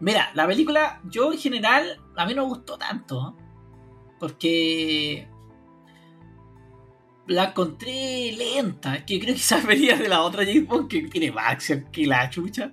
[0.00, 3.42] Mira, la película, yo en general, a mí no me gustó tanto, ¿eh?
[4.20, 5.28] porque
[7.26, 9.04] la encontré lenta.
[9.04, 12.06] Que creo que esa venía de la otra James Bond que tiene más acción que
[12.06, 12.72] la chucha.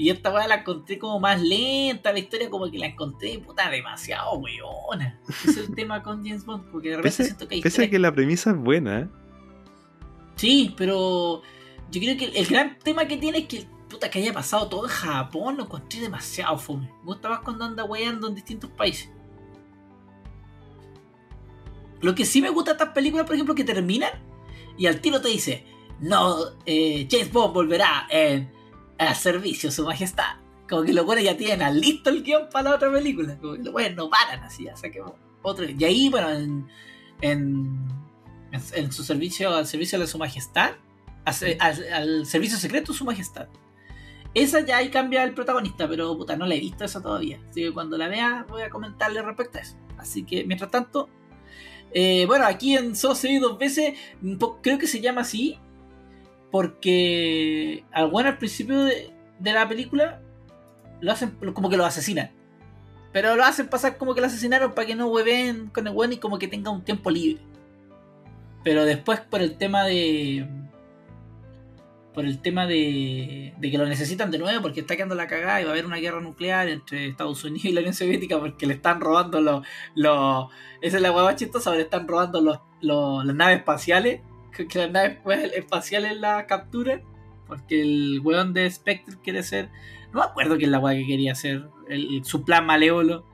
[0.00, 3.68] Y esta weá la encontré como más lenta, la historia como que la encontré puta
[3.68, 5.20] demasiado weona.
[5.28, 7.84] Ese es el tema con James Bond, porque de repente pese, siento que hay pese
[7.84, 9.08] a que la premisa es buena ¿eh?
[10.36, 11.42] Sí, pero
[11.90, 14.70] yo creo que el, el gran tema que tiene es que puta que haya pasado
[14.70, 16.90] todo en Japón lo encontré demasiado fome.
[17.00, 19.10] Me gusta más cuando anda weando en distintos países.
[22.00, 24.12] Lo que sí me gusta de estas películas, por ejemplo, que terminan
[24.78, 25.66] y al tiro te dice,
[26.00, 28.50] no, eh, James Bond volverá en,
[29.08, 30.36] al servicio, su majestad.
[30.68, 33.36] Como que los buenos ya tienen listo el guion para la otra película.
[33.40, 35.12] Como que los buenos no paran así, ya saquemos
[35.42, 35.64] otro.
[35.68, 36.68] Y ahí, bueno, en,
[37.20, 37.88] en,
[38.52, 40.72] en su servicio, al servicio de su majestad,
[41.24, 43.48] al, servicio secreto de su majestad.
[44.32, 47.40] Esa ya ahí cambia el protagonista, pero puta, no la he visto esa todavía.
[47.50, 49.76] Así que cuando la vea voy a comentarle respecto a eso.
[49.98, 51.08] Así que mientras tanto,
[51.92, 53.94] eh, bueno, aquí en vi dos veces,
[54.62, 55.58] creo que se llama así,
[56.50, 60.20] porque al al principio de, de la película
[61.00, 62.30] lo hacen como que lo asesinan.
[63.12, 66.14] Pero lo hacen pasar como que lo asesinaron para que no hueven con el bueno
[66.14, 67.42] y como que tenga un tiempo libre.
[68.62, 70.46] Pero después por el tema de.
[72.14, 75.60] Por el tema de, de que lo necesitan de nuevo porque está quedando la cagada
[75.60, 78.66] y va a haber una guerra nuclear entre Estados Unidos y la Unión Soviética porque
[78.66, 79.62] le están robando los.
[80.82, 84.20] esa es la hueá chistosa, le están robando los, los- las naves espaciales.
[84.56, 85.18] Que que las naves
[85.54, 87.02] espaciales las capturan.
[87.46, 89.68] Porque el weón de Spectre quiere ser.
[90.12, 91.64] No me acuerdo qué es la weá que quería hacer.
[91.88, 93.26] el- su plan malévolo.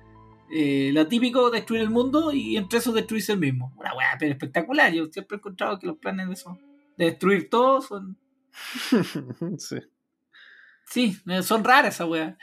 [0.51, 3.74] Eh, lo típico, destruir el mundo y entre esos destruirse el mismo.
[3.76, 4.93] Una weá pero espectacular.
[4.93, 6.59] Yo siempre he encontrado que los planes de eso.
[6.97, 8.16] De destruir todo son.
[9.59, 9.76] sí.
[10.88, 12.36] Sí, eh, son raras esas weas.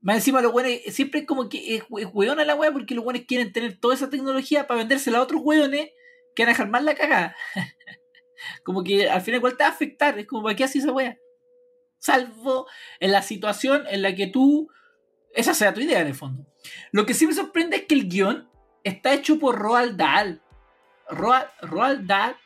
[0.00, 3.04] Más encima los weones, siempre es como que es, es weona la wea porque los
[3.04, 5.90] weones quieren tener toda esa tecnología para vendérsela a otros weones
[6.34, 7.34] que van a dejar mal la cagada.
[8.64, 10.92] como que al final igual te va a afectar, es como para qué haces esa
[10.92, 11.16] wea.
[11.98, 12.66] Salvo
[12.98, 14.68] en la situación en la que tú,
[15.34, 16.46] esa sea tu idea en el fondo.
[16.92, 18.48] Lo que sí me sorprende es que el guion
[18.84, 20.40] está hecho por Roald Dahl.
[21.08, 22.36] Roald, Roald Dahl,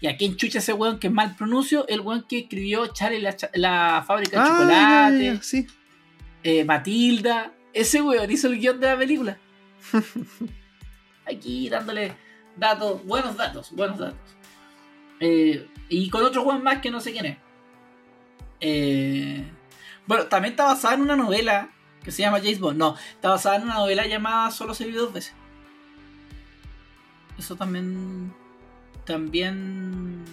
[0.00, 3.36] y a quién chucha ese weón que mal pronuncio, el weón que escribió Charlie la,
[3.54, 5.24] la fábrica de Ah, chocolate.
[5.24, 5.66] ya, ya, sí.
[6.42, 7.52] eh, Matilda.
[7.72, 9.38] Ese weón hizo el guion de la película.
[11.26, 12.14] Aquí dándole
[12.56, 14.18] datos, buenos datos, buenos datos.
[15.24, 17.38] Eh, y con otro weón más que no sé quién es.
[18.60, 19.44] Eh,
[20.04, 21.70] bueno, también está basada en una novela
[22.02, 22.76] que se llama James Bond.
[22.76, 25.32] No, está basada en una novela llamada Solo se vive dos veces.
[27.38, 28.34] Eso también.
[29.04, 30.24] También.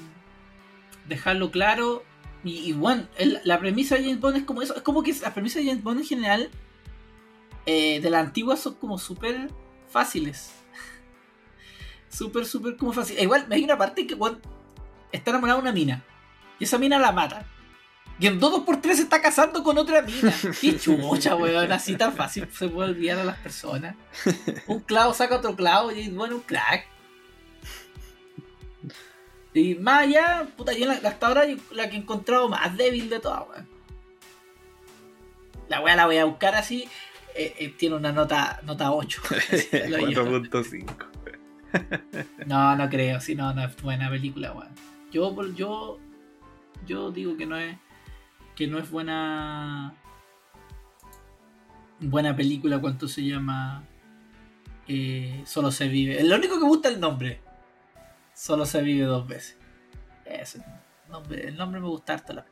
[1.08, 2.04] Dejarlo claro.
[2.44, 3.06] Y, bueno,
[3.44, 4.76] la premisa de James Bond es como eso.
[4.76, 6.50] Es como que la premisa de James Bond en general.
[7.68, 9.50] eh, de la antigua son como súper
[9.88, 10.52] fáciles.
[12.10, 13.18] Súper, súper como fácil.
[13.20, 14.42] E igual, hay una parte que weón,
[15.12, 16.04] está enamorado de una mina.
[16.60, 17.46] Y esa mina la mata.
[18.20, 20.34] Y en 2x3 se está casando con otra mina.
[20.62, 21.72] Qué chucha, weón.
[21.72, 23.96] Así tan fácil se puede olvidar a las personas.
[24.68, 26.86] Un clavo saca otro clavo y bueno, un crack.
[29.54, 33.20] Y más allá, puta, yo hasta ahora yo la que he encontrado más débil de
[33.20, 33.68] todas, weón.
[35.70, 36.90] La weá la voy a buscar así.
[37.36, 39.22] eh, eh, tiene una nota, nota 8.
[39.90, 40.40] Lo llevo.
[40.40, 41.06] 4.5.
[42.48, 44.70] No, no creo, sí, no, no es buena película, weón.
[45.12, 46.00] Yo, yo,
[46.86, 47.78] yo digo que no es,
[48.56, 49.96] que no es buena,
[52.00, 52.80] buena película.
[52.80, 53.88] ¿Cuánto se llama?
[54.88, 56.24] Eh, Solo se vive.
[56.24, 57.42] Lo único que gusta es el nombre.
[58.34, 59.58] Solo se vive dos veces.
[60.26, 60.64] Ese
[61.10, 62.34] nombre, el nombre me gusta harto.
[62.34, 62.46] La...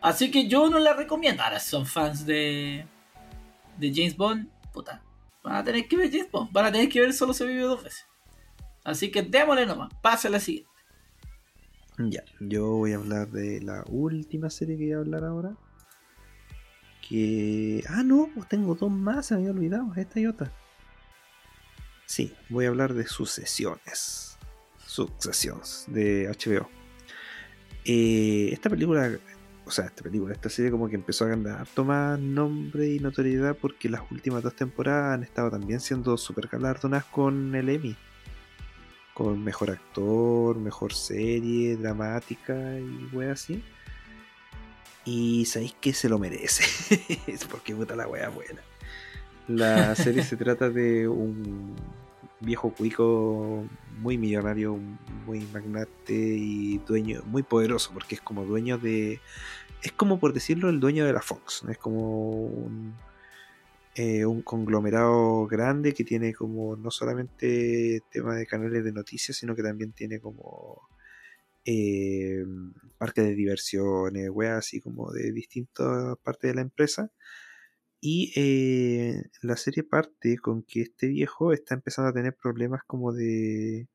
[0.00, 1.42] Así que yo no la recomiendo.
[1.42, 2.86] Ahora, si son fans de,
[3.76, 5.02] de James Bond, puta,
[5.42, 6.52] van a tener que ver James Bond.
[6.52, 8.06] Van a tener que ver Solo se vive dos veces.
[8.84, 10.67] Así que démosle nomás, pase a la siguiente.
[11.98, 15.56] Ya, yo voy a hablar de la última serie que voy a hablar ahora.
[17.08, 17.82] Que.
[17.88, 20.52] Ah, no, pues tengo dos más, se me había olvidado, esta y otra.
[22.06, 24.38] Sí, voy a hablar de Sucesiones.
[24.86, 26.68] Successions de HBO.
[27.84, 29.10] Eh, esta película,
[29.66, 33.56] o sea, esta película, esta serie como que empezó a ganar más nombre y notoriedad
[33.60, 37.96] porque las últimas dos temporadas han estado también siendo super galardonadas con el Emmy
[39.18, 43.64] con mejor actor, mejor serie, dramática y wea así.
[45.04, 46.62] Y sabéis que se lo merece.
[47.26, 48.62] es porque puta la wea buena.
[49.48, 51.74] La serie se trata de un
[52.38, 53.64] viejo cuico
[53.98, 54.78] muy millonario,
[55.26, 59.20] muy magnate y dueño, muy poderoso, porque es como dueño de.
[59.82, 61.64] Es como por decirlo, el dueño de la Fox.
[61.64, 61.72] ¿no?
[61.72, 62.94] Es como un,
[63.98, 69.56] eh, un conglomerado grande que tiene como no solamente tema de canales de noticias, sino
[69.56, 70.88] que también tiene como
[71.64, 72.44] eh,
[72.96, 77.10] parques de diversiones, weas así como de distintas partes de la empresa.
[78.00, 83.12] Y eh, la serie parte con que este viejo está empezando a tener problemas como
[83.12, 83.88] de.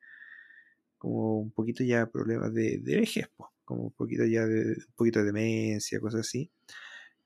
[0.97, 3.30] como un poquito ya problemas de, de vejez,
[3.65, 4.63] como un poquito ya de.
[4.73, 6.51] un poquito de demencia, cosas así.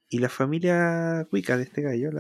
[0.10, 2.12] Y la familia cuica de este gallo,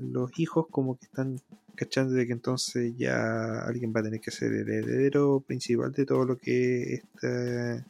[0.00, 1.36] los hijos como que están
[1.74, 6.06] cachando de que entonces ya alguien va a tener que ser el heredero principal de
[6.06, 7.86] todo lo que esta,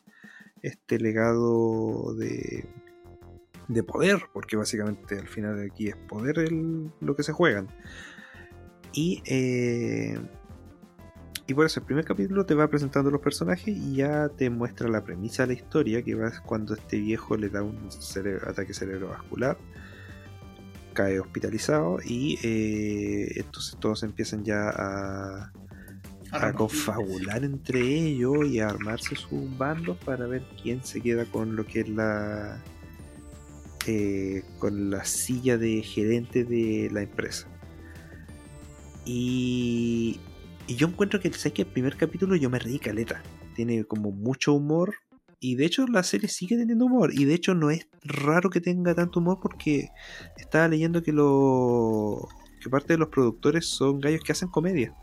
[0.62, 2.64] este legado de,
[3.68, 7.68] de poder, porque básicamente al final aquí es poder el- lo que se juegan.
[8.92, 10.18] Y, eh,
[11.46, 14.88] y por eso el primer capítulo te va presentando los personajes y ya te muestra
[14.88, 17.88] la premisa de la historia, que va cuando este viejo le da un
[18.46, 19.58] ataque cerebrovascular,
[20.94, 25.52] cae hospitalizado y eh, entonces todos empiezan ya a,
[26.32, 31.56] a confabular entre ellos y a armarse sus bandos para ver quién se queda con
[31.56, 32.62] lo que es la
[33.86, 37.46] eh, con la silla de gerente de la empresa.
[39.04, 40.18] Y,
[40.66, 43.22] y yo encuentro que, ¿sabes que el primer capítulo yo me reí caleta
[43.54, 44.94] tiene como mucho humor
[45.40, 48.60] y de hecho la serie sigue teniendo humor y de hecho no es raro que
[48.60, 49.88] tenga tanto humor porque
[50.36, 52.28] estaba leyendo que lo
[52.62, 54.94] que parte de los productores son gallos que hacen comedia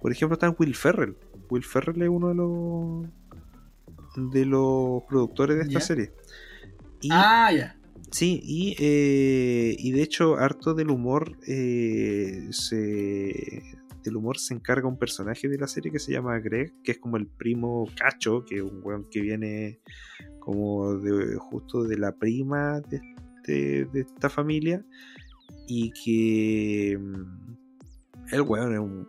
[0.00, 1.16] por ejemplo, está Will Ferrell.
[1.50, 6.12] Will Ferrell es uno de los de los productores de esta serie.
[7.00, 7.76] Y, Ah, ya.
[8.10, 13.62] Sí, y, eh, y de hecho, harto del humor eh, se
[14.06, 16.98] del humor se encarga un personaje de la serie que se llama Greg, que es
[16.98, 19.80] como el primo cacho, que es un weón que viene
[20.40, 24.84] como de justo de la prima de, este- de esta familia
[25.66, 29.06] y que mm, el weón es un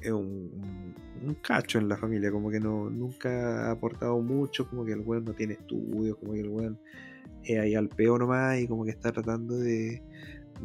[0.00, 4.92] es un, cacho en la familia, como que no nunca ha aportado mucho, como que
[4.92, 6.78] el weón no tiene estudios, como que el weón
[7.42, 10.02] es ahí al peo nomás y como que está tratando de,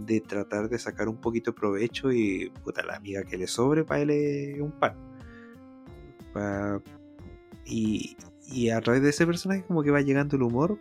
[0.06, 3.84] de tratar de sacar un poquito de provecho y puta la amiga que le sobre
[3.84, 4.96] para él un pan.
[6.34, 6.82] Pa-
[7.66, 8.18] y,
[8.48, 10.80] y a través de ese personaje como que va llegando el humor,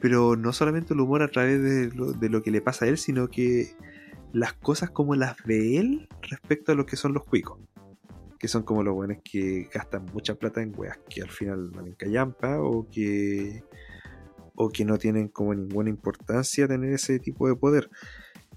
[0.00, 2.88] pero no solamente el humor a través de lo, de lo que le pasa a
[2.88, 3.74] él, sino que
[4.32, 7.58] las cosas como las ve él respecto a lo que son los cuicos.
[8.38, 11.94] Que son como los buenos que gastan mucha plata en weas que al final valen
[11.94, 13.64] callampa o que
[14.56, 17.90] o que no tienen como ninguna importancia tener ese tipo de poder.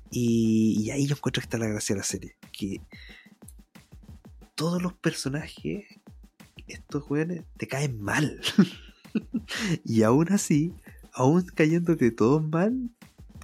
[0.10, 2.36] Y, ahí yo encuentro que está la gracia de la serie.
[2.52, 2.82] Que
[4.56, 5.86] todos los personajes,
[6.68, 8.42] estos weones, te caen mal.
[9.86, 10.74] y aún así,
[11.14, 12.90] aún cayéndote todos mal,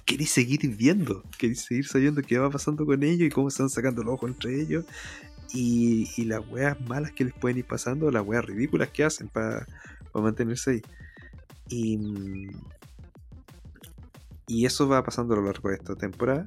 [0.04, 1.22] querés seguir viendo.
[1.38, 4.60] Querés seguir sabiendo qué va pasando con ellos y cómo están sacando los ojos entre
[4.60, 4.86] ellos.
[5.52, 9.28] Y, y las weas malas que les pueden ir pasando, las weas ridículas que hacen
[9.28, 9.66] para
[10.14, 10.82] mantenerse ahí.
[11.68, 12.48] Y,
[14.46, 16.46] y eso va pasando a lo largo de esta temporada.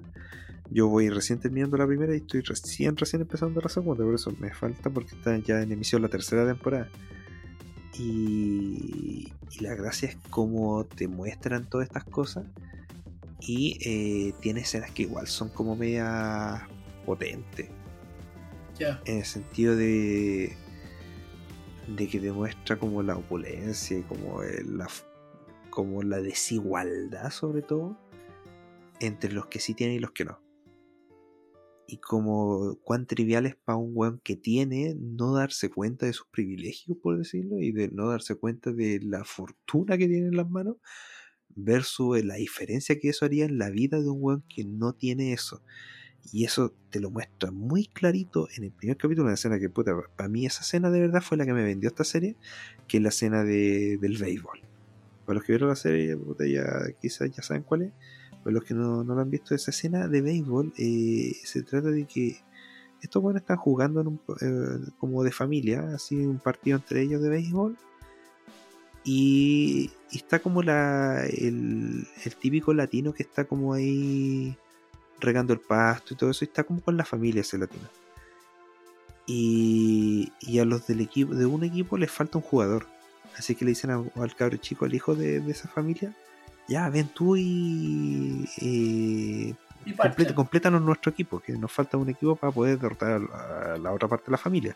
[0.71, 4.31] Yo voy recién terminando la primera y estoy recién, recién empezando la segunda, por eso
[4.39, 6.89] me falta porque está ya en emisión la tercera temporada.
[7.97, 12.45] Y, y la gracia es cómo te muestran todas estas cosas.
[13.41, 16.67] Y eh, tiene escenas que igual son como media
[17.05, 17.69] potentes
[18.77, 19.01] Ya.
[19.05, 20.55] en el sentido de
[21.87, 24.87] de que demuestra como la opulencia y como el- la
[25.69, 27.97] como la desigualdad sobre todo
[28.99, 30.41] entre los que sí tienen y los que no
[31.87, 36.27] y como cuán trivial es para un weón que tiene no darse cuenta de sus
[36.27, 40.49] privilegios por decirlo y de no darse cuenta de la fortuna que tiene en las
[40.49, 40.77] manos
[41.49, 45.33] versus la diferencia que eso haría en la vida de un weón que no tiene
[45.33, 45.63] eso
[46.31, 49.93] y eso te lo muestra muy clarito en el primer capítulo, una escena que, puta,
[50.15, 52.35] para mí esa escena de verdad fue la que me vendió esta serie,
[52.87, 54.68] que es la escena de, del béisbol.
[55.29, 56.17] Para los que vieron la serie,
[56.51, 57.91] ya quizás ya saben cuál es.
[58.43, 61.91] Para los que no, no la han visto, esa escena de béisbol eh, se trata
[61.91, 62.37] de que
[62.99, 67.21] estos buenos están jugando en un, eh, como de familia, así un partido entre ellos
[67.21, 67.77] de béisbol.
[69.03, 72.07] Y, y está como el
[72.41, 74.57] típico latino que está como ahí
[75.19, 77.87] regando el pasto y todo eso, y está como con la familia ese latino.
[79.27, 82.87] Y, y a los del equipo, de un equipo les falta un jugador.
[83.37, 86.13] Así que le dicen a- al cabro chico, al hijo de, de esa familia,
[86.67, 88.45] ya ven tú y
[89.85, 93.73] Y completa- complétanos nuestro equipo, que nos falta un equipo para poder derrotar a la,
[93.73, 94.75] a la otra parte de la familia.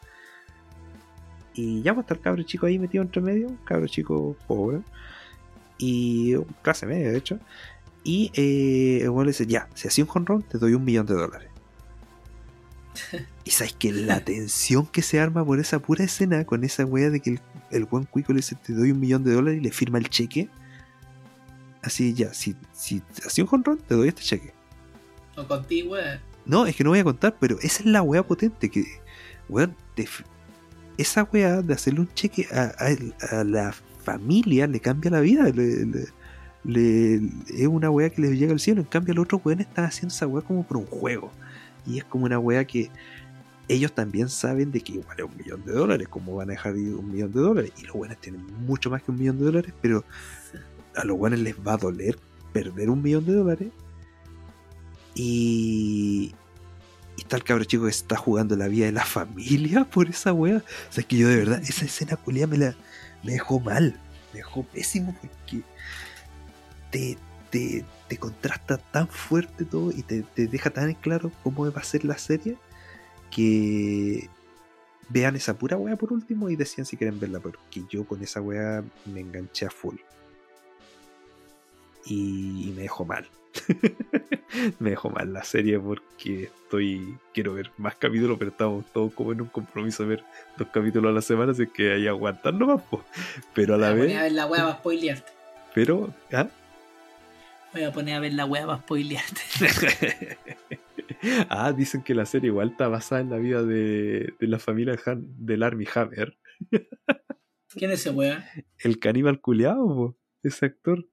[1.54, 4.80] Y ya pues está el cabro chico ahí metido entre medio, un cabro chico pobre,
[5.78, 7.40] y clase media de hecho.
[8.04, 11.06] Y eh, el weón le dice, ya, si hacía un jonrón, te doy un millón
[11.06, 11.50] de dólares.
[13.44, 17.10] Y sabes que la tensión que se arma por esa pura escena, con esa wea
[17.10, 17.40] de que el,
[17.72, 20.10] el buen cuico le dice, te doy un millón de dólares y le firma el
[20.10, 20.50] cheque.
[21.82, 24.54] Así ya, si, si hacía un jonrón, te doy este cheque.
[25.36, 26.20] O contigo, eh.
[26.46, 28.86] No, es que no voy a contar, pero esa es la weá potente que,
[29.50, 30.08] weón, te
[30.98, 35.44] esa weá de hacerle un cheque a, a- a la familia le cambia la vida.
[35.46, 36.08] Le, le-
[36.66, 38.82] le- es una weá que les llega al cielo.
[38.82, 41.32] En cambio, los otros weones están haciendo esa weá como por un juego.
[41.86, 42.90] Y es como una weá que
[43.68, 46.78] ellos también saben de que igual es un millón de dólares, como van a dejar
[46.78, 47.72] ir un millón de dólares.
[47.78, 50.04] Y los buenos tienen mucho más que un millón de dólares, pero
[50.96, 52.18] a los buenos les va a doler
[52.52, 53.70] perder un millón de dólares.
[55.16, 56.34] Y,
[57.18, 60.58] está el cabro chico que está jugando la vida de la familia por esa wea.
[60.58, 62.76] O sea, que yo de verdad, esa escena culia me la
[63.24, 64.00] me dejó mal,
[64.34, 65.64] me dejó pésimo porque
[66.92, 67.18] te,
[67.50, 71.82] te, te contrasta tan fuerte todo y te, te deja tan en claro cómo va
[71.82, 72.58] a ser la serie
[73.32, 74.30] que
[75.10, 78.40] vean esa pura wea por último y decían si quieren verla, porque yo con esa
[78.40, 79.96] wea me enganché a full.
[82.06, 83.28] Y, y me dejó mal.
[84.80, 89.32] me dejó mal la serie porque estoy quiero ver más capítulos, pero estamos todos como
[89.32, 90.24] en un compromiso de ver
[90.60, 93.04] dos capítulos a la semana, así que que aguantar nomás, po.
[93.56, 95.32] pero a la Voy a vez, ver la wea para spoilearte.
[95.74, 96.48] pero ¿ah?
[97.74, 99.42] Voy a poner a ver la wea para spoilearte.
[101.50, 104.98] ah, dicen que la serie igual está basada en la vida de, de la familia
[105.06, 106.38] Han- del Army Hammer,
[107.70, 108.48] ¿Quién es ese wea?
[108.80, 111.08] el caníbal culiado, po, ese actor.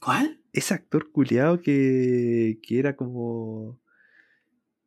[0.00, 0.40] ¿Cuál?
[0.52, 3.80] ese actor culiado que, que era como.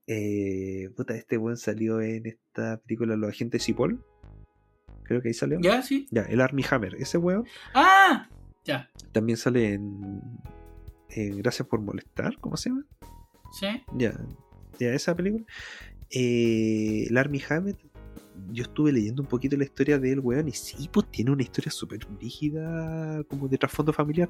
[0.07, 4.03] Eh, puta, este buen salió en esta película Los Agentes Cipoll.
[5.03, 5.59] Creo que ahí salió.
[5.61, 5.81] ¿Ya?
[5.83, 6.07] ¿Sí?
[6.09, 6.95] Ya, el Army Hammer.
[6.95, 7.45] Ese weón
[7.75, 8.27] ¡Ah!
[8.69, 8.89] Ya.
[9.11, 10.21] también sale en,
[11.09, 12.37] en Gracias por molestar.
[12.39, 12.85] ¿Cómo se llama?
[13.59, 13.67] ¿Sí?
[13.97, 14.13] Ya,
[14.79, 15.45] ya esa película.
[16.11, 17.75] Eh, el Army Hammer.
[18.51, 21.71] Yo estuve leyendo un poquito la historia del weón y sí, pues tiene una historia
[21.71, 24.29] súper rígida, como de trasfondo familiar.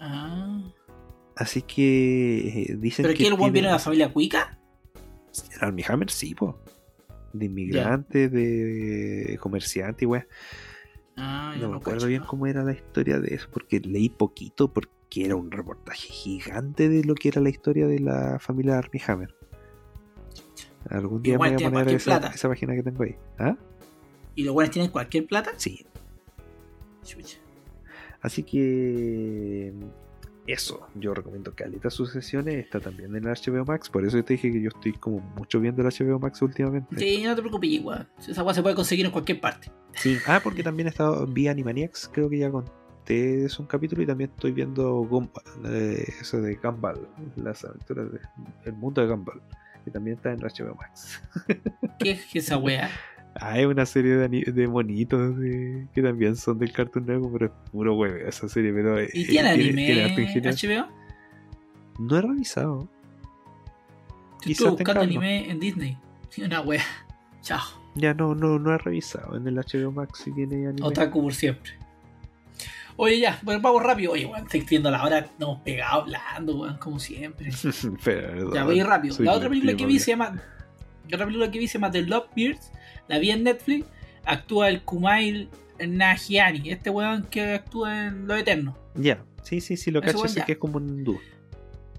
[0.00, 0.62] Ah.
[1.34, 3.26] Así que eh, dicen ¿Pero que.
[3.26, 4.58] el weón viene de la familia cuica?
[5.56, 6.62] El Armie Hammer, sí, po.
[7.32, 10.26] De inmigrante, de comerciante y weá.
[11.18, 14.72] Ah, No me acuerdo cacho, bien cómo era la historia de eso, porque leí poquito,
[14.72, 19.02] porque era un reportaje gigante de lo que era la historia de la familia Armie
[19.06, 19.34] Hammer.
[20.88, 23.16] Algún día me voy a poner esa, esa página que tengo ahí.
[23.38, 23.56] ¿Ah?
[24.36, 25.50] ¿Y los weones tienen cualquier plata?
[25.56, 25.84] Sí.
[27.02, 27.38] Chucha.
[28.20, 29.74] Así que.
[30.48, 32.54] Eso, yo recomiendo Caleta Sucesiones.
[32.54, 33.90] Está también en el HBO Max.
[33.90, 36.96] Por eso te dije que yo estoy como mucho viendo el HBO Max últimamente.
[36.96, 38.08] Sí, no te preocupes, igual.
[38.26, 39.70] Esa weá se puede conseguir en cualquier parte.
[39.92, 40.16] Sí.
[40.26, 44.06] Ah, porque también he estado vi Animaniacs, creo que ya conté eso un capítulo y
[44.06, 47.06] también estoy viendo Gumball, eh, eso de Gumball,
[47.36, 48.06] las aventuras
[48.64, 49.42] del mundo de Gumball,
[49.84, 51.20] que también está en HBO Max.
[51.98, 52.88] ¿Qué es esa weá?
[53.56, 57.70] Es una serie de, de monitos de- que también son del Cartoon Network, pero es
[57.70, 60.50] puro huevo esa serie, pero eh, ¿Y tiene tiene anime ingenio.
[60.50, 60.88] HBO?
[62.00, 62.88] No he revisado.
[64.44, 65.96] Yo estuve buscando anime en Disney.
[66.30, 66.82] Sí, una wea.
[67.42, 67.60] Chao.
[67.94, 69.36] Ya no, no, no he revisado.
[69.36, 70.86] En el HBO Max si tiene anime.
[70.86, 71.72] Otaku por siempre.
[72.96, 74.12] Oye, ya, bueno, vamos rápido.
[74.12, 75.26] Oye, weón, estoy viendo la hora.
[75.38, 77.50] Nos pegado hablando, weón, como siempre.
[78.04, 79.14] Perdón, Ya voy rápido.
[79.20, 80.30] La otra película que vi se llama.
[81.08, 82.72] La otra película que vi se llama The Lovebirds.
[83.08, 83.86] La vi en Netflix.
[84.24, 85.48] Actúa el Kumail
[85.86, 86.70] Nagiani.
[86.70, 88.76] Este weón que actúa en Lo Eterno.
[88.94, 91.18] Ya, sí, sí, sí, lo cacho, sé que es como un.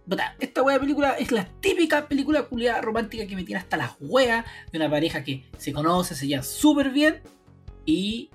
[0.07, 3.77] Puta, esta wea de película es la típica película culiada romántica que me tiene hasta
[3.77, 7.21] las weas de una pareja que se conoce, se lleva súper bien
[7.85, 8.31] y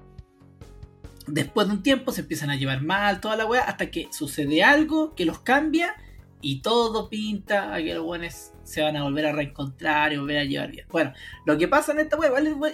[1.27, 4.63] después de un tiempo se empiezan a llevar mal toda la wea hasta que sucede
[4.63, 5.97] algo que los cambia
[6.45, 10.39] y todo pinta a que los buenos se van a volver a reencontrar y volver
[10.39, 10.87] a llevar bien.
[10.91, 11.13] Bueno,
[11.47, 12.29] lo que pasa en esta wea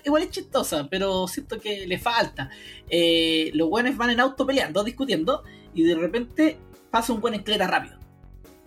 [0.04, 2.50] igual es, chistosa, pero siento que le falta.
[2.88, 6.58] Eh, los buenos van en auto peleando, discutiendo y de repente
[6.90, 7.96] pasa un buen encleta rápido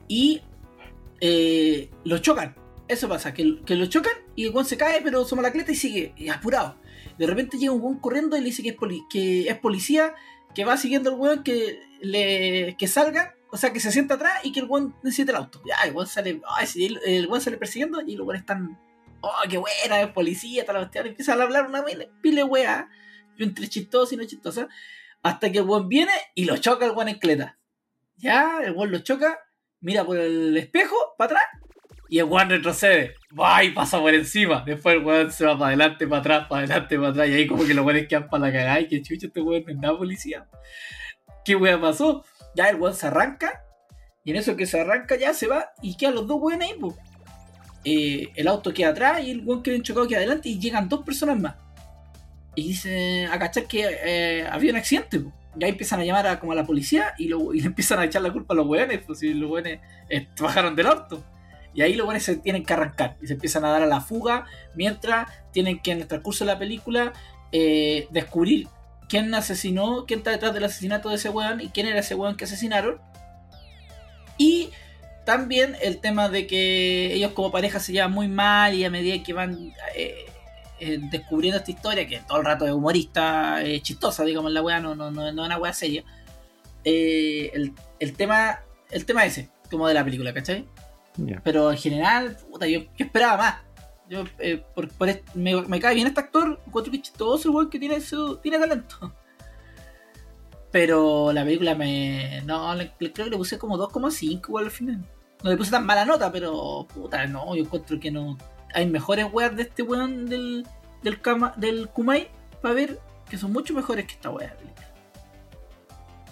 [0.08, 0.42] y
[1.20, 2.56] eh, lo chocan.
[2.88, 5.72] Eso pasa, que, que lo chocan y el weón se cae, pero suma la cleta
[5.72, 6.76] y sigue apurado.
[7.18, 10.14] De repente llega un weón corriendo y le dice que es, poli- que es policía,
[10.56, 14.40] que va siguiendo al weón que, le, que salga, o sea, que se sienta atrás
[14.44, 15.62] y que el weón necesita el auto.
[15.64, 18.80] Ya, el weón sale, ay, el, el weón sale persiguiendo y los weones están,
[19.22, 21.86] oh, qué buena, es policía, tal, la empiezan a hablar una
[22.20, 22.90] pile wea,
[23.38, 24.68] entre chistosa y no chistosa,
[25.22, 27.60] hasta que el weón viene y lo choca el weón en cleta.
[28.18, 29.38] Ya, el weón lo choca,
[29.82, 31.44] mira por el espejo, para atrás,
[32.10, 33.14] y el weón retrocede.
[33.40, 34.64] Va y pasa por encima.
[34.66, 37.30] Después el weón se va para adelante, para atrás, para adelante, para atrás.
[37.30, 38.80] Y ahí como que los weones quedan para la cagada.
[38.82, 40.48] Y que chucha, este weón no es nada policía.
[41.44, 42.24] ¿Qué weón pasó?
[42.56, 43.64] Ya el weón se arranca.
[44.24, 45.72] Y en eso que se arranca ya se va.
[45.82, 46.78] Y quedan los dos weones ahí.
[47.86, 50.50] Eh, el auto queda atrás y el weón que chocado queda adelante.
[50.50, 51.56] Y llegan dos personas más.
[52.56, 55.34] Y dicen a cachar que eh, había un accidente, pues.
[55.60, 58.06] Y empiezan a llamar a, como a la policía y, lo- y le empiezan a
[58.06, 61.24] echar la culpa a los weones, pues si los weones eh, bajaron del auto.
[61.76, 64.00] Y ahí los weones se tienen que arrancar y se empiezan a dar a la
[64.02, 67.14] fuga, mientras tienen que en el transcurso de la película
[68.12, 68.68] descubrir
[69.14, 72.36] quién asesinó, quién está detrás del asesinato de ese weón y quién era ese weón
[72.36, 73.00] que asesinaron.
[74.40, 74.72] Y
[75.24, 79.24] también el tema de que ellos como pareja se llevan muy mal y a medida
[79.24, 80.26] que van eh,
[80.80, 84.80] eh, descubriendo esta historia, que todo el rato es humorista, eh, chistosa, digamos, la weá,
[84.80, 86.04] no, no, no, no es una weá seria.
[86.84, 90.66] eh, el, el tema el tema ese, como de la película, ¿cachai?
[91.44, 93.56] Pero en general, puta, yo, yo esperaba más.
[94.10, 94.90] Yo, eh, por,
[95.36, 99.14] me, cae bien este actor, encuentro que chistoso, weón que tiene, su, tiene talento.
[100.72, 102.42] Pero la película me.
[102.46, 105.06] No, le- creo que le puse como 2,5 igual al final.
[105.44, 108.38] No le puse tan mala nota, pero puta, no, yo encuentro que no.
[108.74, 110.66] Hay mejores weas de este weón del,
[111.04, 112.30] del, Kama- del Kumai
[112.62, 113.00] para ver
[113.30, 114.88] que son mucho mejores que esta wea película.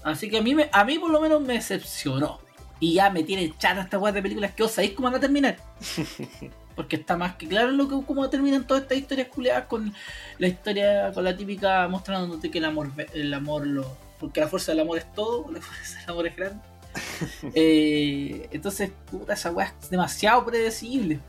[0.04, 2.40] Así que a mí, me, a mí por lo menos me decepcionó.
[2.80, 5.20] Y ya me tiene chata esta wea de películas que os sabéis cómo van a
[5.20, 5.58] terminar.
[6.76, 9.94] Porque está más que claro lo que, cómo terminan todas estas historias culiadas con
[10.38, 13.98] la historia, con la típica mostrándote que el amor, el amor lo.
[14.20, 16.62] Porque la fuerza del amor es todo, la fuerza del amor es grande.
[17.56, 21.20] Eh, entonces, puta, esa weá es demasiado predecible.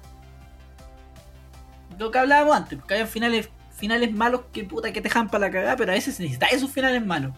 [1.98, 5.46] Lo que hablábamos antes, porque hay finales, finales malos que puta que te dejan para
[5.46, 7.32] la cagada, pero a veces necesitas esos finales malos.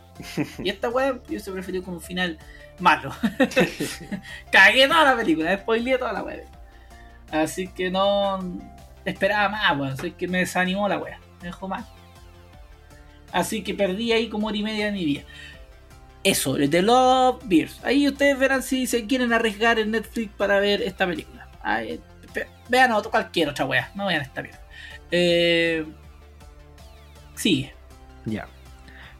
[0.58, 2.38] Y esta weá yo se prefirió como un final
[2.78, 3.12] malo.
[4.50, 6.44] Cagué toda la película, spoileé toda la weá.
[7.34, 8.38] Así que no
[9.04, 9.92] esperaba más, weón.
[9.92, 11.18] Así que me desanimó la weá.
[11.40, 11.84] Me dejó mal.
[13.32, 15.22] Así que perdí ahí como hora y media de mi vida.
[16.22, 17.84] Eso, The Love Beers.
[17.84, 21.48] Ahí ustedes verán si se quieren arriesgar en Netflix para ver esta película.
[22.68, 23.90] Vean otra, cualquier otra weá.
[23.96, 24.60] No vean esta mierda.
[25.10, 25.84] Eh,
[27.34, 27.74] sigue.
[28.24, 28.46] Ya.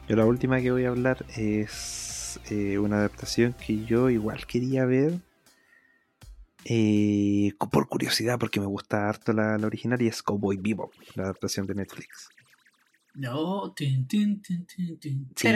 [0.07, 4.85] Yo la última que voy a hablar es eh, una adaptación que yo igual quería
[4.85, 5.19] ver.
[6.65, 11.23] Eh, por curiosidad, porque me gusta harto la, la original y es Cowboy Bebop, la
[11.23, 12.29] adaptación de Netflix.
[13.13, 13.73] No.
[13.73, 14.65] tin, tin, tin,
[14.99, 15.29] tin.
[15.35, 15.47] Sí.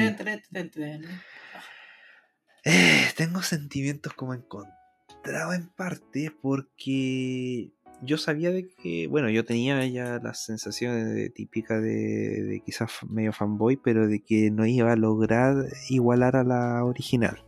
[2.66, 7.72] Eh, tengo sentimientos como encontrados en parte porque
[8.02, 13.34] yo sabía de que, bueno, yo tenía ya las sensaciones típicas de, de quizás medio
[13.34, 15.56] fanboy, pero de que no iba a lograr
[15.90, 17.44] igualar a la original.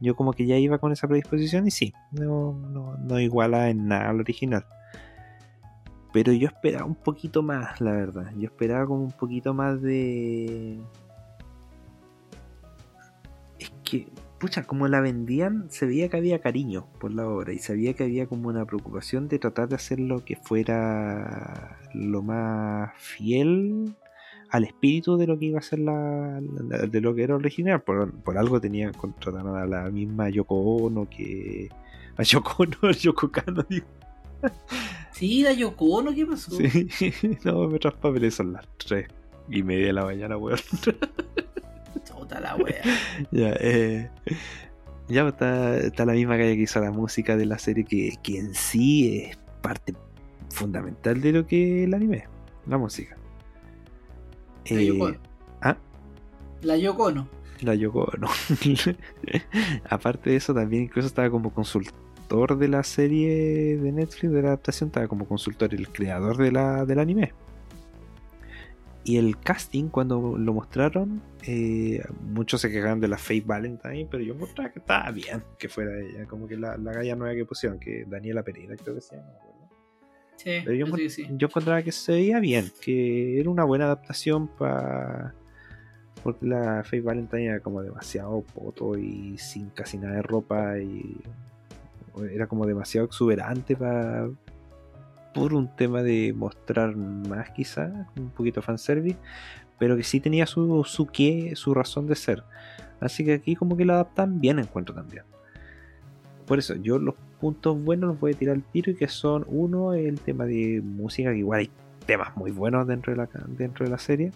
[0.00, 3.88] Yo como que ya iba con esa predisposición y sí, no, no, no iguala en
[3.88, 4.64] nada a la original.
[6.12, 8.32] Pero yo esperaba un poquito más, la verdad.
[8.36, 10.80] Yo esperaba como un poquito más de
[13.58, 14.08] es que,
[14.38, 18.04] pucha, como la vendían, se veía que había cariño por la obra y sabía que
[18.04, 23.96] había como una preocupación de tratar de hacer lo que fuera lo más fiel
[24.50, 27.82] al espíritu de lo que iba a ser la, la- de lo que era original.
[27.82, 31.68] Por, por algo tenían contrataron a la misma Yoko Ono que
[32.16, 33.86] a Yoko Ono, a Yoko Kano, digo.
[35.12, 36.52] Sí, la Yoko Ono, ¿qué pasó?
[36.52, 36.88] Sí,
[37.44, 39.06] no, me papeles son las 3
[39.50, 40.58] y media de la mañana, weón.
[42.04, 42.82] Chota la wea.
[43.30, 44.10] Ya, eh,
[45.08, 48.14] ya pues, está, está la misma calle que hizo la música de la serie que,
[48.22, 49.94] que en sí es parte
[50.50, 52.24] fundamental de lo que el anime,
[52.66, 53.16] la música.
[54.70, 55.18] La Eh, Yoko Ono.
[55.62, 55.76] ¿ah?
[56.62, 57.28] La Yoko Ono.
[57.62, 58.28] La Yoko no.
[59.90, 64.48] Aparte de eso, también incluso estaba como consultor de la serie de Netflix, de la
[64.48, 67.32] adaptación, estaba como consultor el creador de la, del anime.
[69.04, 74.22] Y el casting, cuando lo mostraron, eh, muchos se quejaban de la Faith Valentine, pero
[74.22, 77.46] yo mostraba que estaba bien que fuera ella, como que la, la galla nueva que
[77.46, 79.30] pusieron, que Daniela Pereira creo que se llama.
[80.38, 81.26] Sí, Pero sí.
[81.36, 85.34] yo encontraba que se veía bien, que era una buena adaptación para.
[86.22, 91.20] Porque la Faith Valentine era como demasiado poto y sin casi nada de ropa y.
[92.32, 94.28] Era como demasiado exuberante para.
[95.34, 99.18] Por un tema de mostrar más, quizá, un poquito fanservice,
[99.78, 102.44] pero que sí tenía su, su qué, su razón de ser.
[103.00, 105.24] Así que aquí, como que lo adaptan bien, encuentro también.
[106.46, 109.44] Por eso, yo los puntos buenos los voy a tirar al tiro y que son
[109.48, 111.70] uno el tema de música que igual hay
[112.06, 114.32] temas muy buenos dentro de la dentro de la serie.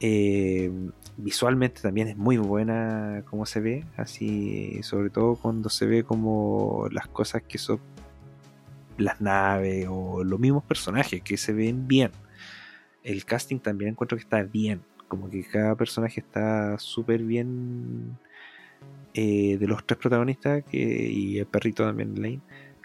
[0.00, 0.70] Eh,
[1.16, 6.86] visualmente también es muy buena como se ve así sobre todo cuando se ve como
[6.90, 7.80] las cosas que son
[8.98, 12.10] las naves o los mismos personajes que se ven bien.
[13.02, 18.18] El casting también encuentro que está bien como que cada personaje está súper bien
[19.18, 22.40] eh, de los tres protagonistas que, y el perrito también Lane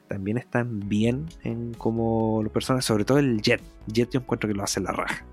[0.08, 3.62] también están bien en como los personajes, sobre todo el Jet.
[3.88, 5.26] Jet yo encuentro que lo hace la raja.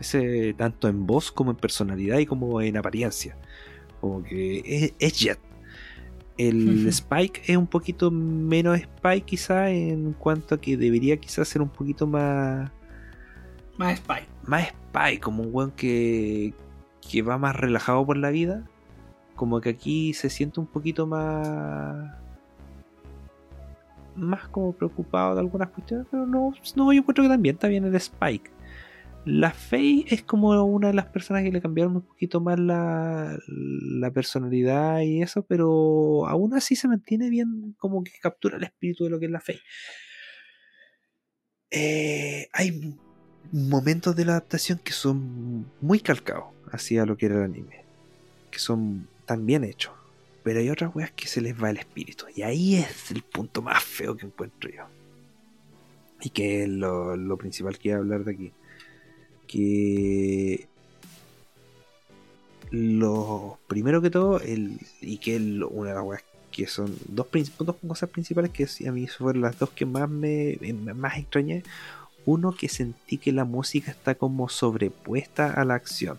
[0.00, 3.36] Ese tanto en voz como en personalidad y como en apariencia.
[4.00, 5.38] Como que es, es Jet.
[6.38, 6.86] El.
[6.88, 11.70] Spike es un poquito menos Spike quizá en cuanto a que debería quizás ser un
[11.70, 12.70] poquito más
[13.78, 14.26] Más Spy.
[14.44, 16.54] más spy, como un weón que,
[17.06, 18.64] que va más relajado por la vida.
[19.36, 22.16] Como que aquí se siente un poquito más
[24.16, 27.84] más como preocupado de algunas cuestiones, pero no, no yo encuentro que también está bien
[27.84, 28.50] el Spike.
[29.24, 33.36] La Faye es como una de las personas que le cambiaron un poquito más la,
[33.48, 39.04] la personalidad y eso, pero aún así se mantiene bien como que captura el espíritu
[39.04, 39.60] de lo que es la Faye.
[41.70, 42.96] Eh, hay
[43.52, 47.84] momentos de la adaptación que son muy calcados hacia lo que era el anime,
[48.50, 49.92] que son tan bien hechos,
[50.42, 53.62] pero hay otras weas que se les va el espíritu, y ahí es el punto
[53.62, 54.84] más feo que encuentro yo.
[56.22, 58.52] Y que es lo, lo principal que iba a hablar de aquí
[59.46, 60.68] que
[62.70, 67.26] lo primero que todo, el, y que una de las weas que son dos,
[67.58, 70.58] dos cosas principales que a mí fueron las dos que más me
[70.94, 71.62] más extrañé.
[72.24, 76.18] Uno que sentí que la música está como sobrepuesta a la acción.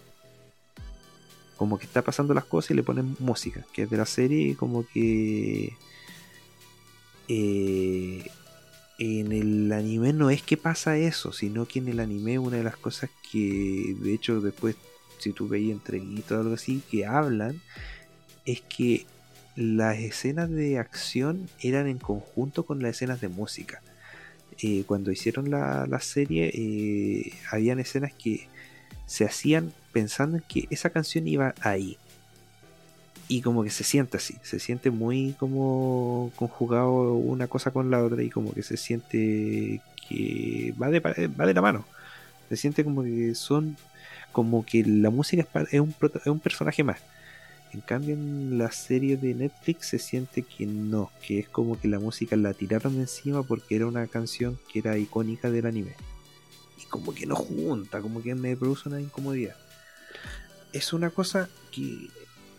[1.58, 4.56] Como que está pasando las cosas y le ponen música, que es de la serie,
[4.56, 5.74] como que
[7.28, 8.24] eh,
[9.00, 12.64] en el anime no es que pasa eso, sino que en el anime una de
[12.64, 14.76] las cosas que de hecho después
[15.20, 17.62] si tú veis entreguitas o algo así que hablan
[18.46, 19.06] es que
[19.56, 23.82] las escenas de acción eran en conjunto con las escenas de música.
[24.62, 28.48] Eh, cuando hicieron la, serie eh, habían escenas que
[29.06, 31.98] se hacían pensando en que esa canción iba ahí
[33.28, 38.04] y como que se siente así, se siente muy como conjugado una cosa con la
[38.04, 41.84] otra y como que se siente que va de, va de la mano.
[42.48, 43.76] Se siente como que son,
[44.32, 47.00] como que la música es, un, es un personaje más.
[47.74, 51.88] En cambio en la serie de Netflix se siente que no, que es como que
[51.88, 55.96] la música la tiraron encima porque era una canción que era icónica del anime.
[56.80, 59.56] Y como que no junta, como que me produce una incomodidad.
[60.74, 62.10] Es una cosa que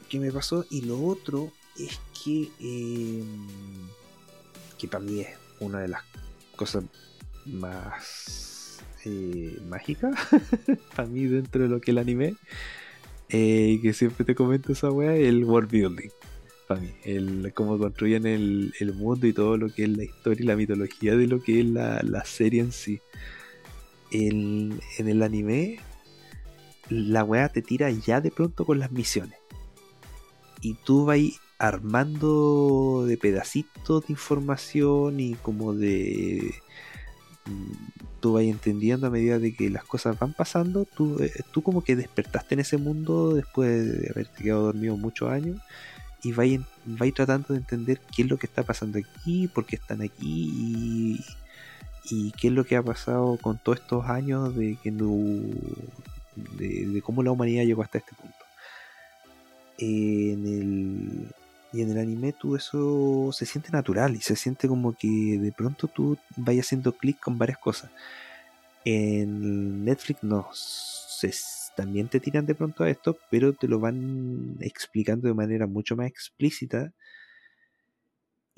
[0.09, 0.65] que me pasó.
[0.71, 3.23] Y lo otro es que, eh,
[4.79, 5.29] que para mí es
[5.61, 6.03] una de las
[6.57, 6.85] cosas
[7.45, 10.15] más eh, mágicas,
[10.97, 12.35] para mí dentro de lo que el anime,
[13.29, 16.11] eh, que siempre te comento esa weá, el world building.
[16.67, 20.43] Para mí, el cómo construyen el, el, mundo y todo lo que es la historia
[20.43, 23.01] y la mitología de lo que es la, la serie en sí.
[24.11, 25.81] en el anime,
[26.89, 29.39] la weá te tira ya de pronto con las misiones.
[30.61, 31.19] Y tú vas
[31.59, 36.55] armando de pedacitos de información y como de
[37.47, 37.73] mm,
[38.21, 41.83] tú vas entendiendo a medida de que las cosas van pasando tú, eh, tú como
[41.83, 45.61] que despertaste en ese mundo después de haberte quedado dormido muchos años
[46.23, 46.61] y vais,
[47.15, 51.25] tratando de entender qué es lo que está pasando aquí por qué están aquí y,
[52.11, 55.07] y qué es lo que ha pasado con todos estos años de que no,
[56.57, 58.49] de cómo la humanidad llegó hasta este punto
[59.79, 61.29] en el,
[61.73, 65.53] y en el anime tú eso se siente natural y se siente como que de
[65.53, 67.91] pronto tú vayas haciendo clic con varias cosas.
[68.85, 71.33] En Netflix no, se,
[71.77, 75.97] también te tiran de pronto a esto, pero te lo van explicando de manera mucho
[75.97, 76.93] más explícita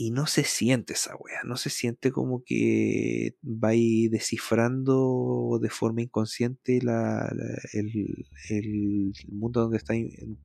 [0.01, 3.72] y no se siente esa wea, no se siente como que va
[4.10, 7.31] descifrando de forma inconsciente la,
[7.74, 9.93] el, mundo donde está,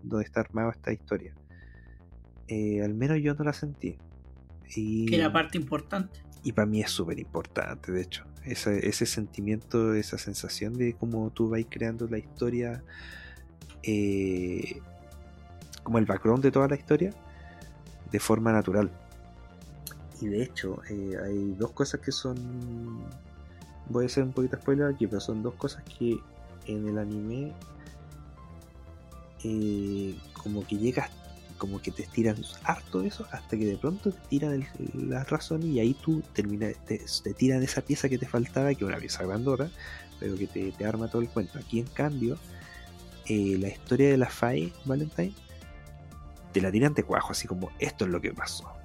[0.03, 1.34] donde está armada esta historia.
[2.49, 3.98] Eh, al menos yo no la sentí.
[4.76, 6.19] Y, que era parte importante.
[6.44, 8.26] Y para mí es súper importante, de hecho.
[8.44, 12.84] Ese, ese sentimiento, esa sensación de cómo tú vas creando la historia,
[13.84, 14.82] eh,
[15.84, 17.11] como el background de toda la historia,
[18.11, 18.91] de forma natural
[20.26, 22.36] y de hecho, eh, hay dos cosas que son.
[23.90, 26.18] Voy a hacer un poquito spoiler aquí, pero son dos cosas que
[26.66, 27.54] en el anime.
[29.44, 31.12] Eh, como que llegas,
[31.60, 34.66] como que te estiran harto eso, hasta que de pronto te tiran
[34.96, 36.98] la razón y ahí tú terminas, te,
[37.36, 39.70] tiran esa pieza que te faltaba, que es una pieza grandora,
[40.20, 41.60] pero que te, arma todo el cuento.
[41.60, 42.40] Aquí en cambio,
[43.28, 45.36] eh, la historia de la Faye Valentine
[46.52, 48.76] te la tiran de cuajo, así como esto es lo que pasó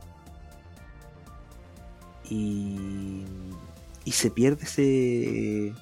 [2.31, 3.25] y,
[4.05, 5.75] y se pierde ese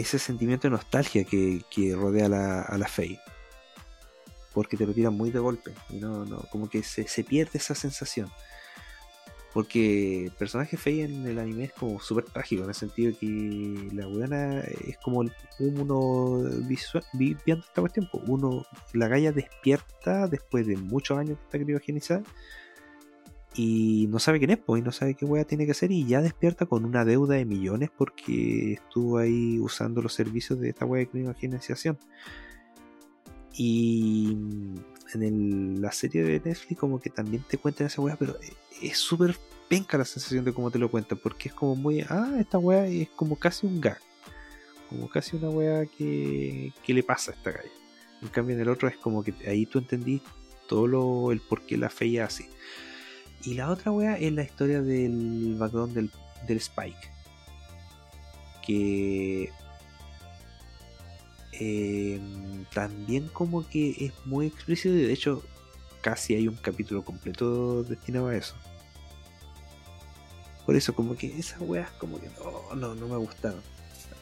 [0.00, 3.20] ese sentimiento de nostalgia que, rodea a la, a la Faye.
[4.52, 5.72] Porque te lo tiran muy de golpe.
[5.90, 8.30] Y no, no, como que se, pierde esa sensación.
[9.52, 13.88] Porque el personaje Faye en el anime es como súper trágico, en el sentido que
[13.92, 15.24] la buena es como
[15.58, 16.44] uno
[17.14, 18.08] viviendo esta cuestión.
[18.26, 22.22] Uno, la galla despierta después de muchos años que está criogenizada
[23.54, 26.06] y no sabe quién es, pues, y no sabe qué wea tiene que hacer y
[26.06, 30.86] ya despierta con una deuda de millones porque estuvo ahí usando los servicios de esta
[30.86, 31.98] wea de criogenización.
[33.52, 34.36] Y
[35.14, 38.36] en la serie de Netflix como que también te cuentan esa wea, pero
[38.80, 39.36] es súper
[39.68, 42.86] penca la sensación de cómo te lo cuentan, porque es como muy, ah, esta weá
[42.86, 44.00] es como casi un gag,
[44.88, 47.70] como casi una weá que, que le pasa a esta calle.
[48.20, 50.22] En cambio en el otro es como que ahí tú entendí
[50.68, 52.46] todo lo, el por qué la fe así.
[53.44, 56.10] Y la otra weá es la historia del background del,
[56.46, 57.10] del Spike.
[58.66, 59.50] Que
[61.52, 62.20] eh,
[62.72, 65.42] también como que es muy explícito y de hecho
[66.00, 68.54] casi hay un capítulo completo destinado a eso.
[70.66, 73.60] Por eso como que esas weas como que no, no, no me gustaron.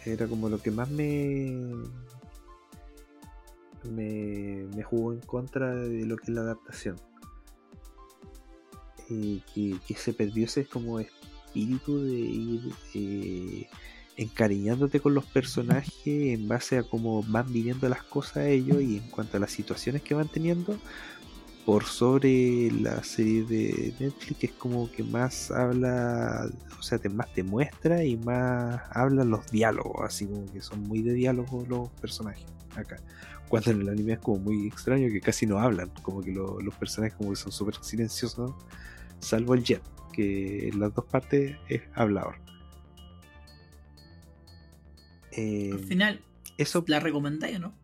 [0.05, 1.53] Era como lo que más me,
[3.85, 6.97] me, me jugó en contra de lo que es la adaptación.
[9.11, 12.61] Eh, que, se perdió ese como espíritu de ir
[12.95, 13.67] eh,
[14.17, 19.09] encariñándote con los personajes en base a cómo van viviendo las cosas ellos y en
[19.09, 20.77] cuanto a las situaciones que van teniendo
[21.65, 27.33] por sobre la serie de Netflix es como que más habla, o sea, te, más
[27.35, 31.91] te muestra y más habla los diálogos, así como que son muy de diálogo los
[32.01, 32.97] personajes acá.
[33.49, 36.61] Cuando en el anime es como muy extraño que casi no hablan, como que lo-
[36.61, 38.55] los personajes como que son súper silenciosos,
[39.21, 39.83] salvo el Jet,
[40.13, 42.37] que en las dos partes es hablador.
[45.33, 46.21] Eh, Al final,
[46.57, 47.75] eso la recomendáis, ¿no?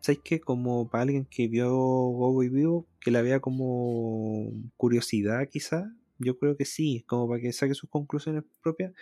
[0.00, 5.48] ¿Sabes que Como para alguien que vio Gobo y Vivo, que la vea como curiosidad
[5.50, 8.92] quizá, yo creo que sí, como para que saque sus conclusiones propias,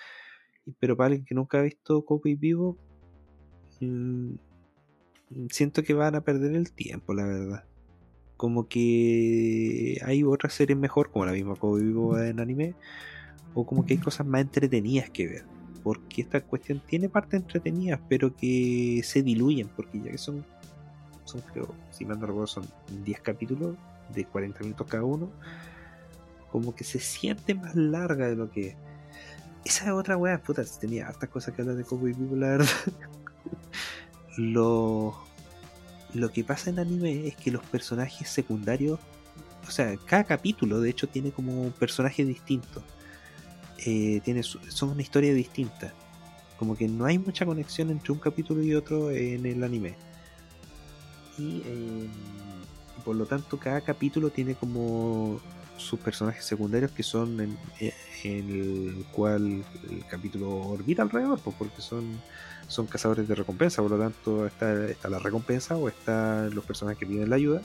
[0.81, 2.79] pero para alguien que nunca ha visto Gobo y Vivo,
[3.81, 4.35] mm,
[5.51, 7.65] siento que van a perder el tiempo, la verdad.
[8.45, 12.75] Como que hay otras series mejor, como la misma Gobo y Vivo en anime,
[13.55, 15.45] o como que hay cosas más entretenidas que ver.
[15.83, 20.45] Porque esta cuestión tiene partes entretenidas, pero que se diluyen, porque ya que son
[21.25, 22.66] son creo, si mal no recuerdo, son
[23.03, 23.77] 10 capítulos
[24.15, 25.31] de 40 minutos cada uno,
[26.53, 28.77] como que se siente más larga de lo que es.
[29.65, 32.69] Esa es otra weá, puta, tenía hartas cosas que hablar de Cowboy Vivo, la verdad.
[34.37, 35.16] lo,
[36.15, 38.99] lo que pasa en anime es que los personajes secundarios,
[39.66, 42.82] o sea, cada capítulo de hecho tiene como un personaje distinto.
[43.78, 45.93] Eh, tiene son una historia distinta.
[46.59, 49.97] Como que no hay mucha conexión entre un capítulo y otro en el anime
[51.39, 52.09] y eh,
[53.05, 55.41] por lo tanto cada capítulo tiene como
[55.77, 57.59] sus personajes secundarios que son en,
[58.23, 62.20] en el cual el capítulo orbita alrededor pues, porque son
[62.69, 66.99] son cazadores de recompensa por lo tanto está, está la recompensa o están los personajes
[66.99, 67.62] que piden la ayuda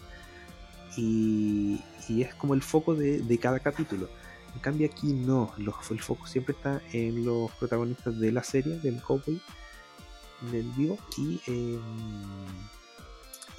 [0.97, 4.09] y, y es como el foco de, de cada capítulo
[4.53, 9.01] en cambio aquí no el foco siempre está en los protagonistas de la serie del
[9.01, 9.41] cowboy
[10.51, 11.81] del vivo y em,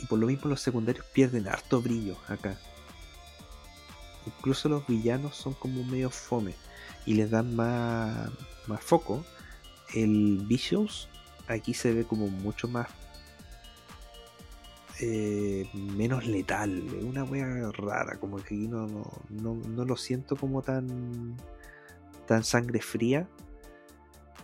[0.02, 2.58] y por lo mismo los secundarios pierden harto brillo acá.
[4.26, 6.54] Incluso los villanos son como medio fome
[7.06, 8.30] y les dan más,
[8.66, 9.24] más foco.
[9.94, 11.08] El Vicious
[11.54, 12.88] aquí se ve como mucho más
[15.00, 16.86] eh, menos letal.
[16.98, 21.36] Es una wea rara, como que aquí no, no, no, no lo siento como tan
[22.26, 23.28] tan sangre fría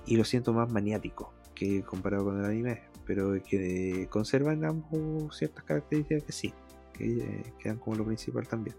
[0.07, 5.65] y lo siento más maniático que comparado con el anime pero que conservan ambos ciertas
[5.65, 6.55] características que sí,
[6.93, 8.77] que quedan como lo principal también.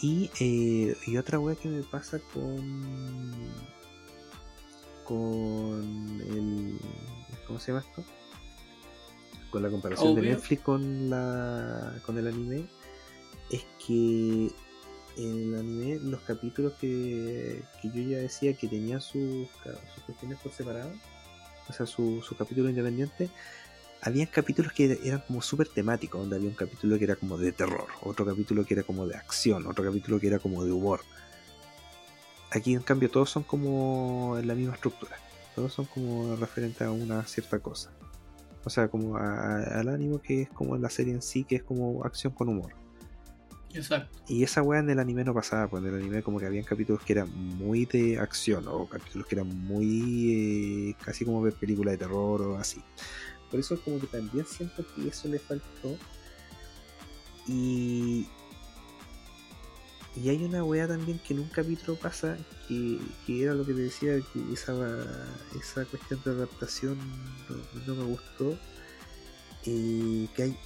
[0.00, 2.62] Y, eh, y otra wea que me pasa con
[5.04, 6.78] con el
[7.46, 8.04] ¿cómo se llama esto?
[9.50, 10.22] Con la comparación de.
[10.22, 12.66] Netflix con la con el anime
[13.50, 14.50] es que
[15.16, 19.48] en el anime los capítulos que, que yo ya decía que tenían sus,
[19.94, 20.90] sus cuestiones por separado
[21.68, 23.30] o sea, su, su capítulo independiente,
[24.02, 27.52] había capítulos que eran como súper temáticos, donde había un capítulo que era como de
[27.52, 31.00] terror, otro capítulo que era como de acción, otro capítulo que era como de humor.
[32.54, 35.16] Aquí en cambio todos son como en la misma estructura,
[35.54, 37.90] todos son como referentes a una cierta cosa.
[38.64, 41.44] O sea, como a- a- al ánimo que es como en la serie en sí,
[41.44, 42.72] que es como acción con humor.
[43.74, 44.16] Exacto.
[44.28, 46.64] Y esa weá en el anime no pasaba, pues en el anime como que habían
[46.64, 47.28] capítulos que eran
[47.58, 52.40] muy de acción o capítulos que eran muy eh, casi como ver película de terror
[52.42, 52.80] o así.
[53.50, 55.96] Por eso como que también siento que eso le faltó.
[57.48, 58.26] Y,
[60.16, 62.36] y hay una weá también que en un capítulo pasa,
[62.68, 64.74] que, que era lo que te decía, que esa,
[65.58, 66.98] esa cuestión de adaptación
[67.86, 68.58] no, me gustó.
[69.66, 70.56] Eh, que hay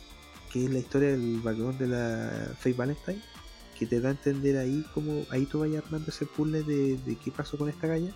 [0.53, 3.23] que es la historia del background de la Faye Valentine,
[3.79, 7.17] que te da a entender ahí como ahí tú vayas armando ese puzzle de, de
[7.17, 8.13] qué pasó con esta galla.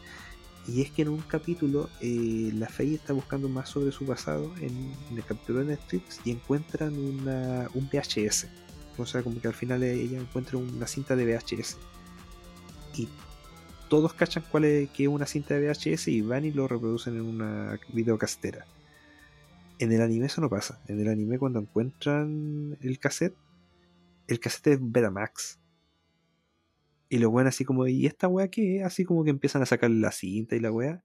[0.66, 4.52] Y es que en un capítulo eh, la Faye está buscando más sobre su pasado
[4.60, 8.46] en, en el capítulo de Netflix y encuentran una, un VHS.
[8.98, 11.78] O sea, como que al final ella encuentra una cinta de VHS.
[12.94, 13.08] y
[13.88, 17.14] todos cachan cuál es, que es una cinta de VHS y van y lo reproducen
[17.14, 18.64] en una videocastera.
[19.78, 20.80] En el anime eso no pasa.
[20.88, 23.36] En el anime cuando encuentran el cassette,
[24.28, 25.58] el cassette es Betamax.
[27.10, 28.82] Y lo weón así como, ¿y esta weá qué?
[28.82, 31.04] Así como que empiezan a sacar la cinta y la weá.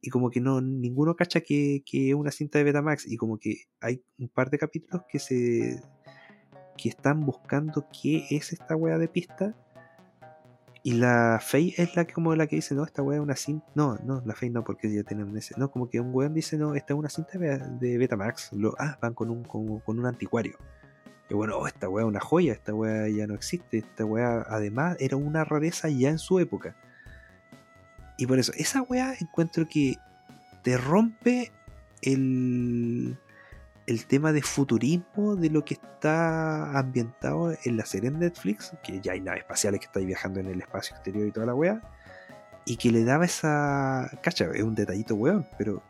[0.00, 3.06] Y como que no, ninguno cacha que, que es una cinta de Betamax.
[3.06, 5.80] Y como que hay un par de capítulos que se.
[6.76, 9.54] Que están buscando qué es esta weá de pista.
[10.82, 13.34] Y la Faye es la que como la que dice, no, esta weá es una
[13.34, 13.66] cinta.
[13.74, 15.54] No, no, la Faye no, porque ya tienen ese.
[15.58, 18.52] No, como que un weón dice, no, esta es una cinta de Betamax.
[18.52, 20.56] Lo, ah, van con un, con, un anticuario.
[21.28, 24.46] Y bueno, oh, esta weá es una joya, esta weá ya no existe, esta weá
[24.48, 26.76] además era una rareza ya en su época.
[28.16, 29.96] Y por eso, esa weá encuentro que
[30.62, 31.50] te rompe
[32.02, 33.18] el,
[33.86, 39.00] el tema de futurismo de lo que está ambientado en la serie en Netflix, que
[39.00, 41.80] ya hay naves espaciales que estáis viajando en el espacio exterior y toda la weá,
[42.64, 44.10] y que le daba esa...
[44.22, 45.82] Cacha, es un detallito weón, pero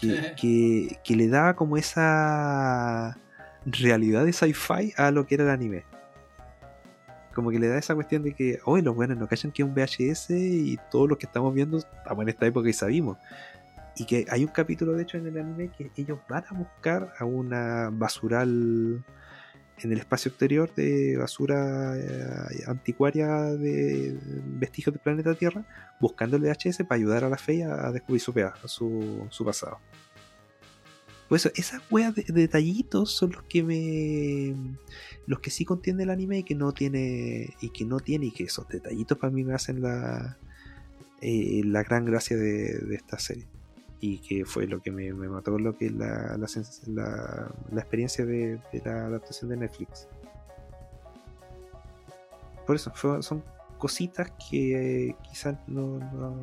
[0.00, 3.18] que, que, que le daba como esa
[3.64, 5.84] realidad de sci-fi a lo que era el anime.
[7.34, 9.68] Como que le da esa cuestión de que, hoy los buenos no cachan que es
[9.68, 13.18] un VHS y todos los que estamos viendo estamos en esta época y sabimos.
[13.96, 17.14] Y que hay un capítulo, de hecho, en el anime que ellos van a buscar
[17.18, 19.04] a una basural
[19.78, 24.16] en el espacio exterior de basura eh, anticuaria de
[24.46, 25.64] vestigios del planeta Tierra,
[26.00, 28.32] buscando el VHS para ayudar a la fe a, descubrir su,
[28.66, 29.78] su, su pasado.
[31.28, 34.76] Pues esas weas de, de, detallitos son los que me.
[35.26, 37.54] los que sí contiene el anime y que no tiene.
[37.60, 40.38] y que no tiene, y que esos detallitos para mí me hacen la.
[41.20, 43.46] Eh, la gran gracia de, esta serie.
[44.06, 46.46] Y que fue lo que me, mató lo que la, la,
[46.88, 50.06] la, la experiencia de, la adaptación de Netflix.
[52.66, 53.42] Por eso, son
[53.78, 56.36] cositas que quizás no, no,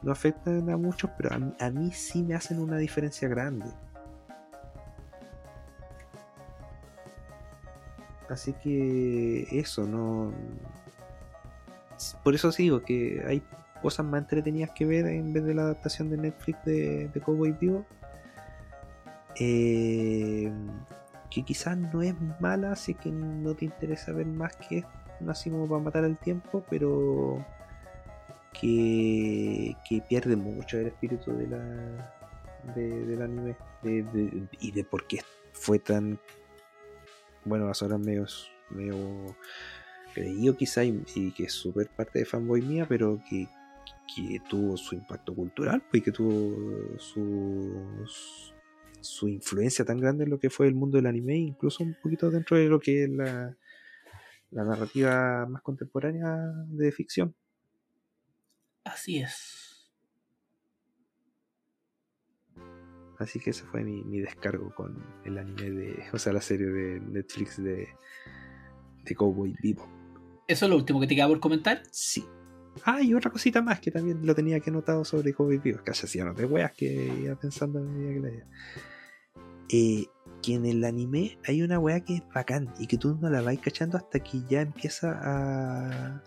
[0.00, 3.66] no, afectan a muchos, pero a, a mí sí me hacen una diferencia grande.
[8.30, 10.32] Así que eso, no.
[12.22, 13.42] Por eso digo que hay
[13.82, 17.84] cosas más entretenidas que ver en vez de la adaptación de Netflix de, Cowboy Vivo.
[19.38, 20.52] Eh,
[21.30, 24.90] que quizás no es mala, así que no te interesa ver más que esto,
[25.28, 27.44] así como para matar el tiempo, pero
[28.52, 32.14] que, que pierde mucho el espíritu de la,
[32.74, 33.56] de, del anime
[34.60, 35.20] y de por qué
[35.52, 36.18] fue tan
[37.44, 38.26] bueno, a horas medio,
[38.70, 39.36] medio
[40.14, 43.48] creído quizá y, y que es súper parte de fanboy mía, pero que,
[44.14, 48.04] que, tuvo su impacto cultural pues, y que tuvo su,
[49.00, 52.30] su influencia tan grande en lo que fue el mundo del anime, incluso un poquito
[52.30, 53.56] dentro de lo que es la,
[54.50, 56.36] la narrativa más contemporánea
[56.68, 57.34] de ficción.
[58.84, 59.62] Así es.
[63.18, 66.04] Así que ese fue mi, mi, descargo con el anime de.
[66.12, 67.88] O sea, la serie de Netflix de,
[69.04, 69.88] de Cowboy Vivo.
[70.48, 71.82] ¿Eso es lo último que te queda por comentar?
[71.92, 72.24] Sí.
[72.84, 75.82] Ah, y otra cosita más que también lo tenía que notado sobre Cowboy Vivo.
[75.84, 78.46] Que hacía no de weas que iba pensando en medida que leía.
[79.68, 80.06] Eh,
[80.42, 83.42] que en el anime hay una wea que es bacán y que tú no la
[83.42, 86.22] vais cachando hasta que ya empieza a.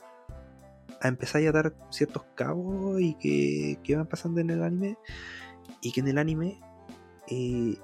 [1.02, 4.98] a empezar a dar ciertos cabos y que, que van pasando en el anime.
[5.82, 6.60] Y que en el anime
[7.28, 7.76] eh,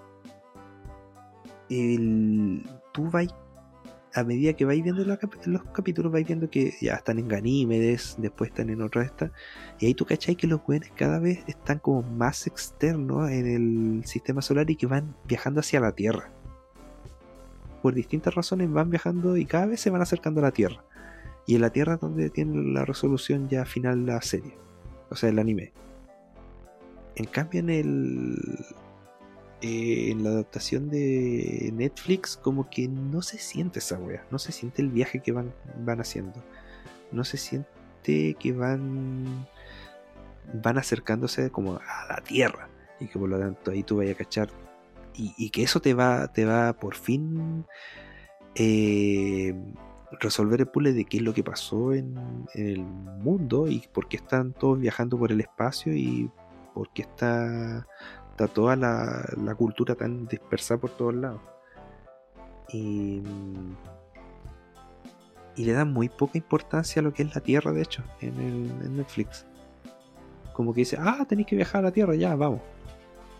[1.70, 2.64] el,
[2.94, 3.34] tú vais
[4.14, 8.16] a medida que vais viendo los, los, capítulos vais viendo que ya están en Ganímedes
[8.18, 9.32] después están en otra esta
[9.80, 14.06] y ahí tú cachai que los buenos cada vez están como más externos en el
[14.06, 16.32] sistema solar y que van viajando hacia la Tierra.
[17.82, 20.84] Por distintas razones van viajando y cada vez se van acercando a la Tierra.
[21.48, 24.62] Y en la Tierra es donde tiene la resolución ya final la serie
[25.12, 25.74] o sea el anime.
[27.16, 28.38] En cambio en el
[29.62, 34.52] eh, en la adaptación de Netflix como que no se siente esa wea, no se
[34.52, 35.54] siente el viaje que van,
[35.86, 36.44] van haciendo,
[37.12, 39.48] no se siente que van
[40.54, 42.70] van acercándose como a la tierra
[43.00, 44.50] y que por lo tanto ahí tú vayas a cachar
[45.14, 47.66] y, y, que eso te va te va por fin
[48.56, 49.54] eh,
[50.20, 52.18] resolver el puzzle de qué es lo que pasó en,
[52.54, 56.30] en, el mundo y por qué están todos viajando por el espacio y
[56.74, 57.88] por qué está
[58.48, 61.42] toda la, la, cultura tan dispersada por todos lados.
[62.70, 63.22] Y,
[65.56, 68.96] y, le dan muy poca importancia a lo que es la Tierra, de hecho, en,
[68.96, 69.46] Netflix.
[70.54, 72.62] Como que dice, ah, tenéis que viajar a la Tierra, ya, vamos.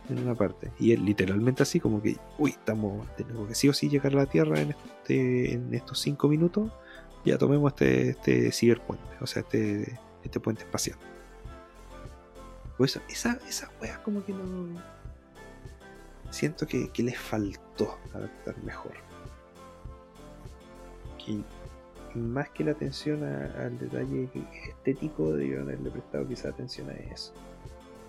[0.10, 0.72] En una parte.
[0.80, 4.18] Y es literalmente así, como que, uy, estamos, tenemos que sí o sí llegar a
[4.18, 6.72] la Tierra en, este, en estos cinco minutos.
[7.24, 10.98] Ya tomemos este, este ciberpuente, o sea, este, este puente espacial.
[12.82, 14.82] Por eso, esa, esa wea como que no.
[16.32, 18.94] Siento que, les faltó adaptar mejor.
[21.24, 21.44] Que
[22.18, 24.28] más que la atención al detalle
[24.68, 27.34] estético, debieron haberle prestado quizá atención a eso.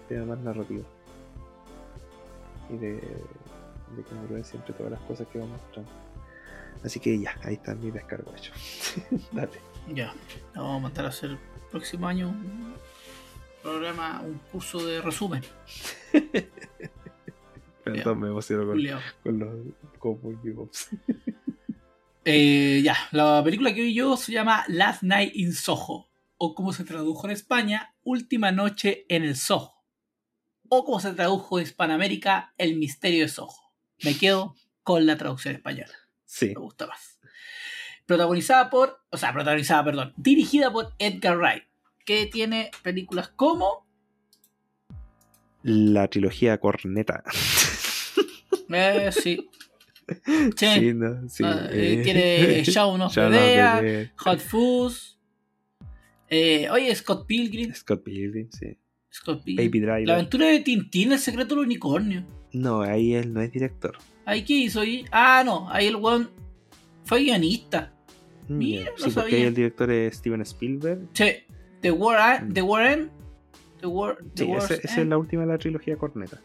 [0.09, 0.85] Tema más narrativo.
[2.70, 5.90] Y de, de congruencia entre todas las cosas que vamos mostrando.
[6.82, 8.55] Así que ya, ahí está mi descargo hecho.
[9.32, 9.61] Dale.
[9.89, 10.15] Ya,
[10.55, 11.39] vamos a mandar a hacer el
[11.70, 12.35] próximo año
[13.63, 15.43] programa, un curso de resumen.
[17.85, 18.79] Perdón, me emociono con,
[19.23, 20.89] con los Cowboy Bebops.
[22.25, 26.73] Eh, ya, la película que vi yo se llama Last Night in Soho, o como
[26.73, 29.75] se tradujo en España, Última Noche en el Soho,
[30.69, 33.57] o como se tradujo en Hispanoamérica, El Misterio de Soho.
[34.05, 35.93] Me quedo con la traducción española,
[36.25, 36.51] Sí.
[36.55, 37.19] me gusta más.
[38.07, 41.65] Protagonizada por, o sea, protagonizada, perdón, dirigida por Edgar Wright,
[42.05, 43.87] que tiene películas como,
[45.62, 47.23] La trilogía Corneta.
[48.73, 49.49] eh, sí,
[50.57, 51.45] sí, Sí, no, sí.
[51.45, 52.03] ah, eh, eh.
[52.03, 54.11] tiene Shaun of the Dead.
[54.16, 55.16] Hot Fuzz,
[56.29, 58.77] eh, oye, Scott Pilgrim, Scott Pilgrim, sí.
[59.11, 59.69] Scott Pilgrim.
[59.69, 60.07] Baby Driver.
[60.09, 62.24] La aventura de Tintín, el secreto del unicornio.
[62.53, 63.97] No, ahí él no es director.
[64.24, 65.05] ¿Ahí qué hizo ahí?
[65.11, 66.31] Ah, no, ahí el weón
[67.05, 67.93] fue guionista.
[68.49, 68.91] Mm, Mira, ya.
[68.91, 69.37] no sí, porque sabía.
[69.37, 71.12] ahí el director es Steven Spielberg.
[71.12, 71.45] Che,
[71.83, 72.53] The War, Mm.
[72.55, 73.11] The War End,
[73.81, 76.41] The War, The Sí, ese- esa es la última de la trilogía Corneta.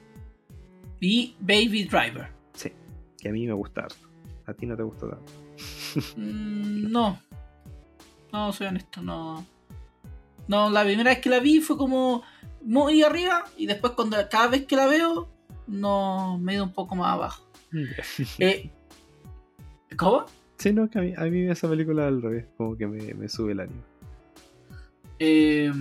[0.99, 2.29] y Baby Driver.
[2.53, 2.71] Sí,
[3.19, 4.07] que a mí me gusta harto.
[4.47, 5.31] A ti no te gustó tanto.
[6.17, 7.19] Mm, no,
[8.33, 9.45] no, soy honesto, no.
[10.47, 12.23] No, la primera vez que la vi fue como
[12.63, 15.29] muy arriba y después cuando cada vez que la veo,
[15.67, 17.47] no me he ido un poco más abajo.
[18.39, 18.69] Eh,
[19.97, 20.25] ¿Cómo?
[20.57, 23.27] Sí, no, que a mí, a mí esa película al revés, como que me, me
[23.29, 23.81] sube el ánimo.
[25.19, 25.71] Eh,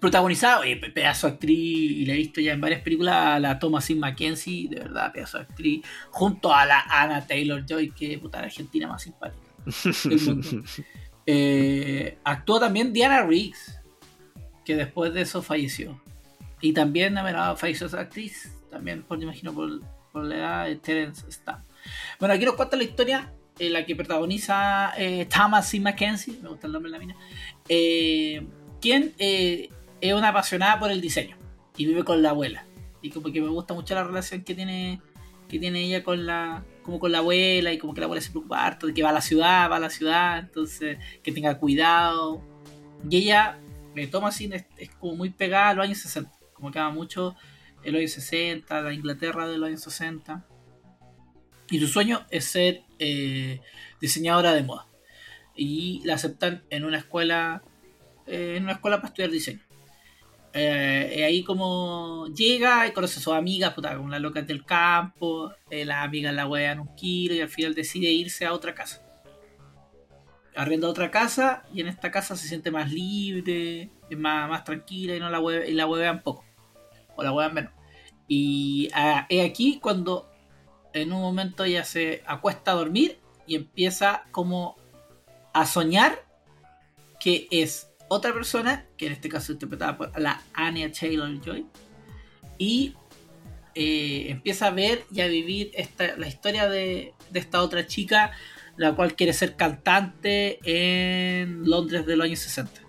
[0.00, 3.58] protagonizada, oye, pedazo de actriz, y la he visto ya en varias películas, a la
[3.58, 8.38] Thomasin Mackenzie, de verdad, pedazo de actriz, junto a la Anna Taylor Joy, que puta
[8.38, 9.46] la argentina más simpática.
[10.04, 10.48] del mundo.
[11.26, 13.78] Eh, actuó también Diana Riggs,
[14.64, 16.00] que después de eso falleció.
[16.62, 19.80] Y también bueno, falleció esa actriz, también por, me imagino por,
[20.12, 21.64] por la edad de Terence Stamp.
[22.18, 26.66] Bueno, aquí nos cuenta la historia en la que protagoniza eh, Thomasin Mackenzie, me gusta
[26.66, 27.16] el nombre de la mina,
[27.68, 28.46] eh,
[28.80, 29.68] quien eh,
[30.00, 31.36] es una apasionada por el diseño
[31.76, 32.64] y vive con la abuela.
[33.02, 35.00] Y como que me gusta mucho la relación que tiene
[35.48, 38.30] que tiene ella con la como con la abuela y como que la abuela se
[38.30, 41.58] preocupa harto de que va a la ciudad, va a la ciudad, entonces que tenga
[41.58, 42.42] cuidado.
[43.08, 43.58] Y ella,
[43.94, 47.34] eh, Thomasin es, es como muy pegada a los años 60, como que ama mucho
[47.82, 50.46] el años 60, la Inglaterra de los años 60.
[51.70, 53.60] Y su sueño es ser eh,
[54.00, 54.86] diseñadora de moda.
[55.54, 57.62] Y la aceptan en una escuela,
[58.26, 59.60] eh, en una escuela para estudiar diseño.
[60.52, 65.52] Eh, ahí como llega y conoce a sus amigas, puta, con las locas del campo,
[65.70, 69.06] eh, las amigas la huean un kilo y al final decide irse a otra casa.
[70.56, 75.14] Arrienda otra casa y en esta casa se siente más libre, es más, más tranquila
[75.14, 76.44] y no la hue- y la huevean poco.
[77.14, 77.72] O la huevean menos.
[78.26, 80.29] Y ah, es aquí cuando
[80.92, 84.76] en un momento ella se acuesta a dormir y empieza como
[85.52, 86.24] a soñar
[87.18, 91.66] que es otra persona, que en este caso interpretada por la Anya Taylor Joy,
[92.58, 92.94] y
[93.74, 98.32] eh, empieza a ver y a vivir esta, la historia de, de esta otra chica,
[98.76, 102.80] la cual quiere ser cantante en Londres de los años 60.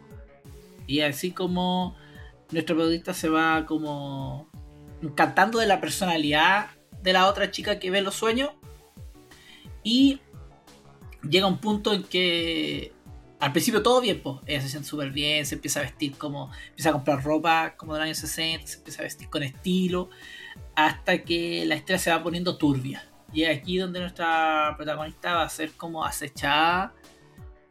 [0.87, 1.95] Y así como
[2.51, 4.49] nuestro protagonista se va como
[5.01, 6.67] encantando de la personalidad
[7.01, 8.51] de la otra chica que ve los sueños.
[9.83, 10.19] Y
[11.27, 12.93] llega un punto en que
[13.39, 16.51] al principio todo bien, pues ella se siente súper bien, se empieza a vestir como,
[16.69, 20.11] empieza a comprar ropa como del año 60, se empieza a vestir con estilo,
[20.75, 23.09] hasta que la historia se va poniendo turbia.
[23.33, 26.93] Y es aquí donde nuestra protagonista va a ser como acechada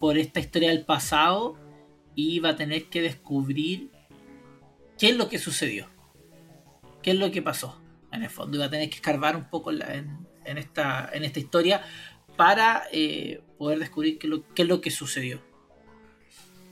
[0.00, 1.56] por esta historia del pasado
[2.16, 3.90] y va a tener que descubrir
[4.98, 5.86] qué es lo que sucedió,
[7.00, 7.79] qué es lo que pasó
[8.12, 8.58] en el fondo.
[8.58, 11.82] Va a tener que escarbar un poco la- en- en esta, en esta historia
[12.36, 15.42] para eh, poder descubrir qué, lo- qué es lo que sucedió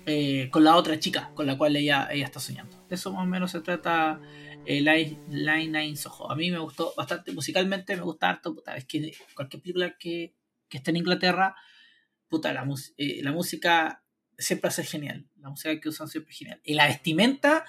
[0.07, 2.75] eh, con la otra chica con la cual ella, ella está soñando.
[2.89, 4.21] De eso más o menos se trata
[4.65, 6.31] eh, Line, Line Soho.
[6.31, 8.55] A mí me gustó bastante musicalmente, me gusta harto.
[8.55, 10.35] Puta, es que cualquier película que,
[10.69, 11.55] que esté en Inglaterra,
[12.29, 12.67] puta, la,
[12.97, 14.03] eh, la música
[14.39, 15.27] siempre hace genial.
[15.37, 16.61] La música que usan siempre es genial.
[16.65, 17.65] Y la vestimenta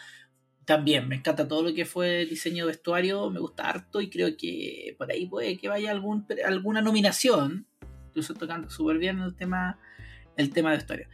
[0.69, 4.37] también, me encanta todo lo que fue diseño de vestuario, me gusta harto y creo
[4.37, 7.65] que por ahí puede que vaya algún, alguna nominación.
[8.09, 9.79] Incluso tocando súper bien el tema,
[10.37, 11.07] el tema de vestuario.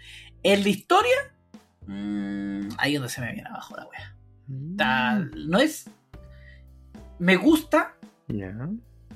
[0.43, 1.15] En la historia,
[1.87, 4.15] mm, ahí es donde se me viene abajo la wea.
[4.47, 4.71] Mm.
[4.71, 5.89] Está- no es.
[7.17, 7.95] Me gusta,
[8.27, 8.51] Ya.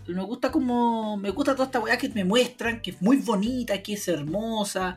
[0.08, 1.18] me gusta como.
[1.18, 4.96] Me gusta toda esta weá que me muestran, que es muy bonita, que es hermosa.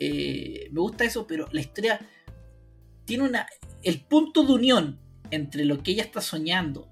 [0.00, 2.00] eh, me gusta eso, pero la historia
[3.08, 3.46] tiene una.
[3.82, 4.98] El punto de unión
[5.30, 6.86] entre lo que ella está soñando.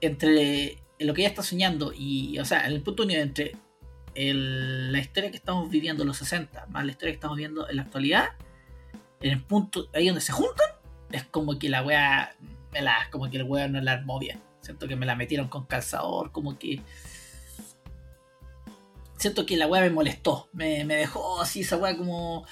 [0.00, 2.38] Entre lo que ella está soñando y.
[2.38, 3.52] O sea, el punto de unión entre
[4.14, 7.68] el- la historia que estamos viviendo en los 60, más la historia que estamos viendo
[7.68, 8.30] en la actualidad.
[9.20, 9.88] En el punto.
[9.94, 10.66] Ahí donde se juntan.
[11.12, 12.34] Es como que la weá.
[12.72, 14.40] Me la, como que el weón no la armó bien.
[14.60, 16.80] Siento que me la metieron con calzador, como que.
[19.18, 20.48] Siento que la weá me molestó.
[20.52, 22.46] Me, me dejó así esa weá como.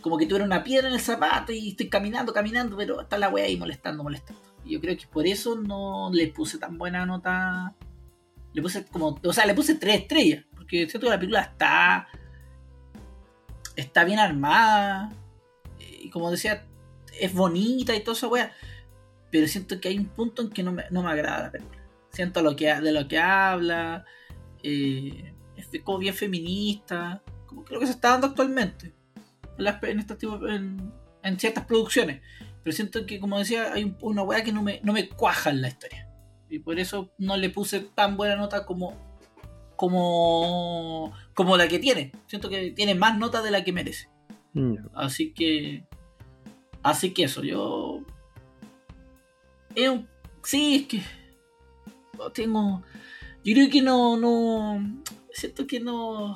[0.00, 3.28] Como que tuviera una piedra en el zapato y estoy caminando, caminando, pero está la
[3.28, 4.40] weá ahí molestando, molestando.
[4.64, 7.74] Y yo creo que por eso no le puse tan buena nota.
[8.52, 9.18] Le puse como.
[9.24, 10.44] O sea, le puse tres estrellas.
[10.54, 12.08] Porque siento que la película está.
[13.76, 15.12] Está bien armada.
[15.78, 16.66] Y como decía,
[17.18, 18.52] es bonita y toda esa weá.
[19.30, 21.82] Pero siento que hay un punto en que no me, no me agrada la película.
[22.10, 24.04] Siento lo que, de lo que habla.
[24.62, 27.22] eh, es como bien feminista.
[27.46, 28.94] Como creo que se está dando actualmente.
[29.58, 30.92] En, las- en este tipo- en-
[31.22, 32.22] en ciertas producciones.
[32.62, 35.50] Pero siento que, como decía, hay un- una weá que no me, no me cuaja
[35.50, 36.08] en la historia.
[36.48, 38.94] Y por eso no le puse tan buena nota como.
[39.76, 41.12] como.
[41.34, 42.12] como la que tiene.
[42.26, 44.08] Siento que tiene más nota de la que merece.
[44.54, 44.84] Ya.
[44.94, 45.84] Así que.
[46.82, 48.00] Así que eso, yo.
[49.74, 50.08] Es un-
[50.42, 51.02] sí, es que.
[52.18, 52.82] no Tengo.
[53.44, 54.16] Yo creo que no.
[54.16, 55.02] no
[55.32, 56.34] siento que no.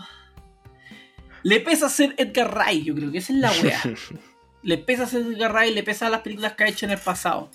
[1.42, 3.80] Le pesa ser Edgar Wright, yo creo que esa es la wea.
[4.62, 7.50] le pesa ser Edgar Wright, le pesa las películas que ha hecho en el pasado.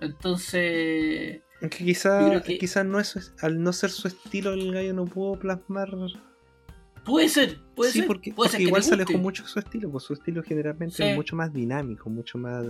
[0.00, 1.40] Entonces.
[1.60, 5.38] Aunque quizá, que- quizá no es al no ser su estilo, el gallo no pudo
[5.38, 5.90] plasmar.
[7.04, 8.06] Puede ser, puede sí, ser.
[8.06, 10.42] porque, puede porque ser que igual se alejó mucho de su estilo, pues su estilo
[10.42, 11.02] generalmente Sí.
[11.04, 12.64] es mucho más dinámico, mucho más.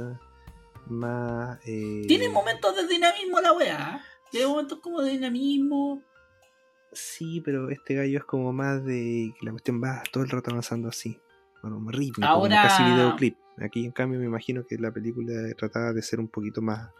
[0.86, 3.96] más eh, Tiene momentos de dinamismo la wea.
[3.96, 4.06] ¿eh?
[4.30, 6.02] Tiene momentos como de dinamismo.
[6.92, 10.50] Sí, pero este gallo es como más de que la cuestión va todo el rato
[10.50, 11.18] avanzando así.
[11.62, 13.36] Bueno, rítmico, Ahora- como casi videoclip.
[13.60, 16.90] Aquí en cambio me imagino que la película trataba de ser un poquito más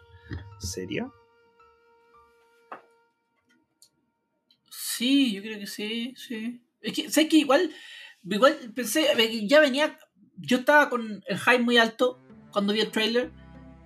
[0.59, 1.09] seria.
[4.69, 6.61] Sí, yo creo que sí, sí.
[6.81, 7.71] Es que, ¿sabes que Igual,
[8.23, 9.07] igual pensé,
[9.47, 9.97] ya venía,
[10.35, 12.21] yo estaba con el hype muy alto
[12.51, 13.31] cuando vi el trailer,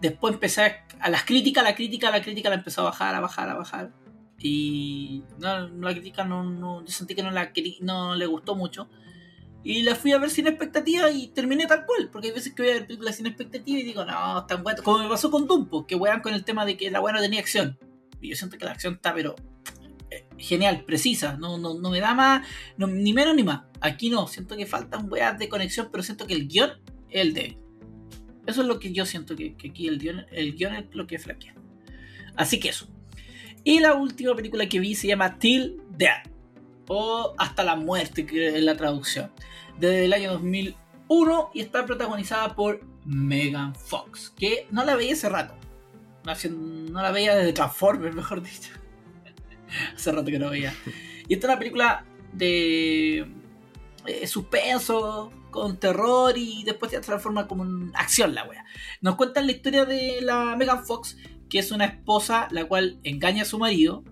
[0.01, 3.19] después empecé a, a las críticas, la crítica, la crítica la empezó a bajar, a
[3.19, 4.02] bajar, a bajar.
[4.39, 7.51] Y no, la crítica no, yo sentí que no, la,
[7.81, 8.89] no le gustó mucho.
[9.63, 12.63] Y la fui a ver sin expectativa y terminé tal cual, porque hay veces que
[12.63, 14.81] voy a ver películas sin expectativa y digo, no, están buenas.
[14.81, 17.39] Como me pasó con Dumpo, que wean con el tema de que la buena tenía
[17.39, 17.79] acción.
[18.19, 19.35] Y yo siento que la acción está, pero
[20.11, 22.45] eh, genial, precisa, no, no, no me da más,
[22.77, 23.61] ni menos ni más.
[23.79, 26.71] Aquí no, siento que faltan weas de conexión, pero siento que el guion
[27.09, 27.57] es el débil.
[28.45, 31.07] Eso es lo que yo siento que, que aquí el guion, el guion es lo
[31.07, 31.55] que flaquea.
[32.35, 32.89] Así que eso.
[33.63, 36.27] Y la última película que vi se llama Till Death.
[36.87, 39.31] O Hasta la muerte, que es la traducción.
[39.79, 44.33] Desde el año 2001 y está protagonizada por Megan Fox.
[44.37, 45.55] Que no la veía hace rato.
[46.25, 48.71] No, la veía desde Transformers, mejor dicho.
[49.95, 50.73] hace rato que no veía.
[51.27, 53.27] Y esta es una película de
[54.05, 58.65] eh, suspenso, con terror y después se transforma como en acción la wea.
[58.99, 61.15] Nos cuentan la historia de la Megan Fox,
[61.53, 64.03] que es una esposa la cual engaña a su marido,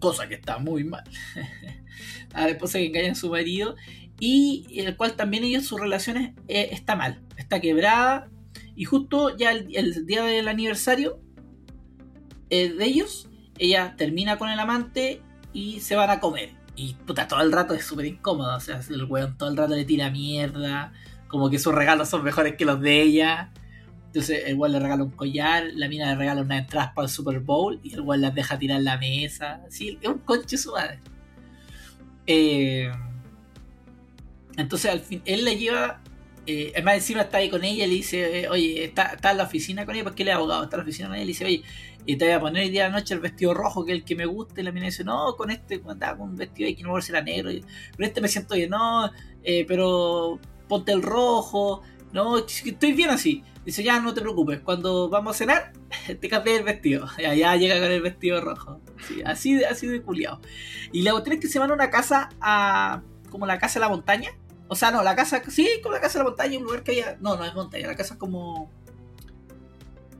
[0.00, 1.04] cosa que está muy mal.
[2.34, 3.76] a la esposa que engaña a su marido
[4.18, 8.28] y el cual también ella sus relaciones eh, está mal, está quebrada
[8.74, 11.20] y justo ya el, el día del aniversario
[12.50, 16.50] eh, de ellos, ella termina con el amante y se van a comer.
[16.74, 18.56] Y puta, todo el rato es súper incómodo.
[18.56, 20.92] O sea, el weón todo el rato le tira mierda.
[21.28, 23.52] Como que sus regalos son mejores que los de ella.
[24.14, 27.10] Entonces el weón le regala un collar, la mina le regala unas entradas para el
[27.10, 29.60] Super Bowl y el weón las deja tirar la mesa.
[29.70, 31.00] Sí, es un conche su madre.
[32.24, 32.92] Eh,
[34.56, 36.00] entonces al fin, él le lleva.
[36.46, 39.38] Eh, además encima está ahí con ella y le dice, eh, oye, está, está en
[39.38, 41.26] la oficina con ella porque él es abogado, está en la oficina con ella y
[41.26, 41.62] le dice, oye,
[42.06, 43.98] y te voy a poner hoy día de la noche el vestido rojo que es
[43.98, 46.68] el que me gusta y la mina dice, no, con este andaba con un vestido
[46.68, 47.64] ahí que no me si era negro, y,
[47.96, 49.10] pero este me siento bien, no,
[49.42, 50.38] eh, pero
[50.68, 51.82] ponte el rojo,
[52.12, 53.42] no, estoy bien así.
[53.64, 55.72] Dice, ya no te preocupes, cuando vamos a cenar,
[56.20, 57.06] te cambié el vestido.
[57.18, 58.80] Y allá llega con el vestido rojo.
[59.06, 60.40] Sí, así, así de culiado.
[60.92, 63.02] Y la otra es que se van a una casa a.
[63.30, 64.30] como la casa de la montaña.
[64.68, 66.92] O sea, no, la casa, sí, como la casa de la montaña, un lugar que
[66.92, 67.16] haya.
[67.20, 68.70] No, no es montaña, la casa es como.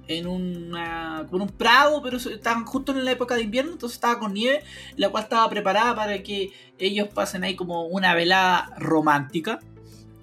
[0.07, 4.19] En una, como un prado, pero estaban justo en la época de invierno, entonces estaba
[4.19, 4.63] con nieve,
[4.97, 9.61] la cual estaba preparada para que ellos pasen ahí como una velada romántica.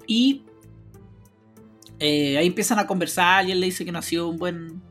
[0.05, 0.43] Y
[2.03, 4.81] eh, ahí empiezan a conversar y él le dice que no ha sido un buen,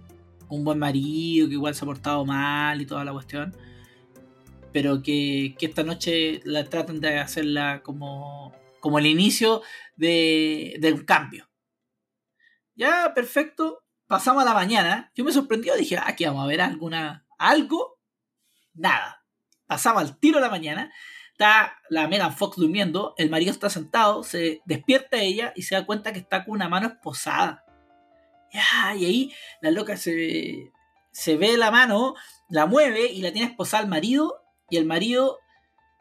[0.48, 3.52] un buen marido, que igual se ha portado mal y toda la cuestión.
[4.72, 9.62] Pero que, esta noche la tratan de hacerla como, como el inicio
[9.96, 11.50] de, de un cambio.
[12.76, 13.82] Ya, perfecto.
[14.06, 15.10] Pasamos a la mañana.
[15.16, 17.98] Yo me sorprendió, dije, ah, aquí vamos a ver alguna, algo.
[18.72, 19.24] Nada.
[19.66, 20.92] Pasamos al tiro de la mañana.
[21.40, 25.86] Está la Megan Fox durmiendo, el marido está sentado, se despierta ella y se da
[25.86, 27.64] cuenta que está con una mano esposada.
[28.52, 28.58] Y
[29.06, 30.70] ahí la loca se,
[31.12, 32.14] se ve la mano,
[32.50, 35.38] la mueve y la tiene esposada al marido y el marido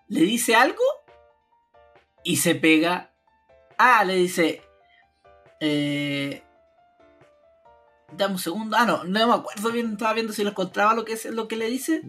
[0.10, 0.84] le dice algo
[2.26, 3.14] y se pega.
[3.78, 4.62] Ah, le dice...
[5.62, 6.44] Eh,
[8.12, 8.76] dame un segundo.
[8.78, 11.48] Ah, no, no me acuerdo bien, estaba viendo si lo encontraba lo que es lo
[11.48, 12.02] que le dice.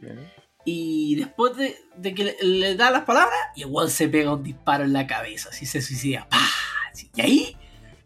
[0.64, 4.92] Y después de, que le, da las palabras, y igual se pega un disparo en
[4.92, 6.28] la cabeza, así se suicida.
[6.28, 6.38] ¡Pah!
[7.14, 7.56] Y ahí,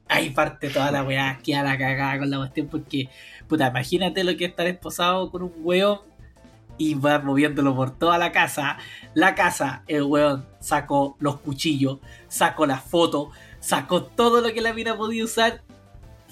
[0.09, 3.09] ahí parte toda la weá, que a la cagada con la cuestión, porque,
[3.48, 6.01] puta, imagínate lo que es estar esposado con un weón
[6.78, 8.78] y va moviéndolo por toda la casa.
[9.14, 11.98] La casa, el weón sacó los cuchillos,
[12.28, 13.28] sacó las fotos,
[13.60, 15.62] sacó todo lo que la mina podía usar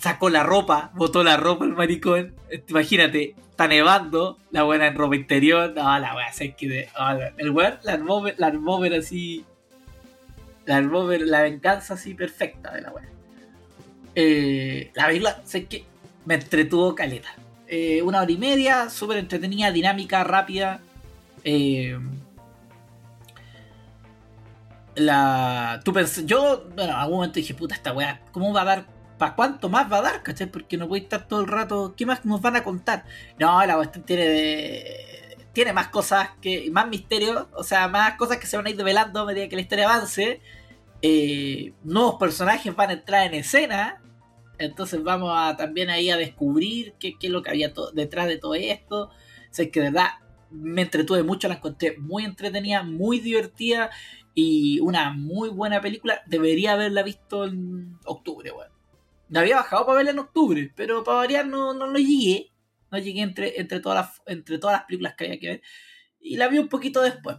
[0.02, 2.34] sacó la ropa, botó la ropa el maricón.
[2.68, 3.36] Imagínate,
[3.68, 5.72] nevando, la buena en ropa interior.
[5.74, 9.44] No, la wea, sé que oh, el weón la armó, la armó así.
[10.64, 13.08] La armó la venganza así perfecta de la wea.
[14.14, 15.84] Eh, la película, sé que
[16.24, 17.34] me entretuvo caleta.
[17.66, 20.80] Eh, una hora y media, súper entretenida, dinámica, rápida.
[21.44, 21.98] Eh,
[24.94, 28.64] la, tú pens- yo, bueno, en algún momento dije, puta, esta weá, ¿cómo va a
[28.66, 28.84] dar?
[29.22, 30.22] ¿Para cuánto más va a dar?
[30.24, 30.48] ¿Cachai?
[30.50, 31.94] Porque no a estar todo el rato.
[31.96, 33.04] ¿Qué más nos van a contar?
[33.38, 36.68] No, la cuestión tiene de- Tiene más cosas que.
[36.72, 37.46] Más misterios.
[37.52, 39.84] O sea, más cosas que se van a ir develando a medida que la historia
[39.88, 40.40] avance.
[41.02, 44.02] Eh, nuevos personajes van a entrar en escena.
[44.58, 48.54] Entonces vamos a también ahí a descubrir qué, es lo que había detrás de todo
[48.56, 49.04] esto.
[49.04, 49.10] O
[49.52, 50.08] sea, que de verdad
[50.50, 53.90] me entretuve mucho, la encontré muy entretenida, muy divertida
[54.34, 56.22] y una muy buena película.
[56.26, 58.71] Debería haberla visto en octubre, weón.
[59.32, 62.52] La había bajado para verla en octubre, pero para variar no, no, no llegué.
[62.90, 65.62] No llegué entre, entre, todas las, entre todas las películas que había que ver.
[66.20, 67.38] Y la vi un poquito después.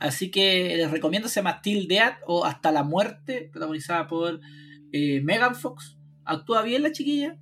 [0.00, 4.40] Así que les recomiendo, se llama Till Death o Hasta la Muerte, protagonizada por
[4.90, 5.96] eh, Megan Fox.
[6.24, 7.38] Actúa bien la chiquilla,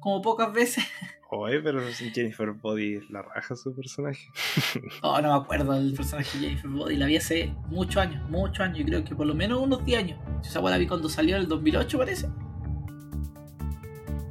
[0.00, 0.82] como pocas veces.
[1.28, 4.26] Oye, pero Jennifer Body la raja su personaje.
[5.02, 6.96] Oh, no me acuerdo del personaje de Jennifer Body.
[6.96, 8.78] La vi hace muchos años, muchos años.
[8.78, 10.20] Yo creo que por lo menos unos 10 años.
[10.42, 12.28] Esa la vi cuando salió en el 2008, parece.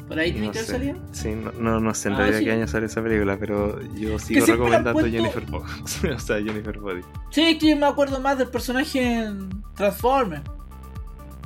[0.08, 0.64] Por ahí tiene No sé.
[0.66, 0.98] salido.
[1.12, 2.46] Sí, no, no, no sé en Ah, realidad sí.
[2.46, 6.04] qué año sale esa película, pero yo sigo recomendando puesto- Jennifer Fox.
[6.16, 7.02] o sea, Jennifer Body.
[7.32, 10.44] Sí, que yo me acuerdo más del personaje en Transformers.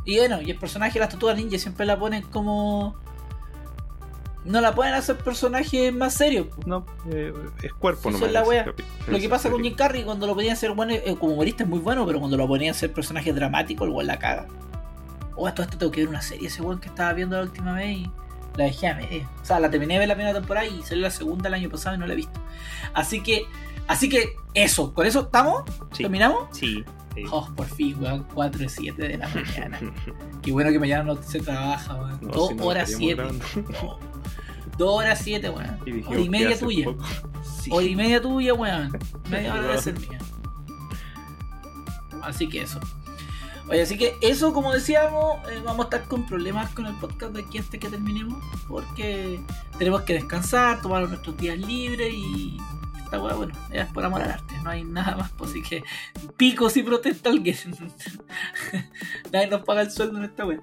[0.05, 2.95] Y bueno, y el personaje de las tortugas ninja siempre la ponen como.
[4.45, 6.49] No la pueden hacer personaje más serio.
[6.65, 8.27] No, eh, es cuerpo Eso nomás.
[8.29, 8.65] es la wea.
[9.07, 9.61] Lo que pasa con.
[9.61, 12.37] Jim Carrey cuando lo ponían ser bueno, eh, como humorista es muy bueno, pero cuando
[12.37, 14.47] lo ponían ser personaje dramático, el weón la caga.
[15.35, 17.73] O esto, esto tengo que ver una serie, ese weón que estaba viendo la última
[17.73, 18.11] vez y
[18.57, 19.29] la dejé a media.
[19.41, 21.69] O sea, la terminé de ver la primera temporada y salió la segunda el año
[21.69, 22.39] pasado y no la he visto.
[22.93, 23.45] Así que,
[23.87, 26.03] así que eso, con eso estamos, Sí.
[26.03, 26.49] terminamos.
[26.51, 26.83] Sí.
[27.15, 27.23] sí.
[27.31, 29.79] Oh, por fin, weón, 4 y 7 de la mañana.
[30.41, 32.19] Qué bueno que mañana no se trabaja, weón.
[32.21, 33.65] No, 2 si no, horas estaríamos 7.
[33.71, 33.99] grabando.
[34.77, 35.79] 2 horas 7, weón.
[35.85, 36.87] Y Hora y media tuya.
[37.61, 37.69] Sí.
[37.73, 38.97] Hora y media tuya, weón.
[39.29, 40.19] Media hora de ser mía.
[42.23, 42.79] Así que eso.
[43.69, 47.33] Oye, así que eso, como decíamos, eh, vamos a estar con problemas con el podcast
[47.33, 48.43] de aquí hasta que terminemos.
[48.67, 49.39] Porque
[49.77, 52.57] tenemos que descansar, tomar nuestros días libres y.
[53.03, 55.31] Esta weá, bueno, es por amor al arte, no hay nada más.
[55.31, 55.83] Pues, así que
[56.37, 57.55] pico si protesta alguien.
[59.31, 60.61] Nadie nos paga el sueldo en esta weá.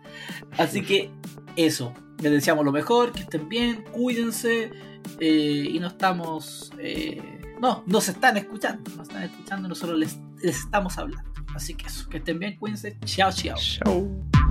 [0.59, 1.11] Así que
[1.57, 1.93] eso.
[2.21, 4.71] Les deseamos lo mejor, que estén bien, cuídense.
[5.21, 6.73] eh, y no estamos.
[6.79, 7.21] eh,
[7.61, 8.91] no, nos están escuchando.
[8.97, 11.36] Nos están escuchando, nosotros les, les estamos hablando.
[11.57, 12.99] Así que eso, que estén bien, cuídense.
[13.07, 13.57] Chao, chao.
[13.57, 14.46] Chao.